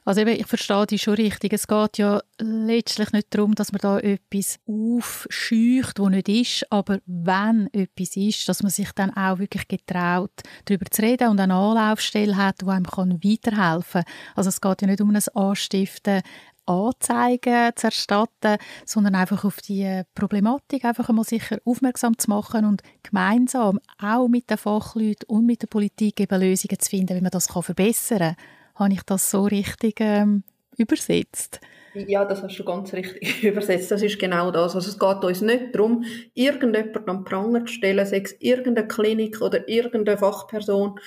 Also 0.05 0.20
eben, 0.20 0.38
ich 0.38 0.46
verstehe 0.46 0.87
dich 0.87 1.03
schon 1.03 1.14
richtig. 1.14 1.53
Es 1.53 1.66
geht 1.66 1.99
ja 1.99 2.22
letztlich 2.38 3.12
nicht 3.12 3.35
darum, 3.35 3.55
dass 3.55 3.72
man 3.72 3.81
da 3.81 3.99
etwas 3.99 4.59
aufscheucht, 4.66 5.99
wo 5.99 6.09
nicht 6.09 6.29
ist, 6.29 6.70
aber 6.70 7.01
wenn 7.07 7.68
etwas 7.72 8.16
ist, 8.16 8.49
dass 8.49 8.62
man 8.62 8.70
sich 8.70 8.92
dann 8.92 9.14
auch 9.16 9.38
wirklich 9.38 9.66
getraut, 9.66 10.31
darüber 10.64 10.87
zu 10.90 11.03
reden 11.03 11.29
und 11.29 11.40
eine 11.40 11.55
Anlaufstelle 11.55 12.37
hat, 12.37 12.62
die 12.62 12.66
einem 12.66 12.87
weiterhelfen 12.87 14.05
kann. 14.05 14.14
Also 14.37 14.49
es 14.49 14.61
geht 14.61 14.83
ja 14.83 14.88
nicht 14.88 15.01
um 15.01 15.11
ein 15.11 15.22
Anstiften, 15.35 16.22
Anzeigen 16.66 17.70
zu 17.74 17.87
erstatten, 17.87 18.59
sondern 18.85 19.14
einfach 19.14 19.44
auf 19.44 19.61
die 19.61 20.02
Problematik 20.14 20.85
einfach 20.85 21.09
einmal 21.09 21.24
sicher 21.24 21.59
aufmerksam 21.64 22.18
zu 22.18 22.31
machen 22.31 22.64
und 22.64 22.83
gemeinsam 23.02 23.81
auch 24.02 24.29
mit 24.29 24.50
den 24.50 24.59
Fachleuten 24.59 25.29
und 25.29 25.46
mit 25.46 25.62
der 25.62 25.68
Politik 25.68 26.20
eben 26.20 26.40
Lösungen 26.40 26.79
zu 26.79 26.90
finden, 26.90 27.16
wie 27.16 27.22
man 27.22 27.31
das 27.31 27.46
verbessern 27.46 28.18
kann. 28.18 28.37
Habe 28.74 28.92
ich 28.92 29.02
das 29.02 29.31
so 29.31 29.44
richtig 29.44 29.96
ähm, 30.00 30.42
übersetzt? 30.76 31.61
Ja, 31.94 32.26
das 32.26 32.42
hast 32.42 32.59
du 32.59 32.64
ganz 32.64 32.92
richtig 32.92 33.42
übersetzt. 33.42 33.90
Das 33.90 34.02
ist 34.02 34.18
genau 34.18 34.50
das. 34.50 34.74
Also 34.74 34.90
es 34.90 34.98
geht 34.98 35.24
uns 35.24 35.40
nicht 35.40 35.74
darum, 35.74 36.05
irgendjemanden 36.35 37.09
am 37.09 37.24
Pranger 37.24 37.64
zu 37.64 37.72
stellen, 37.72 38.05
sei 38.05 38.20
es 38.22 38.37
irgendeine 38.38 38.87
Klinik 38.87 39.40
oder 39.40 39.66
irgendeine 39.68 40.18
Fachperson. 40.18 41.00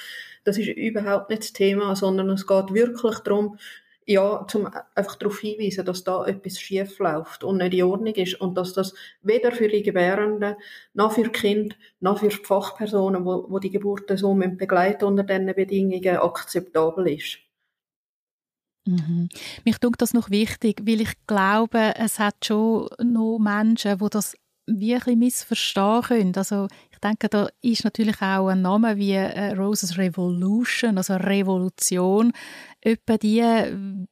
Das 0.45 0.57
ist 0.57 0.67
überhaupt 0.67 1.29
nicht 1.29 1.43
das 1.43 1.53
Thema, 1.53 1.95
sondern 1.95 2.29
es 2.29 2.47
geht 2.47 2.73
wirklich 2.73 3.19
darum, 3.19 3.57
ja, 4.09 4.43
zum 4.47 4.67
einfach 4.95 5.15
darauf 5.17 5.39
hinweisen, 5.39 5.85
dass 5.85 6.03
da 6.03 6.25
etwas 6.25 6.59
schief 6.59 6.97
läuft 6.97 7.43
und 7.43 7.57
nicht 7.57 7.75
in 7.75 7.83
Ordnung 7.83 8.15
ist 8.15 8.41
und 8.41 8.57
dass 8.57 8.73
das 8.73 8.95
weder 9.21 9.51
für 9.51 9.67
die 9.67 9.83
Gebärenden, 9.83 10.55
noch 10.95 11.11
für 11.11 11.29
Kinder, 11.29 11.75
noch 11.99 12.17
für 12.19 12.29
die 12.29 12.35
Fachpersonen, 12.35 13.23
wo, 13.23 13.45
wo 13.49 13.59
die 13.59 13.69
Geburten 13.69 14.17
so 14.17 14.33
begleiten 14.33 15.05
unter 15.05 15.23
diesen 15.23 15.53
Bedingungen 15.53 16.17
akzeptabel 16.17 17.07
ist. 17.07 17.37
Mhm. 18.87 19.29
Mich 19.63 19.77
tut 19.77 20.01
das 20.01 20.15
noch 20.15 20.31
wichtig, 20.31 20.81
weil 20.87 21.01
ich 21.01 21.13
glaube, 21.27 21.93
es 21.95 22.17
hat 22.17 22.43
schon 22.43 22.87
noch 23.03 23.37
Menschen, 23.37 23.99
die 23.99 24.09
das 24.09 24.35
wirklich 24.65 25.17
missverstehen 25.17 26.01
können. 26.01 26.35
Also 26.35 26.67
ich 26.99 27.07
denke, 27.07 27.29
da 27.29 27.47
ist 27.61 27.85
natürlich 27.85 28.21
auch 28.21 28.49
ein 28.49 28.61
Name 28.61 28.97
wie 28.97 29.13
äh, 29.13 29.53
Roses 29.53 29.97
Revolution, 29.97 30.97
also 30.97 31.15
Revolution. 31.15 32.33
Etwa 32.81 33.17
die 33.17 33.41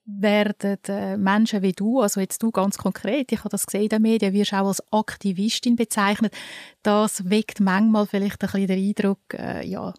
werden 0.05 0.77
äh, 0.87 1.17
Menschen 1.17 1.61
wie 1.63 1.73
du, 1.73 1.99
also 1.99 2.21
jetzt 2.21 2.41
du 2.41 2.49
ganz 2.49 2.77
konkret, 2.77 3.33
ich 3.33 3.39
habe 3.39 3.49
das 3.49 3.65
gesehen 3.65 3.83
in 3.83 3.89
den 3.89 4.01
Medien, 4.03 4.31
wirst 4.31 4.53
auch 4.53 4.67
als 4.67 4.81
Aktivistin 4.93 5.75
bezeichnet. 5.75 6.33
Das 6.81 7.29
weckt 7.29 7.59
manchmal 7.59 8.07
vielleicht 8.07 8.41
ein 8.41 8.51
bisschen 8.51 8.67
den 8.67 8.87
Eindruck, 8.87 9.19
äh, 9.33 9.67
ja, 9.67 9.93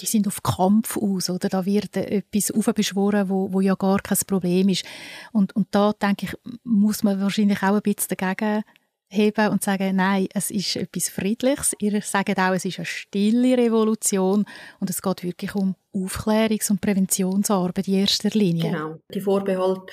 die 0.00 0.06
sind 0.06 0.26
auf 0.26 0.42
Kampf 0.42 0.96
aus, 0.96 1.30
oder? 1.30 1.48
Da 1.48 1.64
wird 1.64 1.96
etwas 1.96 2.50
aufbeschworen, 2.50 3.28
wo, 3.28 3.52
wo 3.52 3.60
ja 3.60 3.76
gar 3.76 4.00
kein 4.00 4.18
Problem 4.26 4.68
ist. 4.68 4.84
Und, 5.32 5.54
und 5.54 5.68
da, 5.70 5.92
denke 5.92 6.26
ich, 6.26 6.34
muss 6.64 7.04
man 7.04 7.20
wahrscheinlich 7.20 7.62
auch 7.62 7.76
ein 7.76 7.82
bisschen 7.82 8.16
dagegen 8.16 8.64
heben 9.10 9.48
und 9.48 9.62
sagen, 9.62 9.96
nein, 9.96 10.28
es 10.32 10.50
ist 10.50 10.76
etwas 10.76 11.08
Friedliches. 11.08 11.74
Ihr 11.80 12.00
sagt 12.00 12.38
auch, 12.38 12.54
es 12.54 12.64
ist 12.64 12.78
eine 12.78 12.86
stille 12.86 13.58
Revolution 13.58 14.46
und 14.78 14.90
es 14.90 15.02
geht 15.02 15.24
wirklich 15.24 15.54
um 15.54 15.74
Aufklärungs- 15.92 16.70
und 16.70 16.80
Präventionsarbeit 16.80 17.88
in 17.88 17.94
erster 17.94 18.30
Linie. 18.30 18.70
Genau. 18.70 19.00
Die 19.12 19.20
Vorbehalte 19.20 19.92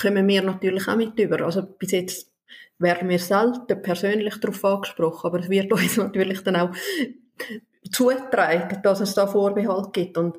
kommen 0.00 0.26
wir 0.28 0.42
natürlich 0.42 0.86
auch 0.88 0.96
mit 0.96 1.18
über. 1.18 1.44
Also 1.44 1.62
bis 1.62 1.90
jetzt 1.90 2.30
werden 2.78 3.08
wir 3.08 3.18
selten 3.18 3.82
persönlich 3.82 4.36
darauf 4.38 4.64
angesprochen, 4.64 5.26
aber 5.26 5.40
es 5.40 5.50
wird 5.50 5.72
uns 5.72 5.96
natürlich 5.96 6.42
dann 6.42 6.56
auch 6.56 6.70
zutragen, 7.90 8.80
dass 8.82 9.00
es 9.00 9.14
da 9.14 9.26
Vorbehalt 9.26 9.92
gibt. 9.92 10.16
Und 10.16 10.36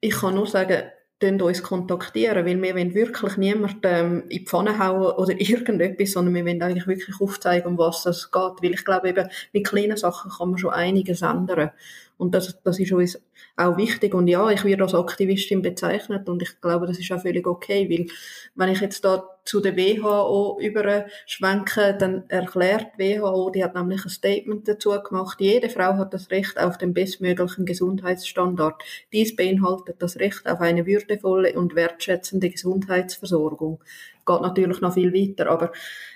ich 0.00 0.14
kann 0.14 0.36
nur 0.36 0.46
sagen, 0.46 0.84
uns 1.24 1.62
kontaktieren, 1.62 2.46
weil 2.46 2.60
wir 2.60 2.74
wollen 2.74 2.94
wirklich 2.94 3.36
niemanden 3.36 3.80
ähm, 3.84 4.22
in 4.28 4.28
die 4.28 4.44
Pfanne 4.44 4.78
hauen 4.78 5.12
oder 5.12 5.34
irgendetwas, 5.38 6.12
sondern 6.12 6.34
wir 6.34 6.44
wollen 6.44 6.62
eigentlich 6.62 6.86
wirklich 6.86 7.20
aufzeigen, 7.20 7.68
um 7.68 7.78
was 7.78 8.06
es 8.06 8.30
geht. 8.30 8.62
Weil 8.62 8.72
ich 8.72 8.84
glaube 8.84 9.08
eben, 9.08 9.28
mit 9.52 9.66
kleinen 9.66 9.96
Sachen 9.96 10.30
kann 10.30 10.50
man 10.50 10.58
schon 10.58 10.72
einiges 10.72 11.22
ändern. 11.22 11.70
Und 12.16 12.34
das, 12.34 12.60
das 12.62 12.78
ist 12.78 12.92
uns 12.92 13.20
auch 13.56 13.76
wichtig. 13.76 14.14
Und 14.14 14.28
ja, 14.28 14.48
ich 14.50 14.64
werde 14.64 14.84
als 14.84 14.94
Aktivistin 14.94 15.62
bezeichnet 15.62 16.28
und 16.28 16.42
ich 16.42 16.60
glaube, 16.60 16.86
das 16.86 16.98
ist 16.98 17.10
auch 17.10 17.20
völlig 17.20 17.46
okay, 17.46 17.88
weil 17.90 18.06
wenn 18.54 18.72
ich 18.72 18.80
jetzt 18.80 19.04
da 19.04 19.28
zu 19.44 19.60
der 19.60 19.76
WHO 19.76 20.58
überschwenke, 20.60 21.96
dann 21.98 22.24
erklärt 22.28 22.92
die 22.98 23.20
WHO, 23.20 23.50
die 23.50 23.62
hat 23.62 23.74
nämlich 23.74 24.04
ein 24.04 24.10
Statement 24.10 24.66
dazu 24.66 24.90
gemacht, 24.90 25.40
jede 25.40 25.68
Frau 25.68 25.96
hat 25.96 26.14
das 26.14 26.30
Recht 26.30 26.58
auf 26.58 26.78
den 26.78 26.94
bestmöglichen 26.94 27.66
Gesundheitsstandard. 27.66 28.82
Dies 29.12 29.36
beinhaltet 29.36 29.96
das 30.00 30.16
Recht 30.16 30.48
auf 30.48 30.60
eine 30.60 30.86
würdevolle 30.86 31.52
und 31.54 31.74
wertschätzende 31.74 32.48
Gesundheitsversorgung. 32.48 33.82
Geht 34.24 34.40
natürlich 34.40 34.80
noch 34.80 34.94
viel 34.94 35.12
weiter, 35.12 35.50
aber 35.50 35.72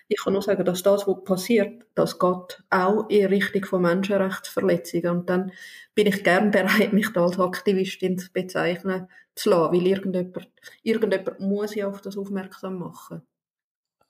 ich 0.09 0.23
kann 0.25 0.33
nur 0.33 0.43
sagen, 0.43 0.65
dass 0.65 0.83
das, 0.83 1.07
was 1.07 1.25
passiert, 1.25 1.85
das 1.95 2.19
geht 2.19 2.63
auch 2.71 3.09
in 3.09 3.27
Richtung 3.27 3.65
von 3.65 3.83
Menschenrechtsverletzungen. 3.83 5.11
Und 5.11 5.31
dann 5.31 5.53
bin 5.95 6.07
ich 6.07 6.25
gern 6.25 6.51
bereit, 6.51 6.93
mich 6.93 7.13
da 7.13 7.25
als 7.25 7.39
Aktivistin 7.39 8.19
zu 8.19 8.33
bezeichnen 8.33 9.09
zu 9.35 9.51
lassen, 9.51 9.73
weil 9.75 9.87
irgendjemand, 9.87 10.51
irgendjemand 10.83 11.41
muss 11.41 11.75
ja 11.75 11.89
auf 11.89 12.01
das 12.01 12.17
aufmerksam 12.17 12.79
machen. 12.79 13.23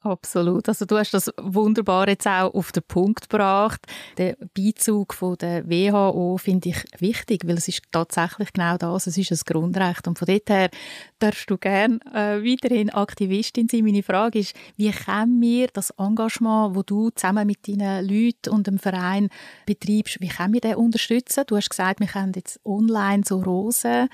Absolut. 0.09 0.67
Also 0.69 0.87
du 0.87 0.97
hast 0.97 1.13
das 1.13 1.31
wunderbar 1.39 2.09
jetzt 2.09 2.27
auch 2.27 2.55
auf 2.55 2.73
den 2.73 2.83
Punkt 2.83 3.29
gebracht. 3.29 3.81
Der 4.17 4.37
Beizug 4.55 5.13
von 5.13 5.37
der 5.37 5.69
WHO 5.69 6.39
finde 6.39 6.71
ich 6.71 6.83
wichtig, 6.99 7.47
weil 7.47 7.59
es 7.59 7.69
ist 7.69 7.83
tatsächlich 7.93 8.55
genau 8.55 8.79
das. 8.79 9.07
Es 9.07 9.19
ist 9.19 9.31
ein 9.31 9.39
Grundrecht 9.45 10.09
und 10.09 10.19
von 10.19 10.27
dort 10.27 10.49
her 10.49 10.71
darfst 11.19 11.51
du 11.51 11.59
gerne 11.59 12.01
äh, 12.15 12.43
weiterhin 12.43 12.89
Aktivistin 12.89 13.69
sein. 13.69 13.85
Meine 13.85 14.03
Frage 14.03 14.39
ist, 14.39 14.57
wie 14.77 14.91
können 14.91 15.43
wir 15.43 15.69
das 15.75 15.91
Engagement, 15.99 16.75
wo 16.75 16.83
du 16.83 17.11
zusammen 17.11 17.47
mit 17.47 17.69
deinen 17.69 18.09
Leuten 18.09 18.49
und 18.49 18.67
dem 18.67 18.79
Verein 18.79 19.29
betreibst, 19.67 20.21
wie 20.21 20.29
können 20.29 20.55
wir 20.55 20.63
das 20.63 20.77
unterstützen? 20.77 21.45
Du 21.47 21.57
hast 21.57 21.69
gesagt, 21.69 22.01
wir 22.01 22.07
können 22.07 22.33
jetzt 22.35 22.61
online 22.65 23.25
so 23.27 23.41
Rosen 23.41 24.09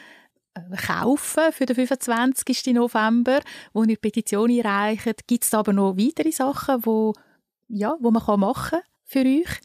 kaufen 0.87 1.53
für 1.53 1.67
den 1.67 1.77
25. 1.77 2.75
November, 2.75 3.41
wo 3.73 3.85
die 3.85 3.97
Petition 3.97 4.51
einreicht. 4.51 5.27
Gibt 5.27 5.45
es 5.45 5.55
aber 5.55 5.73
noch 5.73 5.97
weitere 5.97 6.33
Sachen, 6.33 6.85
wo, 6.85 7.13
ja, 7.69 7.97
wo 8.01 8.11
man 8.11 8.41
machen 8.41 8.71
kann 8.71 8.81
für 9.05 9.21
euch? 9.21 9.61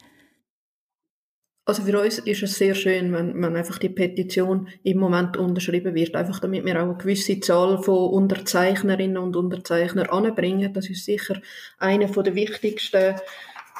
Also 1.65 1.83
für 1.83 2.01
uns 2.01 2.17
ist 2.17 2.41
es 2.41 2.55
sehr 2.55 2.73
schön, 2.73 3.13
wenn, 3.13 3.39
wenn 3.39 3.55
einfach 3.55 3.77
die 3.77 3.89
Petition 3.89 4.69
im 4.81 4.97
Moment 4.97 5.37
unterschrieben 5.37 5.93
wird, 5.93 6.15
einfach 6.15 6.39
damit 6.39 6.65
wir 6.65 6.81
auch 6.81 6.87
eine 6.89 6.97
gewisse 6.97 7.39
Zahl 7.41 7.83
von 7.83 8.09
Unterzeichnerinnen 8.09 9.19
und 9.19 9.35
Unterzeichnern 9.35 10.07
anbringen. 10.07 10.73
Das 10.73 10.89
ist 10.89 11.05
sicher 11.05 11.39
einer 11.77 12.07
der 12.07 12.33
wichtigsten 12.33 13.17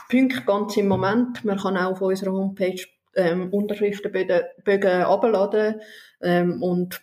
Punkte 0.08 0.42
ganz 0.46 0.78
im 0.78 0.88
Moment. 0.88 1.44
Man 1.44 1.58
kann 1.58 1.78
auch 1.78 1.94
auf 1.94 2.02
unserer 2.02 2.34
Homepage 2.34 2.84
ähm, 3.16 3.52
Unterschriftenbögen 3.52 5.02
abladen 5.02 5.82
ähm, 6.22 6.62
und, 6.62 7.02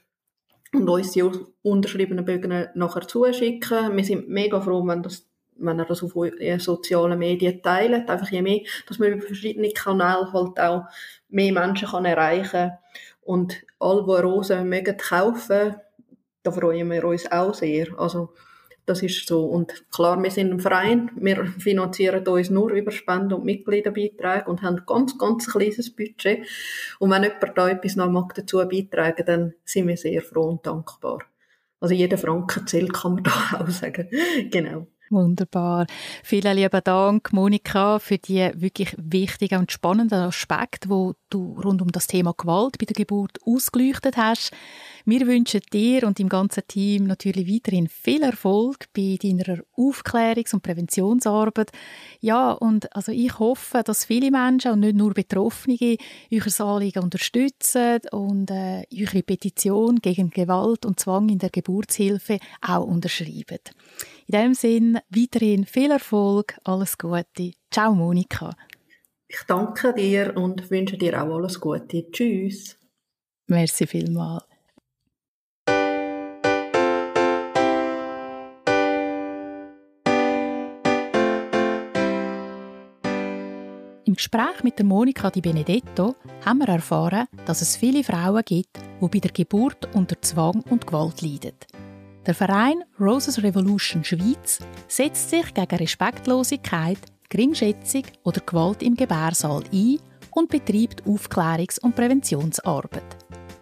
und 0.73 0.89
uns 0.89 1.13
die 1.13 1.25
unterschriebenen 1.63 2.25
Bögen 2.25 2.69
nachher 2.75 3.07
zuschicken. 3.07 3.97
Wir 3.97 4.05
sind 4.05 4.29
mega 4.29 4.61
froh, 4.61 4.87
wenn 4.87 5.03
das 5.03 5.27
wenn 5.59 5.79
er 5.79 5.87
das 5.87 6.03
auf 6.03 6.13
sozialen 6.59 7.19
Medien 7.19 7.63
teilt, 7.63 8.11
einfach 8.11 8.31
je 8.31 8.43
mehr, 8.43 8.61
dass 8.87 8.99
man 8.99 9.13
über 9.13 9.27
verschiedene 9.27 9.71
Kanäle 9.71 10.31
halt 10.33 10.61
auch 10.61 10.85
mehr 11.29 11.53
Menschen 11.53 11.89
kann 11.89 12.05
erreichen 12.05 12.73
und 13.23 13.65
alle, 13.79 14.05
die 14.05 14.23
Rosen 14.23 14.69
mögen 14.69 14.97
kaufen, 14.97 15.77
da 16.43 16.51
freuen 16.51 16.91
wir 16.91 17.05
uns 17.05 17.31
auch 17.31 17.55
sehr. 17.55 17.89
Also 17.99 18.33
das 18.87 19.03
ist 19.03 19.27
so. 19.27 19.45
Und 19.45 19.91
klar, 19.91 20.23
wir 20.23 20.31
sind 20.31 20.53
ein 20.53 20.61
Verein, 20.61 21.11
wir 21.17 21.45
finanzieren 21.59 22.27
uns 22.27 22.51
nur 22.51 22.71
über 22.71 22.93
Spenden 22.93 23.35
und 23.35 23.45
Mitgliederbeiträge 23.45 24.49
und 24.49 24.63
haben 24.63 24.83
ganz, 24.87 25.19
ganz 25.19 25.51
kleines 25.51 25.95
Budget. 25.95 26.47
Und 26.99 27.11
wenn 27.11 27.25
jemand 27.25 27.59
da 27.59 27.69
etwas 27.69 27.97
noch 27.97 28.11
mag 28.11 28.35
dazu 28.35 28.59
beitragen, 28.59 29.25
dann 29.27 29.55
sind 29.65 29.89
wir 29.89 29.97
sehr 29.97 30.23
froh 30.23 30.49
und 30.49 30.67
dankbar. 30.67 31.19
Also 31.81 31.95
jeder 31.95 32.17
Franken 32.17 32.67
zählt, 32.67 32.95
kann 32.95 33.15
man 33.15 33.25
da 33.25 33.61
auch 33.61 33.69
sagen. 33.69 34.09
genau. 34.51 34.87
Wunderbar. 35.09 35.87
Vielen 36.25 36.57
lieben 36.57 36.81
Dank, 36.83 37.33
Monika, 37.33 38.01
für 38.01 38.19
die 38.19 38.51
wirklich 38.55 38.93
wichtigen 38.99 39.61
und 39.61 39.71
spannenden 39.71 40.19
Aspekte, 40.19 40.89
wo 40.89 41.15
du 41.31 41.61
rund 41.61 41.81
um 41.81 41.93
das 41.93 42.09
Thema 42.09 42.35
Gewalt 42.37 42.79
bei 42.79 42.87
der 42.87 42.95
Geburt 42.95 43.39
ausgeleuchtet 43.45 44.17
hast. 44.17 44.53
Wir 45.05 45.25
wünschen 45.29 45.61
dir 45.73 46.05
und 46.09 46.19
dem 46.19 46.29
ganzen 46.29 46.65
Team 46.67 47.05
natürlich 47.05 47.47
weiterhin 47.47 47.87
viel 47.89 48.25
Erfolg 48.25 48.87
bei 48.93 49.17
deiner 49.23 49.63
Aufklärungs- 49.77 50.53
und 50.53 50.65
Präventionsarbeit. 50.65 51.71
Ja, 52.21 52.51
und 52.51 52.95
also 52.97 53.13
ich 53.13 53.39
hoffe, 53.39 53.83
dass 53.85 54.05
viele 54.05 54.33
Menschen 54.33 54.73
und 54.73 54.81
nicht 54.81 54.97
nur 54.97 55.15
Betroffene 55.15 55.99
euer 56.33 56.67
Anliegen 56.67 57.05
unterstützen 57.05 58.01
und 58.11 58.51
äh, 58.51 58.83
eure 58.93 59.23
Petition 59.23 60.01
gegen 60.01 60.31
Gewalt 60.31 60.85
und 60.85 60.99
Zwang 60.99 61.29
in 61.29 61.39
der 61.39 61.51
Geburtshilfe 61.51 62.41
auch 62.61 62.85
unterschreiben. 62.85 63.61
In 64.29 64.33
diesem 64.33 64.55
Sinn 64.55 64.99
weiterhin 65.09 65.65
viel 65.67 65.93
Erfolg, 65.93 66.59
alles 66.65 66.99
Gute. 66.99 67.53
Ciao, 67.71 67.95
Monika. 67.95 68.51
Ich 69.29 69.43
danke 69.47 69.95
dir 69.95 70.37
und 70.37 70.69
wünsche 70.69 70.99
dir 70.99 71.23
auch 71.23 71.37
alles 71.37 71.61
Gute. 71.61 72.11
Tschüss. 72.11 72.77
Merci 73.47 73.87
vielmals. 73.87 74.43
Im 84.05 84.15
Gespräch 84.15 84.65
mit 84.65 84.79
der 84.79 84.87
Monika 84.87 85.31
Di 85.31 85.41
Benedetto 85.41 86.17
haben 86.45 86.59
wir 86.59 86.69
erfahren, 86.69 87.27
dass 87.45 87.63
es 87.63 87.77
viele 87.77 88.03
Frauen 88.03 88.43
gibt, 88.45 88.77
die 89.01 89.09
bei 89.09 89.19
der 89.21 89.31
Geburt 89.31 89.95
unter 89.95 90.21
Zwang 90.21 90.63
und 90.71 90.87
Gewalt 90.87 91.23
leiden. 91.23 91.55
Der 92.27 92.35
Verein 92.35 92.83
Roses 92.99 93.41
Revolution 93.41 94.03
Schweiz 94.03 94.59
setzt 94.89 95.31
sich 95.31 95.55
gegen 95.55 95.77
Respektlosigkeit, 95.77 96.99
Geringschätzung 97.29 98.03
oder 98.25 98.41
Gewalt 98.41 98.83
im 98.83 98.97
Gebärsaal 98.97 99.63
ein 99.73 100.01
und 100.33 100.51
betreibt 100.51 101.05
Aufklärungs- 101.05 101.79
und 101.81 101.95
Präventionsarbeit. 101.95 103.05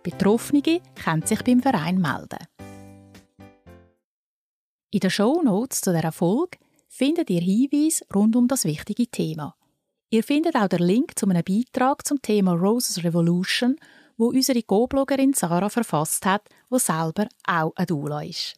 Betroffene 0.02 0.80
können 0.94 1.26
sich 1.26 1.42
beim 1.42 1.60
Verein 1.60 2.00
melden. 2.00 2.38
In 4.90 5.00
den 5.00 5.10
Shownotes 5.10 5.82
zu 5.82 5.92
dieser 5.92 6.12
Folge 6.12 6.56
findet 6.88 7.28
ihr 7.28 7.42
Hinweise 7.42 8.06
rund 8.14 8.34
um 8.34 8.48
das 8.48 8.64
wichtige 8.64 9.08
Thema. 9.08 9.54
Ihr 10.08 10.22
findet 10.22 10.56
auch 10.56 10.68
den 10.68 10.78
Link 10.78 11.18
zu 11.18 11.28
einem 11.28 11.44
Beitrag 11.44 12.06
zum 12.06 12.22
Thema 12.22 12.54
Roses 12.54 13.04
Revolution 13.04 13.76
wo 14.16 14.28
unsere 14.28 14.62
Go-Bloggerin 14.62 15.32
Sarah 15.32 15.68
verfasst 15.68 16.26
hat, 16.26 16.48
wo 16.70 16.78
selber 16.78 17.28
auch 17.46 17.72
ein 17.76 17.86
Doula 17.86 18.22
ist. 18.22 18.54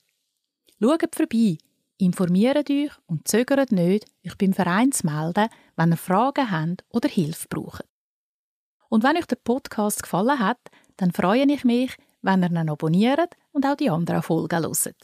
Schaut 0.80 1.14
vorbei, 1.14 1.58
informiert 1.98 2.70
euch 2.70 2.90
und 3.06 3.26
zögert 3.26 3.72
nicht, 3.72 4.06
euch 4.26 4.36
beim 4.36 4.52
Verein 4.52 4.92
zu 4.92 5.06
melden, 5.06 5.48
wenn 5.76 5.92
ihr 5.92 5.96
Fragen 5.96 6.50
habt 6.50 6.84
oder 6.90 7.08
Hilfe 7.08 7.48
braucht. 7.48 7.84
Und 8.88 9.02
wenn 9.02 9.16
euch 9.16 9.26
der 9.26 9.36
Podcast 9.36 10.02
gefallen 10.02 10.38
hat, 10.38 10.60
dann 10.96 11.12
freue 11.12 11.50
ich 11.50 11.64
mich, 11.64 11.96
wenn 12.22 12.42
ihr 12.42 12.50
ihn 12.50 12.70
abonniert 12.70 13.36
und 13.52 13.66
auch 13.66 13.76
die 13.76 13.90
anderen 13.90 14.22
Folgen 14.22 14.62
hört. 14.62 14.94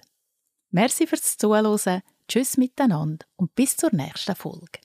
Merci 0.71 1.07
fürs 1.07 1.37
Zuhören, 1.37 2.03
tschüss 2.29 2.57
miteinander 2.57 3.27
und 3.37 3.55
bis 3.55 3.77
zur 3.77 3.95
nächsten 3.95 4.35
Folge. 4.35 4.81